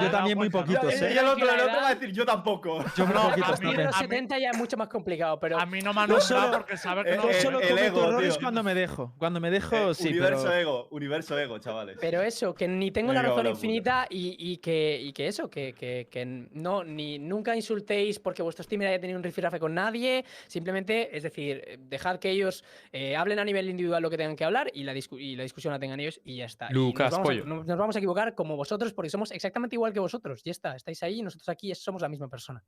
[0.00, 0.10] Yo, ¿eh?
[0.10, 1.18] también muy poquitos, Y ¿eh?
[1.18, 2.84] el otro, el otro va a decir, yo tampoco.
[2.96, 4.88] Yo muy No, poquitos a mí- Y los a mí- 70 ya es mucho más
[4.88, 5.58] complicado, pero...
[5.58, 7.22] A mí no me han solo- porque sabe que eh, no.
[7.24, 8.40] Yo el- solo el cometo ego, errores tío.
[8.42, 9.12] cuando me dejo.
[9.18, 10.54] Cuando me dejo, Eh, sí, universo pero...
[10.54, 11.98] ego, universo ego, chavales.
[12.00, 15.72] Pero eso, que ni tengo la razón infinita y, y que, y que eso, que,
[15.74, 20.24] que, que no, ni nunca insultéis porque vuestro streamer haya tenido un rifirrafe con nadie.
[20.46, 24.36] Simplemente, es decir, eh, dejad que ellos eh, hablen a nivel individual lo que tengan
[24.36, 26.70] que hablar y la, discu- y la discusión la tengan ellos y ya está.
[26.70, 27.42] Lucas, nos, vamos pollo.
[27.42, 30.42] a, no- nos vamos a equivocar como vosotros porque somos exactamente igual que vosotros.
[30.44, 32.64] Ya está, estáis ahí y nosotros aquí somos la misma persona.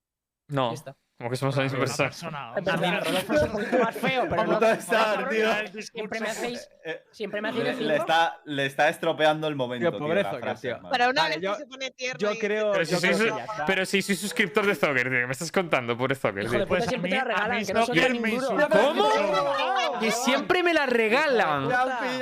[0.48, 0.96] No, Ya está.
[1.18, 2.08] Como que somos la misma persona.
[2.08, 2.52] persona.
[2.56, 5.82] Es verdad, Rodolfo es un poquito más feo, pero ¿Cómo no, está, tío?
[5.82, 9.82] siempre me hacéis, Eh, siempre me hacéis le, le está, le está estropeando el momento.
[9.90, 10.76] Tío, tío, pobre la Zucker, frase, tío.
[10.76, 10.90] hermano.
[10.90, 12.18] Para una Vale, vez yo- que se pone tierno.
[12.20, 13.32] Yo creo, Pero yo si, creo soy,
[13.66, 15.20] pero si soy suscriptor de Zucker, tío.
[15.20, 16.44] ¿qué me estás contando, pobre Zucker?
[16.44, 16.60] Hijo tío?
[16.60, 18.68] de puta, Pues a siempre mí- te la regalan, que no insulta.
[18.68, 19.08] ¿Cómo?
[19.98, 21.68] Que siempre me la regalan.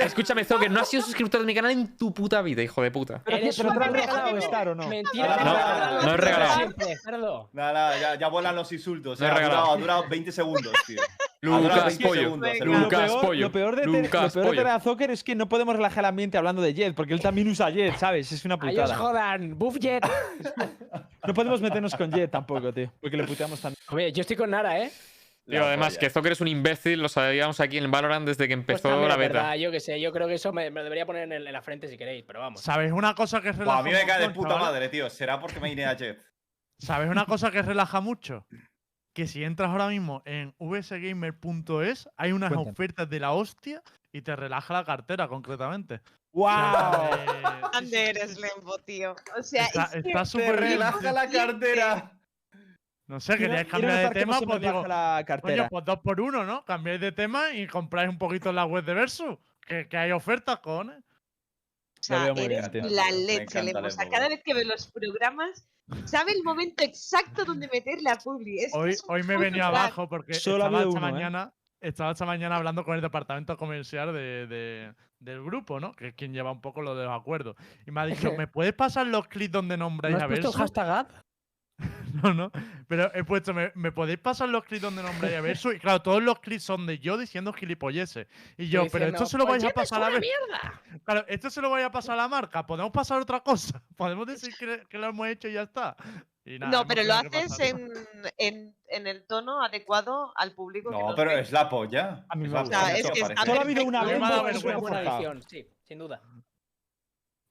[0.00, 2.90] Escúchame, Zucker, no has sido suscriptor de mi canal en tu puta vida, hijo de
[2.90, 3.20] puta.
[3.22, 4.06] Pero, te lo han pendejo.
[4.06, 4.88] regalado Star o no?
[4.88, 7.50] Mentira, No, no es regalado.
[7.52, 11.00] Nada, nada, ya, ya vuelan los es ha, durado, ha durado 20 segundos, tío.
[11.42, 12.20] Lucas 20 Pollo.
[12.22, 12.50] segundos.
[12.60, 13.40] Lo peor, Pollo.
[13.40, 16.38] lo peor de Lucas lo peor de Zucker es que no podemos relajar el ambiente
[16.38, 18.30] hablando de Jet, porque él también usa Jet, ¿sabes?
[18.32, 18.94] Es una putada.
[18.96, 20.02] jodan, Buff Jet.
[21.26, 23.82] No podemos meternos con Jet tampoco, tío, porque le puteamos también.
[23.90, 24.92] Oye, yo estoy con Nara, ¿eh?
[25.44, 28.56] Tío, además, que Zucker es un imbécil, lo sabíamos aquí en el Valorant desde que
[28.56, 29.32] Pues empezó también la es beta.
[29.34, 31.46] verdad, yo qué sé, yo creo que eso me, me lo debería poner en, el-
[31.46, 32.60] en la frente si queréis, pero vamos.
[32.60, 35.08] ¿Sabéis una cosa que Buah, relaja a mí me cae de puta madre, tío.
[35.10, 36.20] Será porque me iré a Jet.
[36.78, 38.46] ¿Sabes una cosa que relaja mucho?
[39.16, 42.70] Que si entras ahora mismo en vsgamer.es, hay unas Cuéntame.
[42.70, 46.02] ofertas de la hostia y te relaja la cartera, concretamente.
[46.32, 46.50] ¡Wow!
[46.50, 48.38] eh, sí, eres.
[48.38, 49.16] Lembo, tío.
[49.38, 52.12] O sea, Está, es que está Te súper relaja la cartera.
[53.06, 55.68] No sé, queríais cambiar de tema, pues digo, la coño, cartera.
[55.70, 56.62] pues dos por uno, ¿no?
[56.66, 59.38] Cambiáis de tema y compráis un poquito en la web de Versus.
[59.66, 61.02] Que, que hay ofertas, cojones.
[62.14, 63.86] O sea, veo bien, eres la leche, encanta Lembo.
[63.86, 65.66] O sea, cada vez que ve los programas,
[66.04, 68.58] sabe el momento exacto donde meterle a Publi.
[68.60, 69.80] Es Hoy, es un hoy me venido crack.
[69.80, 71.12] abajo porque Solo estaba esta uno, ¿eh?
[71.12, 71.52] mañana.
[71.80, 75.92] Estaba esta mañana hablando con el departamento comercial de, de- del grupo, ¿no?
[75.92, 77.56] Que es quien lleva un poco lo de los acuerdos.
[77.86, 80.56] Y me ha dicho, ¿me puedes pasar los clips donde ¿No nombráis has a Versus?
[80.56, 81.06] hashtag?
[82.22, 82.50] No, no.
[82.88, 85.74] Pero he puesto, ¿me, me podéis pasar los clips donde nombráis a Versus?
[85.74, 88.26] Y claro, todos los clips son de yo diciendo gilipolleces.
[88.56, 90.20] Y yo, pero esto se lo vais a pasar a ver.
[90.22, 90.80] mierda!
[91.04, 92.66] Claro, esto se lo vais a pasar a la marca.
[92.66, 93.82] Podemos pasar otra cosa.
[93.96, 95.94] Podemos decir que, que lo hemos hecho y ya está.
[96.46, 97.92] Y nada, No, pero lo que haces en,
[98.38, 100.90] en, en el tono adecuado al público.
[100.90, 102.24] que No, nos pero es la polla.
[102.30, 102.78] A mí Es me la gusta.
[102.82, 105.16] O sea, es que Solo ha habido una vez que buena forzado.
[105.18, 106.22] edición, sí, sin duda.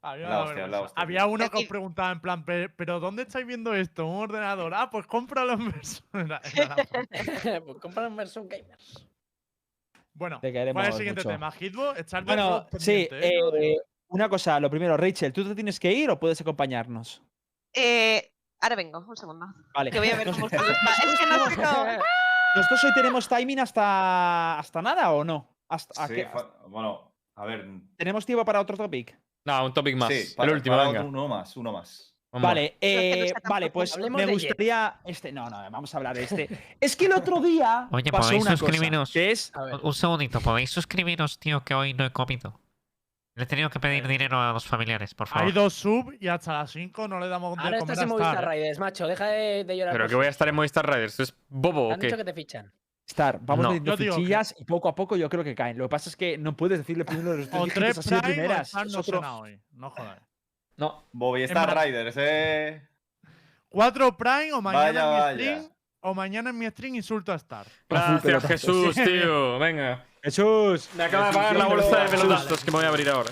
[0.08, 0.86] Había, La una hostia, la vergüenza.
[0.86, 1.30] hostia, Había tío.
[1.30, 4.06] uno que os preguntaba en plan, "Pe- ¿pero dónde estáis viendo esto?
[4.06, 4.74] ¿Un ordenador?
[4.76, 6.04] Ah, pues cómpralo en Versus.
[7.66, 9.08] Pues compra un Versus Gamers.
[10.14, 11.30] Bueno, Te ¿cuál es el siguiente mucho.
[11.30, 11.52] tema?
[11.60, 13.78] Hitbo, echar Bueno, sí, eh,
[14.08, 17.22] una cosa, lo primero, Rachel, ¿tú te tienes que ir o puedes acompañarnos?
[17.74, 18.32] Eh,
[18.62, 19.48] ahora vengo, un segundo.
[19.74, 19.92] Vale.
[19.92, 20.58] Que voy a ver cómo está.
[20.62, 21.86] Es que no sé cómo.
[22.56, 25.50] ¿Nosotros hoy tenemos timing hasta, hasta nada o no?
[25.68, 26.30] Hasta, ¿a Sí, qué-
[26.68, 27.66] bueno, a ver.
[27.98, 29.20] ¿Tenemos tiempo para otro topic?
[29.46, 30.10] No, un topic más.
[30.10, 31.04] Sí, el último, venga.
[31.04, 32.12] uno más, uno más.
[32.32, 32.48] Vamos.
[32.50, 35.00] Vale, eh, vale, pues me gustaría.
[35.06, 36.76] Este, no, no, vamos a hablar de este.
[36.82, 39.12] es que el otro día Oye, pasó ¿podéis una cosa, suscribiros?
[39.14, 39.54] que es.
[39.84, 42.60] Un segundito, ¿podéis suscribiros, tío, que hoy no he comido?
[43.36, 45.46] Le he tenido que pedir dinero a los familiares, por favor.
[45.46, 48.10] Hay dos sub y hasta las 5 no le damos de Ahora comer estás en
[48.10, 48.46] Movistar Star.
[48.46, 49.08] Raiders, macho.
[49.08, 49.94] Deja de, de llorar.
[49.94, 51.12] Pero que voy a estar en Movistar Riders.
[51.20, 52.24] ¿Esto es bobo o Han dicho qué?
[52.24, 52.72] que te fichan.
[53.08, 53.70] Star, vamos No.
[53.70, 55.78] metiendo digo que- fichillas y poco a poco yo creo que caen.
[55.78, 58.18] Lo que pasa es que no puedes decirle primero de los tres O así de
[58.20, 58.68] Prime o primeras.
[58.70, 59.62] Star Es no otro- suena hoy.
[59.74, 60.20] No jodas.
[60.78, 61.04] No.
[61.12, 62.82] Bobby Star más- Riders, eh.
[63.70, 65.34] 4 Prime o mañana Vaya, en mi vaya.
[65.60, 65.72] stream.
[66.02, 67.66] O mañana en mi stream insulto a Star.
[67.90, 68.46] Gracias.
[68.46, 69.60] Jesús, tío.
[69.60, 70.06] Venga.
[70.24, 70.90] Jesús.
[70.96, 73.32] Me acaba de pagar la bolsa de pelotazos que me voy a abrir ahora.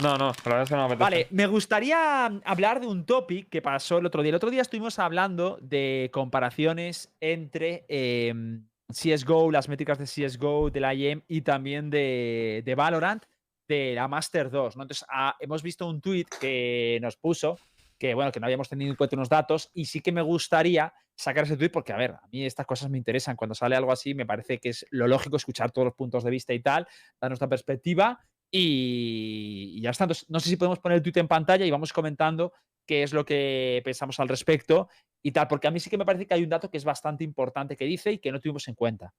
[0.00, 1.02] No, no, la verdad es que no me apetece.
[1.02, 4.30] Vale, me gustaría hablar de un topic que pasó el otro día.
[4.30, 10.80] El otro día estuvimos hablando de comparaciones entre em, CSGO, las métricas de CSGO, de
[10.80, 13.24] la IEM y también de, de Valorant,
[13.68, 14.76] de la Master 2.
[14.76, 14.82] ¿no?
[14.82, 17.58] Entonces, ah, hemos visto un tweet que nos puso
[17.98, 20.92] que, bueno, que no habíamos tenido en cuenta unos datos y sí que me gustaría
[21.14, 23.36] sacar ese tweet porque, a ver, a mí estas cosas me interesan.
[23.36, 26.30] Cuando sale algo así, me parece que es lo lógico escuchar todos los puntos de
[26.30, 26.88] vista y tal,
[27.20, 28.18] dar nuestra perspectiva
[28.52, 30.04] y, y ya está.
[30.04, 32.52] Entonces, no sé si podemos poner el tweet en pantalla y vamos comentando
[32.86, 34.88] qué es lo que pensamos al respecto
[35.24, 36.84] y tal, porque a mí sí que me parece que hay un dato que es
[36.84, 39.12] bastante importante que dice y que no tuvimos en cuenta.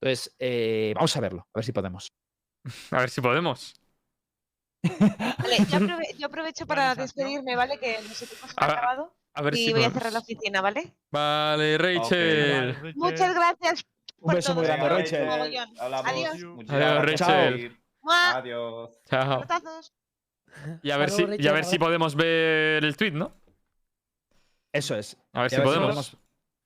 [0.00, 2.12] Entonces, eh, vamos a verlo, a ver si podemos.
[2.90, 3.74] A ver si podemos.
[4.82, 7.78] Vale, yo, aprove- yo aprovecho para despedirme, ¿vale?
[7.78, 9.16] Que no sé qué ha acabado.
[9.34, 10.96] A ver Y si voy a cerrar la oficina, ¿vale?
[11.10, 12.72] Vale, Rachel.
[12.74, 13.84] Vale, Muchas gracias.
[14.18, 15.28] Un por beso muy grande, Rachel.
[15.28, 15.68] Adiós.
[16.44, 17.85] Muchas Adiós, gracias Rachel.
[18.08, 19.00] Adiós.
[19.08, 19.42] Chao.
[20.82, 23.32] Y a ver, si, y a ver si podemos ver el tweet, ¿no?
[24.72, 25.16] Eso es.
[25.32, 26.16] A ver Y si a ver si podemos.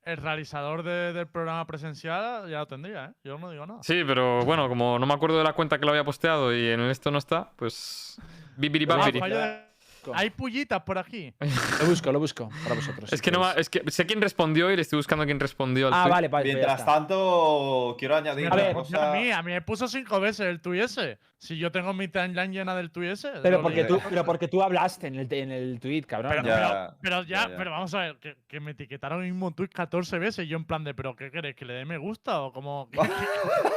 [0.02, 3.12] El realizador de- del programa presencial ya lo tendría, ¿eh?
[3.22, 3.82] Yo no digo nada.
[3.82, 6.68] Sí, pero bueno, como no me acuerdo de la cuenta que lo había posteado y
[6.68, 8.18] en esto no está, pues.
[8.56, 9.66] Bibiri Ah,
[10.14, 11.32] Hay pullitas por aquí.
[11.80, 13.12] Lo busco, lo busco para vosotros.
[13.12, 15.88] Es si que no es que sé quién respondió y le estoy buscando quién respondió
[15.88, 16.10] al Ah, tweet.
[16.12, 16.44] vale, vale.
[16.44, 19.10] pues Mientras tanto, quiero añadir A una ver, cosa.
[19.10, 21.18] A mí, a mí me puso cinco veces el tuit ese.
[21.38, 23.30] Si yo tengo mi timeline llena del tuit ese.
[23.42, 26.32] Pero porque, tú, pero porque tú hablaste en el, en el tweet, cabrón.
[26.32, 26.44] Pero.
[26.44, 27.56] Ya, pero, pero ya, ya, ya.
[27.56, 30.58] pero vamos a ver, que, que me etiquetaron el mismo tweet 14 veces y yo
[30.58, 31.56] en plan de, ¿pero qué queréis?
[31.56, 32.42] ¿Que le dé me gusta?
[32.42, 32.90] ¿O como.?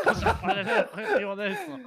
[0.05, 1.79] o sea, ¿cuál es el objetivo de esto?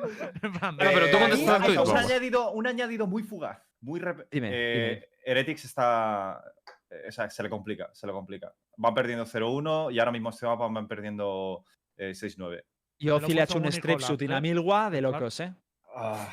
[0.43, 2.05] En plan de- Pero, pero tú Eh, contestas al hay tweet, un vamos.
[2.11, 3.59] añadido, un añadido muy fugaz.
[3.87, 6.43] Muy rep- Dime, eh, Heretics está.
[6.91, 8.53] eh, o sea, se le complica, se le complica.
[8.77, 11.65] Van perdiendo 0-1 y ahora mismo este mapa van perdiendo
[11.97, 12.65] eh, 6-9.
[12.99, 14.41] Yo Te lo sí le puso hecho un strip y una ¿eh?
[14.41, 15.55] milgua de locos, ¿eh?
[15.95, 16.29] Ah,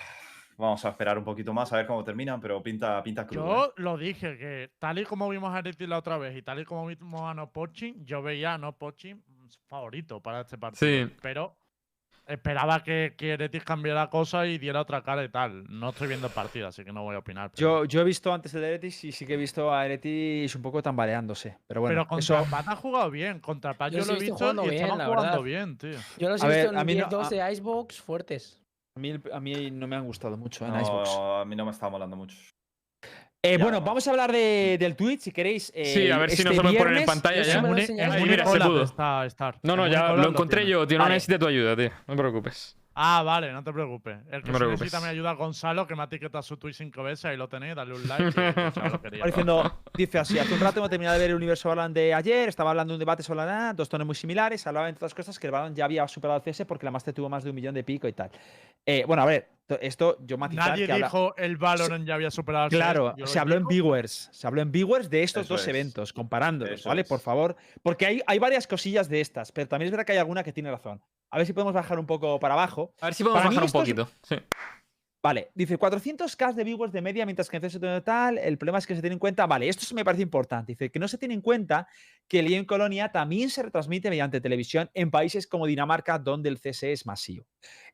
[0.57, 3.45] vamos a esperar un poquito más a ver cómo terminan, pero pinta, pinta crudo.
[3.45, 3.47] ¿eh?
[3.77, 6.59] Yo lo dije, que tal y como vimos a Heretics la otra vez y tal
[6.59, 10.57] y como vimos a No Poaching, yo veía a No Poaching mm, favorito para este
[10.57, 11.07] partido.
[11.07, 11.13] Sí.
[11.21, 11.55] Pero
[12.27, 15.65] esperaba que, que Heretics cambiara cosa y diera otra cara y tal.
[15.69, 17.51] No estoy viendo el partido, así que no voy a opinar.
[17.55, 20.55] pero- Yo, yo he visto antes el Heretics y sí que he visto a Heretics
[20.55, 21.57] un poco tambaleándose.
[21.67, 23.39] Pero bueno, pero contra eso, Pat ha jugado bien.
[23.39, 25.41] Contra Pat Yo lo he visto y bien, estaban la jugando verdad.
[25.43, 25.99] bien, tío.
[26.17, 28.59] Yo los he A ver, visto a en mí no- 10-2 a- de Icebox fuertes.
[28.95, 31.09] a, mí, a mí no me han gustado mucho en No, Icebox.
[31.17, 32.37] a mí no me está molando mucho.
[33.45, 33.85] Eh, bueno, no.
[33.85, 35.65] vamos a hablar de- del tweet, si queréis.
[35.75, 37.59] Sí, a eh, ver si este nos lo pueden poner en pantalla ya.
[37.59, 38.83] Ah, mira, se pudo.
[39.25, 39.53] está.
[39.63, 40.71] No, no, ya lo encontré tiene.
[40.71, 40.97] yo, tío.
[40.97, 41.15] No Vale.
[41.15, 41.89] necesito tu ayuda, tío.
[42.07, 42.77] No te preocupes.
[42.95, 44.17] Ah, vale, no te preocupes.
[44.31, 45.01] El que No necesita preocupes.
[45.01, 47.25] mi ayuda, Gonzalo, que me ha etiquetado su tweet cinco veces.
[47.25, 48.23] Ahí lo tenéis, dale un like.
[48.53, 51.93] Gonzalo lo diciendo, dice así, hace un rato hemos terminado de ver el universo Valorant
[51.95, 54.87] de ayer, estaba hablando de un debate sobre la NAT, dos tonos muy similares, hablaba
[54.87, 57.27] entre otras cosas que el Valorant ya había superado al CS porque la Master tuvo
[57.29, 58.29] más de un millón de pico y tal.
[58.85, 59.49] Eh, bueno, a ver,
[59.81, 63.55] esto yo matizar Nadie que habla- dijo el Valorant ya había superado Claro, se habló
[63.55, 65.67] en viewers, se habló en viewers de estos Eso dos es.
[65.69, 67.01] eventos, comparándolos, Eso ¿vale?
[67.01, 67.07] es.
[67.07, 70.17] Por favor, porque hay, hay varias cosillas de estas, pero también es verdad que hay
[70.19, 71.01] alguna que tiene razón.
[71.31, 72.93] A ver si podemos bajar un poco para abajo.
[73.01, 74.09] A ver si podemos Para bajar un es- poquito.
[74.23, 74.35] Sí.
[75.23, 78.85] Vale, dice 400k de viewers de media, mientras que en CS tal, el problema es
[78.85, 81.33] que se tiene en cuenta, vale, esto me parece importante, dice que no se tiene
[81.33, 81.87] en cuenta
[82.27, 86.59] que el en Colonia también se retransmite mediante televisión en países como Dinamarca, donde el
[86.59, 87.45] CS es masivo.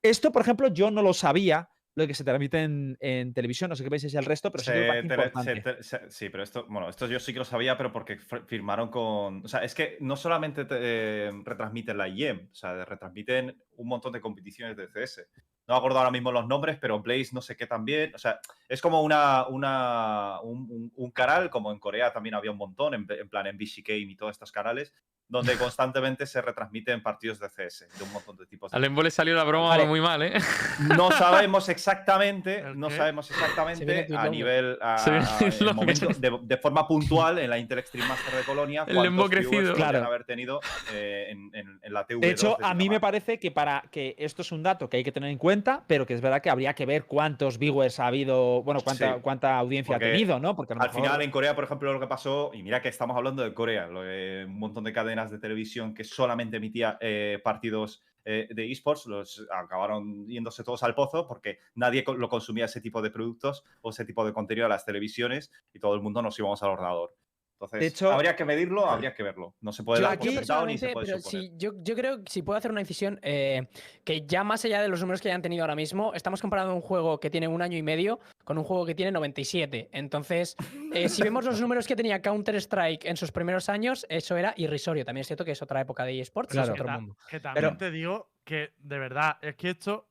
[0.01, 1.69] Esto, por ejemplo, yo no lo sabía,
[1.99, 3.69] lo que se transmite en, en televisión.
[3.69, 4.71] No sé qué pensáis el resto, pero sí
[5.43, 8.17] Se tele- se- sí, pero esto, bueno, esto yo sí que lo sabía, pero porque
[8.47, 9.45] firmaron con.
[9.45, 13.87] O sea, es que no solamente te, eh, retransmiten la IEM, o sea, retransmiten un
[13.87, 15.27] montón de competiciones de CS.
[15.67, 18.15] No me acuerdo ahora mismo los nombres, pero Blaze no sé qué también.
[18.15, 22.49] O sea, es como una, una, un, un- un canal, como en Corea también había
[22.51, 24.93] un montón, en, en plan en BC Game y todos estos canales,
[25.29, 29.03] donde constantemente se retransmiten partidos de CS, de un montón de tipos de Al Embo
[29.03, 29.85] le salió la broma Vale.
[29.85, 30.33] muy mal, ¿eh?
[30.95, 34.97] no sabemos exactamente, ¿El no sabemos exactamente a nivel, a-
[36.17, 39.73] de, de forma puntual en la Intel Extreme Master de Colonia El viewers crecido.
[39.75, 40.03] Claro.
[40.03, 40.59] haber tenido
[40.93, 42.21] eh, en, en- en la TV.
[42.25, 45.03] De hecho, a mí me parece que para que esto es un dato que hay
[45.03, 48.07] que tener en cuenta, pero que es verdad que habría que ver cuántos viewers ha
[48.07, 49.19] habido, bueno, cuánta, Sí.
[49.21, 50.55] cuánta audiencia Porque ha tenido, ¿no?
[50.55, 52.81] Porque a lo Al mejor- final en Corea, por ejemplo, lo que pasó, y mira
[52.81, 56.57] que estamos hablando de Corea, lo que- un montón de cadenas de televisión que solamente
[56.57, 62.29] emitía eh, partidos eh, de esports, los acabaron yéndose todos al pozo porque nadie lo
[62.29, 65.95] consumía ese tipo de productos o ese tipo de contenido a las televisiones y todo
[65.95, 67.15] el mundo nos íbamos al ordenador.
[67.59, 69.53] Entonces, De hecho- habría que medirlo, habría que verlo.
[69.59, 71.93] No se puede Yo dar aquí- por sentado ni se puede pero si, yo, yo
[71.93, 73.67] creo que si puedo hacer una incisión, eh,
[74.05, 76.79] que ya más allá de los números que hayan tenido ahora mismo, estamos comparando un
[76.79, 79.89] juego que tiene un año y medio con un juego que tiene 97.
[79.91, 80.55] Entonces,
[80.93, 85.03] eh, si vemos los números que tenía Counter-Strike en sus primeros años, eso era irrisorio.
[85.03, 86.67] También es cierto que es otra época de eSports, Claro.
[86.67, 87.17] es Que, otro ta- mundo.
[87.29, 90.07] que también Pero- te digo que, de verdad, es que esto,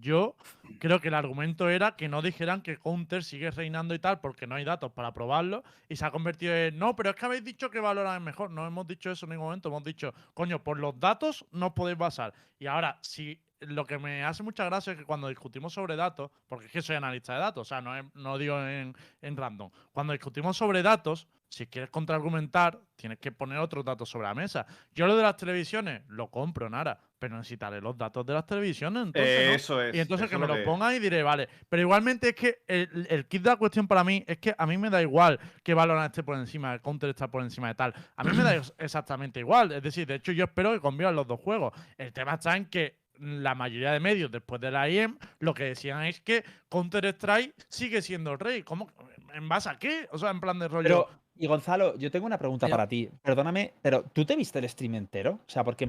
[0.00, 0.36] yo
[0.78, 4.46] creo que el argumento era que no dijeran que Counter sigue reinando y tal, porque
[4.46, 7.44] no hay datos para probarlo, y se ha convertido en, no, pero es que habéis
[7.44, 8.50] dicho que Valorant es mejor.
[8.50, 11.98] No hemos dicho eso en ningún momento, hemos dicho, coño, por los datos no podéis
[11.98, 12.32] basar.
[12.58, 16.30] Y ahora, si lo que me hace mucha gracia es que cuando discutimos sobre datos,
[16.48, 19.70] porque es que soy analista de datos, o sea, no, no digo en, en random,
[19.92, 24.66] cuando discutimos sobre datos, si quieres contraargumentar, tienes que poner otros datos sobre la mesa.
[24.94, 29.04] Yo lo de las televisiones lo compro, Nara, pero necesitaré los datos de las televisiones.
[29.04, 29.54] Entonces, Eh, ¿no?
[29.54, 29.94] Eso es.
[29.94, 31.48] Y entonces que me lo lo pongan y diré, vale.
[31.68, 34.66] Pero igualmente es que el, el kit de la cuestión para mí es que a
[34.66, 37.74] mí me da igual que Valorant esté por encima, que Counter está por encima de
[37.76, 37.94] tal.
[38.16, 39.70] A mí me da ex- exactamente igual.
[39.70, 41.72] Es decir, de hecho yo espero que convivan los dos juegos.
[41.96, 45.64] El tema está en que la mayoría de medios después de la IEM lo que
[45.64, 48.62] decían es que Counter Strike sigue siendo el rey.
[48.62, 48.90] ¿Cómo?
[49.34, 50.08] ¿En base a qué?
[50.10, 50.82] O sea, en plan de rollo.
[50.82, 53.08] Pero, y Gonzalo, yo tengo una pregunta para ti.
[53.22, 55.32] Perdóname, pero ¿tú te viste el stream entero?
[55.46, 55.88] O sea, porque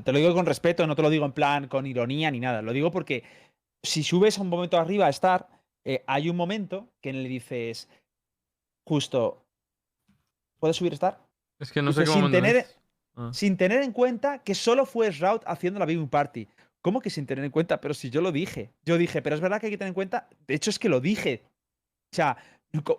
[0.00, 2.62] te lo digo con respeto, no te lo digo en plan con ironía ni nada.
[2.62, 3.24] Lo digo porque
[3.82, 5.48] si subes a un momento arriba a estar,
[5.84, 7.88] eh, hay un momento que le dices,
[8.84, 9.44] justo,
[10.58, 11.20] ¿puedes subir a estar?
[11.58, 12.22] Es que no sé cómo.
[12.22, 12.66] sin tener-.
[13.14, 13.30] Ah.
[13.32, 16.48] Sin tener en cuenta que solo fue Shroud haciendo la viewing party.
[16.80, 17.80] ¿Cómo que sin tener en cuenta?
[17.80, 18.72] Pero si yo lo dije.
[18.84, 20.28] Yo dije, pero es verdad que hay que tener en cuenta.
[20.46, 21.42] De hecho, es que lo dije.
[22.10, 22.36] O sea,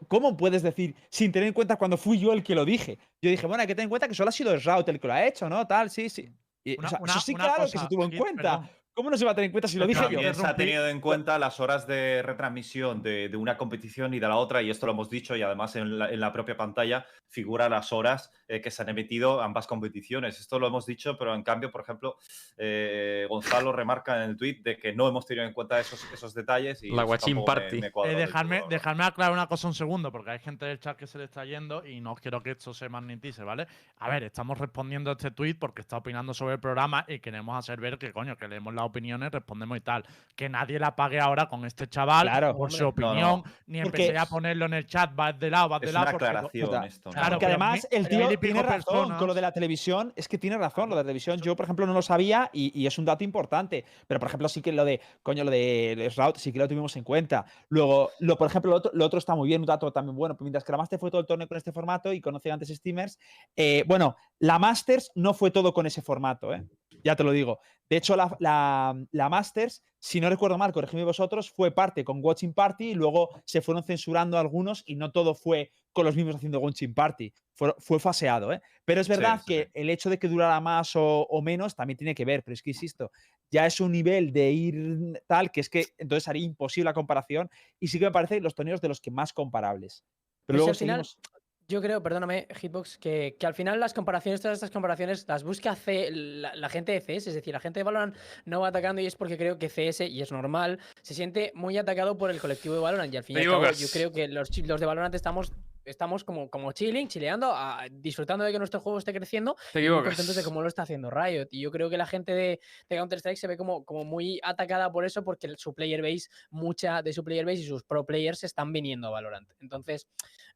[0.07, 2.99] ¿cómo puedes decir sin tener en cuenta cuando fui yo el que lo dije?
[3.21, 5.07] Yo dije, bueno, hay que tener en cuenta que solo ha sido Shroud el que
[5.07, 5.65] lo ha hecho, ¿no?
[5.67, 6.31] Tal, sí, sí.
[6.63, 8.59] Y, o Una- sea, una- eso sí, claro que se tuvo en cuenta.
[8.61, 8.69] perdón.
[8.95, 10.09] ¿Cómo no se va a tener en cuenta si lo dije yo?
[10.09, 14.19] También se ha tenido en cuenta las horas de retransmisión de, de una competición y
[14.19, 16.55] de la otra, y esto lo hemos dicho, y además en la, en la propia
[16.55, 20.39] pantalla figura las horas eh, que se han emitido ambas competiciones.
[20.39, 22.17] Esto lo hemos dicho, pero en cambio, por ejemplo,
[22.57, 26.33] eh, Gonzalo remarca en el tweet de que no hemos tenido en cuenta esos, esos
[26.35, 26.83] detalles.
[26.83, 27.81] Y La me- party.
[27.81, 31.07] me Eh, dejarme, dejarme aclarar una cosa un segundo, porque hay gente del chat que
[31.07, 33.65] se le está yendo y no quiero que esto se magnetice, ¿vale?
[33.97, 37.57] A ver, estamos respondiendo a este tweet porque está opinando sobre el programa y queremos
[37.57, 40.03] hacer ver que, coño, que leemos las opiniones, respondemos y tal.
[40.35, 43.05] Que nadie la pague ahora con este chaval Claro, por su hombre.
[43.05, 43.51] Opinión, no.
[43.67, 46.03] ni Porque- empecé a ponerlo en el chat, vas de lado, vas de Es lado.
[46.05, 46.85] una porque- aclaración Puta.
[46.85, 47.09] esto.
[47.09, 47.13] ¿no?
[47.13, 50.11] Claro, Porque pero además el tío tiene razón con lo de la televisión.
[50.15, 51.39] Es que tiene razón lo de la televisión.
[51.39, 53.85] Yo, por ejemplo, no lo sabía y, y es un dato importante.
[54.07, 56.95] Pero, por ejemplo, sí que lo de, coño, lo de Shroud sí que lo tuvimos
[56.95, 57.45] en cuenta.
[57.69, 60.35] Luego, lo, por ejemplo, lo otro, lo otro está muy bien, un dato también bueno.
[60.35, 62.69] pues Mientras que la Master fue todo el torneo con este formato y conocí antes
[62.69, 63.17] streamers,
[63.55, 66.63] eh, bueno, la Masters no fue todo con ese formato, ¿eh?
[67.03, 67.59] Ya te lo digo.
[67.89, 72.19] De hecho, la, la- la Masters, si no recuerdo mal, corregidme vosotros, fue parte con
[72.23, 76.35] Watching Party y luego se fueron censurando algunos y no todo fue con los mismos
[76.35, 77.33] haciendo Watching Party.
[77.53, 78.61] Fue, fue faseado, ¿eh?
[78.85, 79.69] Pero es verdad sí, que sí.
[79.75, 82.63] el hecho de que durara más o, o menos también tiene que ver, pero es
[82.63, 83.11] que insisto,
[83.51, 87.49] ya es un nivel de ir tal que es que entonces haría imposible la comparación
[87.79, 90.03] y sí que me parece los torneos de los que más comparables.
[90.47, 91.32] Pero si luego al final- seguimos-
[91.67, 95.75] Yo creo, perdóname, Hitbox, que, que al final las comparaciones, todas estas comparaciones, las busca
[95.75, 97.27] C- la, la gente de CS.
[97.27, 98.15] Es decir, la gente de Valorant
[98.45, 101.77] no va atacando y es porque creo que CS, y es normal, se siente muy
[101.77, 103.13] atacado por el colectivo de Valorant.
[103.13, 105.51] Y al fin y Te al cabo, yo creo que los, los de Valorant estamos,
[105.85, 109.83] estamos como, como chilling, chileando, a- disfrutando de que nuestro juego esté creciendo Te y
[109.83, 110.09] muy equivocas.
[110.15, 111.47] contentos de cómo lo está haciendo Riot.
[111.51, 114.91] Y yo creo que la gente de, de Counter-Strike se ve como, como muy atacada
[114.91, 118.39] por eso, porque su player base, mucha de su player base y sus pro players
[118.39, 119.49] se están viniendo a Valorant.
[119.59, 120.07] Entonces,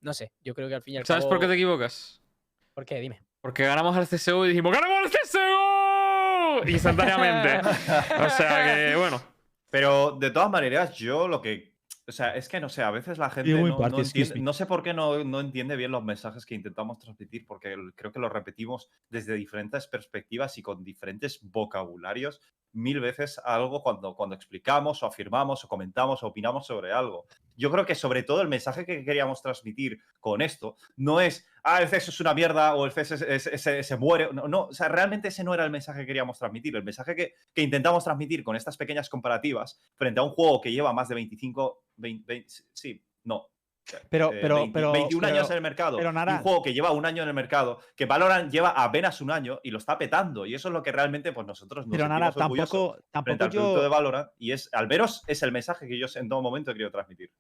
[0.02, 1.30] no sé, yo creo que al fin y al ¿Sabes cabo.
[1.32, 2.22] por qué te equivocas?
[2.74, 3.00] ¿Por qué?
[3.00, 3.22] Dime.
[3.42, 6.68] Porque ganamos al CSGO y dijimos ¡Ganamos al CSGO!
[6.68, 7.68] Instantáneamente.
[7.70, 9.22] o sea que, bueno.
[9.70, 11.74] Pero de todas maneras, yo lo que.
[12.08, 14.54] O sea, es que no sé, a veces la gente no, entiende.
[14.54, 18.20] sé por qué no, no entiende bien los mensajes que intentamos transmitir, porque creo que
[18.20, 22.40] los repetimos desde diferentes perspectivas y con diferentes vocabularios
[22.78, 27.26] mil veces algo cuando, cuando explicamos o afirmamos o comentamos o opinamos sobre algo.
[27.56, 31.82] Yo creo que sobre todo el mensaje que queríamos transmitir con esto no es, ah,
[31.82, 34.30] el CS es una mierda o el CS es- es- es- se muere.
[34.32, 36.76] No, no, o sea, realmente ese no era el mensaje que queríamos transmitir.
[36.76, 40.72] El mensaje que, que intentamos transmitir con estas pequeñas comparativas frente a un juego que
[40.72, 43.48] lleva más de 25, 20, 20, sí, no.
[44.10, 44.92] Pero, eh, pero, 20 pero.
[44.92, 45.98] 21 pero- años en el mercado.
[45.98, 49.32] pero un juego que lleva un año en el mercado, que Valorant lleva apenas un
[49.32, 50.46] año y lo está petando.
[50.46, 53.84] Y eso es lo que realmente pues nosotros nos Pero orgullosos tampoco, tampoco producto de
[53.84, 53.90] yo.
[53.90, 54.30] Valorant.
[54.38, 57.32] Y es, al veros, es el mensaje que yo en todo momento he querido transmitir.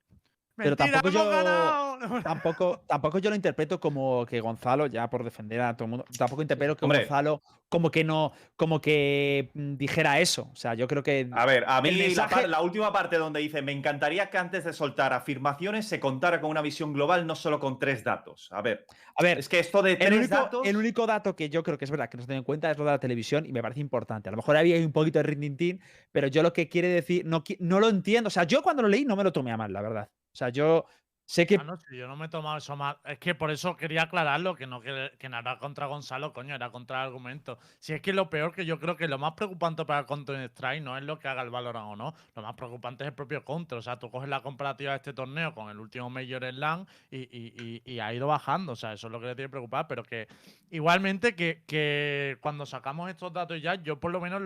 [0.57, 1.97] Pero ¡Mentira, tampoco yo-!
[2.23, 6.05] Tampoco, tampoco yo lo interpreto como que Gonzalo, ya por defender a todo el mundo,
[6.17, 6.99] tampoco interpreto que Hombre.
[6.99, 10.49] Gonzalo como que no, como que mm, dijera eso.
[10.53, 11.27] O sea, yo creo que.
[11.31, 14.38] A ver, a mí El la mensaje- la, última parte donde dice, me encantaría que
[14.38, 18.47] antes de soltar afirmaciones se contara con una visión global, no solo con tres datos.
[18.51, 18.85] A ver,
[19.15, 20.67] A ver, es que esto de el tres único, datos...
[20.67, 22.77] el único dato que yo creo que es verdad que nos tengo en cuenta es
[22.77, 24.29] lo de la televisión y me parece importante.
[24.29, 25.81] A lo mejor había un poquito de rintintín,
[26.11, 28.27] pero yo lo que quiere decir, no, no lo entiendo.
[28.27, 30.09] O sea, yo cuando lo leí no me lo tomé a mal, la verdad.
[30.38, 30.85] O sea, yo
[31.27, 31.55] sé que.
[31.55, 32.97] Ah, no, si yo no me he tomado eso mal.
[33.05, 35.29] Es que por eso quería aclararlo, que no que, que
[35.59, 37.59] contra Gonzalo, coño, era contra el argumento.
[37.79, 40.81] Si es que lo peor que yo creo que lo más preocupante para Counter Strike
[40.81, 42.13] no es lo que haga el Valorant o no.
[42.35, 43.77] Lo más preocupante es el propio Counter.
[43.77, 47.81] O sea, tú coges la comparativa de este torneo con el último Major LAN y,
[47.85, 48.71] y- ha ido bajando.
[48.71, 49.87] O sea, eso es lo que le tiene que preocupar.
[49.87, 50.29] Pero que
[50.71, 54.41] igualmente que, cuando sacamos estos datos ya, yo por lo menos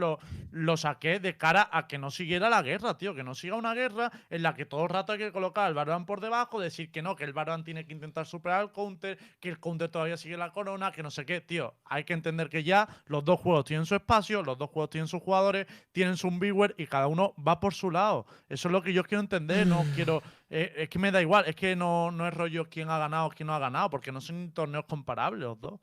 [0.52, 3.14] lo, saqué de cara a que no siguiera la guerra, tío.
[3.14, 5.74] Que no siga una guerra en la que todo el rato hay que colocar al
[5.76, 9.18] Valorant por debajo, decir que no, que el Valorant tiene que intentar superar al Counter,
[9.40, 11.76] que el Counter todavía sigue la corona, que no sé qué, tío.
[11.86, 15.08] Hay que entender que ya los dos juegos tienen su espacio, los dos juegos tienen
[15.08, 18.26] sus jugadores, tienen su viewer y cada uno va por su lado.
[18.50, 20.24] Eso es lo que yo quiero entender, no quiero...
[20.50, 23.30] eh, es que me da igual, es que no, no es rollo quién ha ganado,
[23.30, 25.80] quién no ha ganado, porque no son torneos comparables los dos.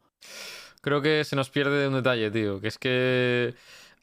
[0.80, 2.60] Creo que se nos pierde un detalle, tío.
[2.60, 3.54] Que es que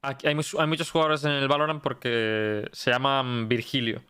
[0.01, 4.03] hay, hay muchos jugadores en el Valorant porque se llaman Virgilio.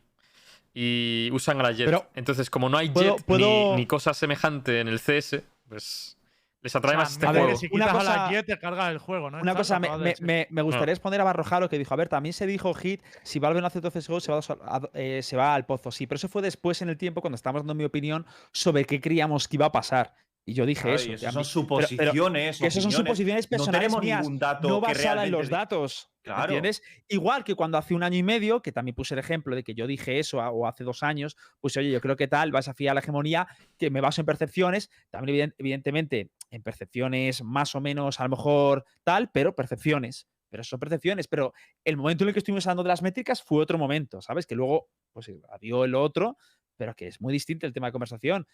[0.77, 1.85] Y usan a la Jet.
[1.85, 5.41] Pero, Entonces, como no hay ¿puedo- Jet ni- puedo- Ni, cosa semejante en el CS,
[5.69, 6.17] pues
[6.61, 7.57] les atrae O sea, más este me a ver, juego.
[7.59, 9.39] si una quitas a la cosa- Jet te cargas el juego, ¿no?
[9.39, 12.09] Una cosa, lo me, me- me- me gustaría responder a Barrojalo que dijo, a ver,
[12.09, 15.37] también se dijo Hit, si Valve no hace 12 CSGO se va, a- eh, se
[15.37, 15.91] va al pozo.
[15.91, 18.99] Sí, pero eso fue después en el tiempo cuando estábamos dando mi opinión sobre qué
[18.99, 20.13] creíamos que iba a pasar.
[20.47, 21.27] Y yo dije Ay, eso.
[21.27, 22.61] a son mí- suposiciones.
[22.61, 26.11] eso son suposiciones No personales tenemos mías, ningún dato no que basada en los datos.
[26.21, 26.43] Claro.
[26.43, 26.81] ¿Entiendes?
[27.07, 29.75] Igual que cuando hace un año y medio, que también puse el ejemplo de que
[29.75, 32.67] yo dije eso, a- o hace dos años, pues oye, yo creo que tal, vas
[32.67, 33.47] a fiar la hegemonía,
[33.77, 38.29] que me baso en percepciones, también eviden- evidentemente en percepciones más o menos a lo
[38.29, 40.27] mejor tal, pero percepciones.
[40.49, 41.53] Pero son percepciones, pero
[41.83, 44.45] el momento en el que estuvimos hablando de las métricas fue otro momento, ¿sabes?
[44.47, 46.37] Que luego, pues dio el otro,
[46.77, 48.47] pero que es muy distinto el tema de conversación.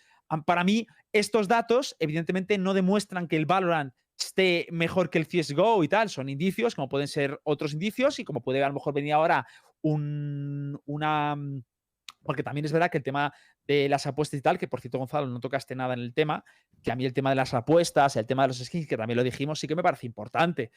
[0.45, 5.83] Para mí, estos datos, evidentemente, no demuestran que el Valorant esté mejor que el CSGO
[5.83, 6.09] y tal.
[6.09, 9.47] Son indicios, como pueden ser otros indicios, y como puede a lo mejor venir ahora
[9.81, 11.35] un, una.
[11.35, 11.63] mm,
[12.23, 13.33] Porque también es verdad que el tema
[13.65, 16.43] de las apuestas y tal, que por cierto, Gonzalo, no tocaste nada en el tema,
[16.83, 19.17] que a mí el tema de las apuestas, el tema de los skins, que también
[19.17, 20.71] lo dijimos, sí que me parece importante.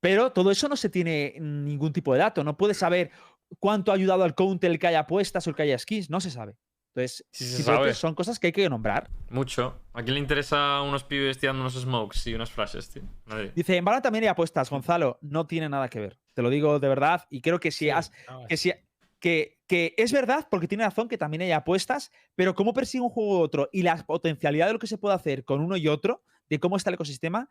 [0.00, 2.42] Pero todo eso no se tiene ningún tipo de dato.
[2.42, 3.10] No puedes saber
[3.58, 6.10] cuánto ha ayudado al counter el que haya apuestas o el que haya skins.
[6.10, 6.56] No se sabe.
[6.94, 7.94] Entonces, Sí se sabe.
[7.94, 9.08] son cosas que hay que nombrar.
[9.30, 9.80] Mucho.
[9.94, 13.02] ¿A quién le interesa unos pibes tirando unos smokes y unos flashes, tío?
[13.26, 13.50] Nadie.
[13.56, 15.18] Dice, en Valorant también hay apuestas, Gonzalo.
[15.22, 16.18] No tiene nada que ver.
[16.34, 17.26] Te lo digo de verdad.
[17.30, 18.12] Y creo que si Sí, has.
[18.28, 18.72] no, Que, si-
[19.20, 23.08] que, que es verdad, porque tiene razón que también hay apuestas, pero cómo persigue un
[23.10, 25.88] juego u otro y la potencialidad de lo que se puede hacer con uno y
[25.88, 27.48] otro, de cómo está el ecosistema,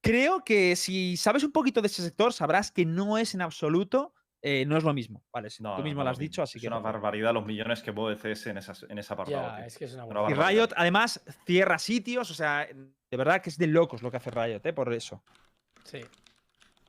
[0.00, 4.14] creo que si sabes un poquito de ese sector, sabrás que no es en absoluto,
[4.40, 5.24] eh, no es lo mismo.
[5.32, 6.68] Vale, si No, tú mismo no, lo has dicho, así es que.
[6.68, 6.82] una no.
[6.82, 9.58] barbaridad los millones que mueve CS en, esas, en ese apartado.
[9.64, 10.34] Es que es una Una Y.
[10.34, 14.30] Riot, además, cierra sitios, o sea, de verdad que es de locos lo que hace
[14.30, 14.72] Riot, ¿eh?
[14.72, 15.22] por eso.
[15.84, 16.00] Sí.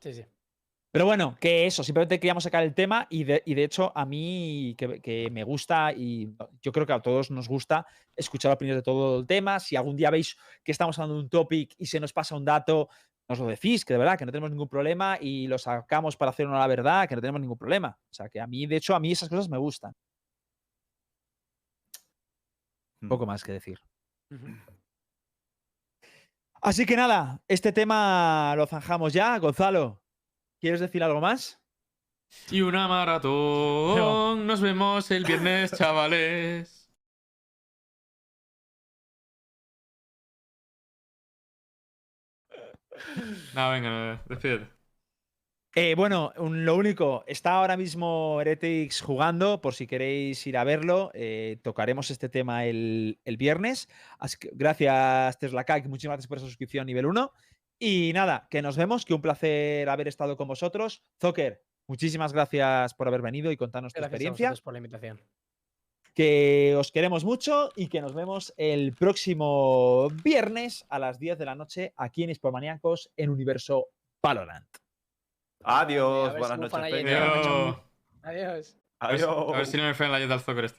[0.00, 0.24] Sí, sí.
[0.92, 4.04] Pero bueno, que eso, simplemente queríamos sacar el tema y de, y de hecho a
[4.04, 7.86] mí que, que me gusta y yo creo que a todos nos gusta
[8.16, 9.60] escuchar opiniones de todo el tema.
[9.60, 12.44] Si algún día veis que estamos hablando de un topic y se nos pasa un
[12.44, 12.88] dato,
[13.30, 16.32] nos lo decís, que de verdad que no tenemos ningún problema y lo sacamos para
[16.32, 17.96] hacer una la verdad, que no tenemos ningún problema.
[17.96, 19.94] O sea, que a mí, de hecho, a mí esas cosas me gustan.
[23.00, 23.08] Mm.
[23.08, 23.78] Poco más que decir.
[26.60, 29.38] Así que nada, este tema lo zanjamos ya.
[29.38, 30.02] Gonzalo,
[30.60, 31.60] ¿quieres decir algo más?
[32.50, 34.44] Y una maratón.
[34.48, 36.79] Nos vemos el viernes, chavales.
[43.54, 44.68] Nada, venga, despídete.
[45.76, 50.64] Eh, bueno, un- lo único, está ahora mismo Heretics jugando, por si queréis ir a
[50.64, 51.10] verlo.
[51.14, 53.88] eh, tocaremos este tema el, el viernes.
[54.18, 57.32] Así que gracias, Tesla muchísimas gracias por esa suscripción nivel 1.
[57.78, 61.02] Y nada, que nos vemos, que un placer haber estado con vosotros.
[61.20, 64.48] Zocker, muchísimas gracias por haber venido y contarnos tu Gracias experiencia.
[64.48, 65.22] vosotros por la invitación.
[66.14, 71.44] Que os queremos mucho y que nos vemos el próximo viernes a las 10 de
[71.44, 73.86] la noche aquí en Hispomaniacos en Universo
[74.22, 74.66] Valorant.
[75.62, 77.76] Adiós, buenas noches, Adiós.
[78.22, 78.76] Adiós.
[79.02, 79.54] A ver si- Adiós.
[79.54, 80.68] a ver si no me fue en la Jet al Zucker este.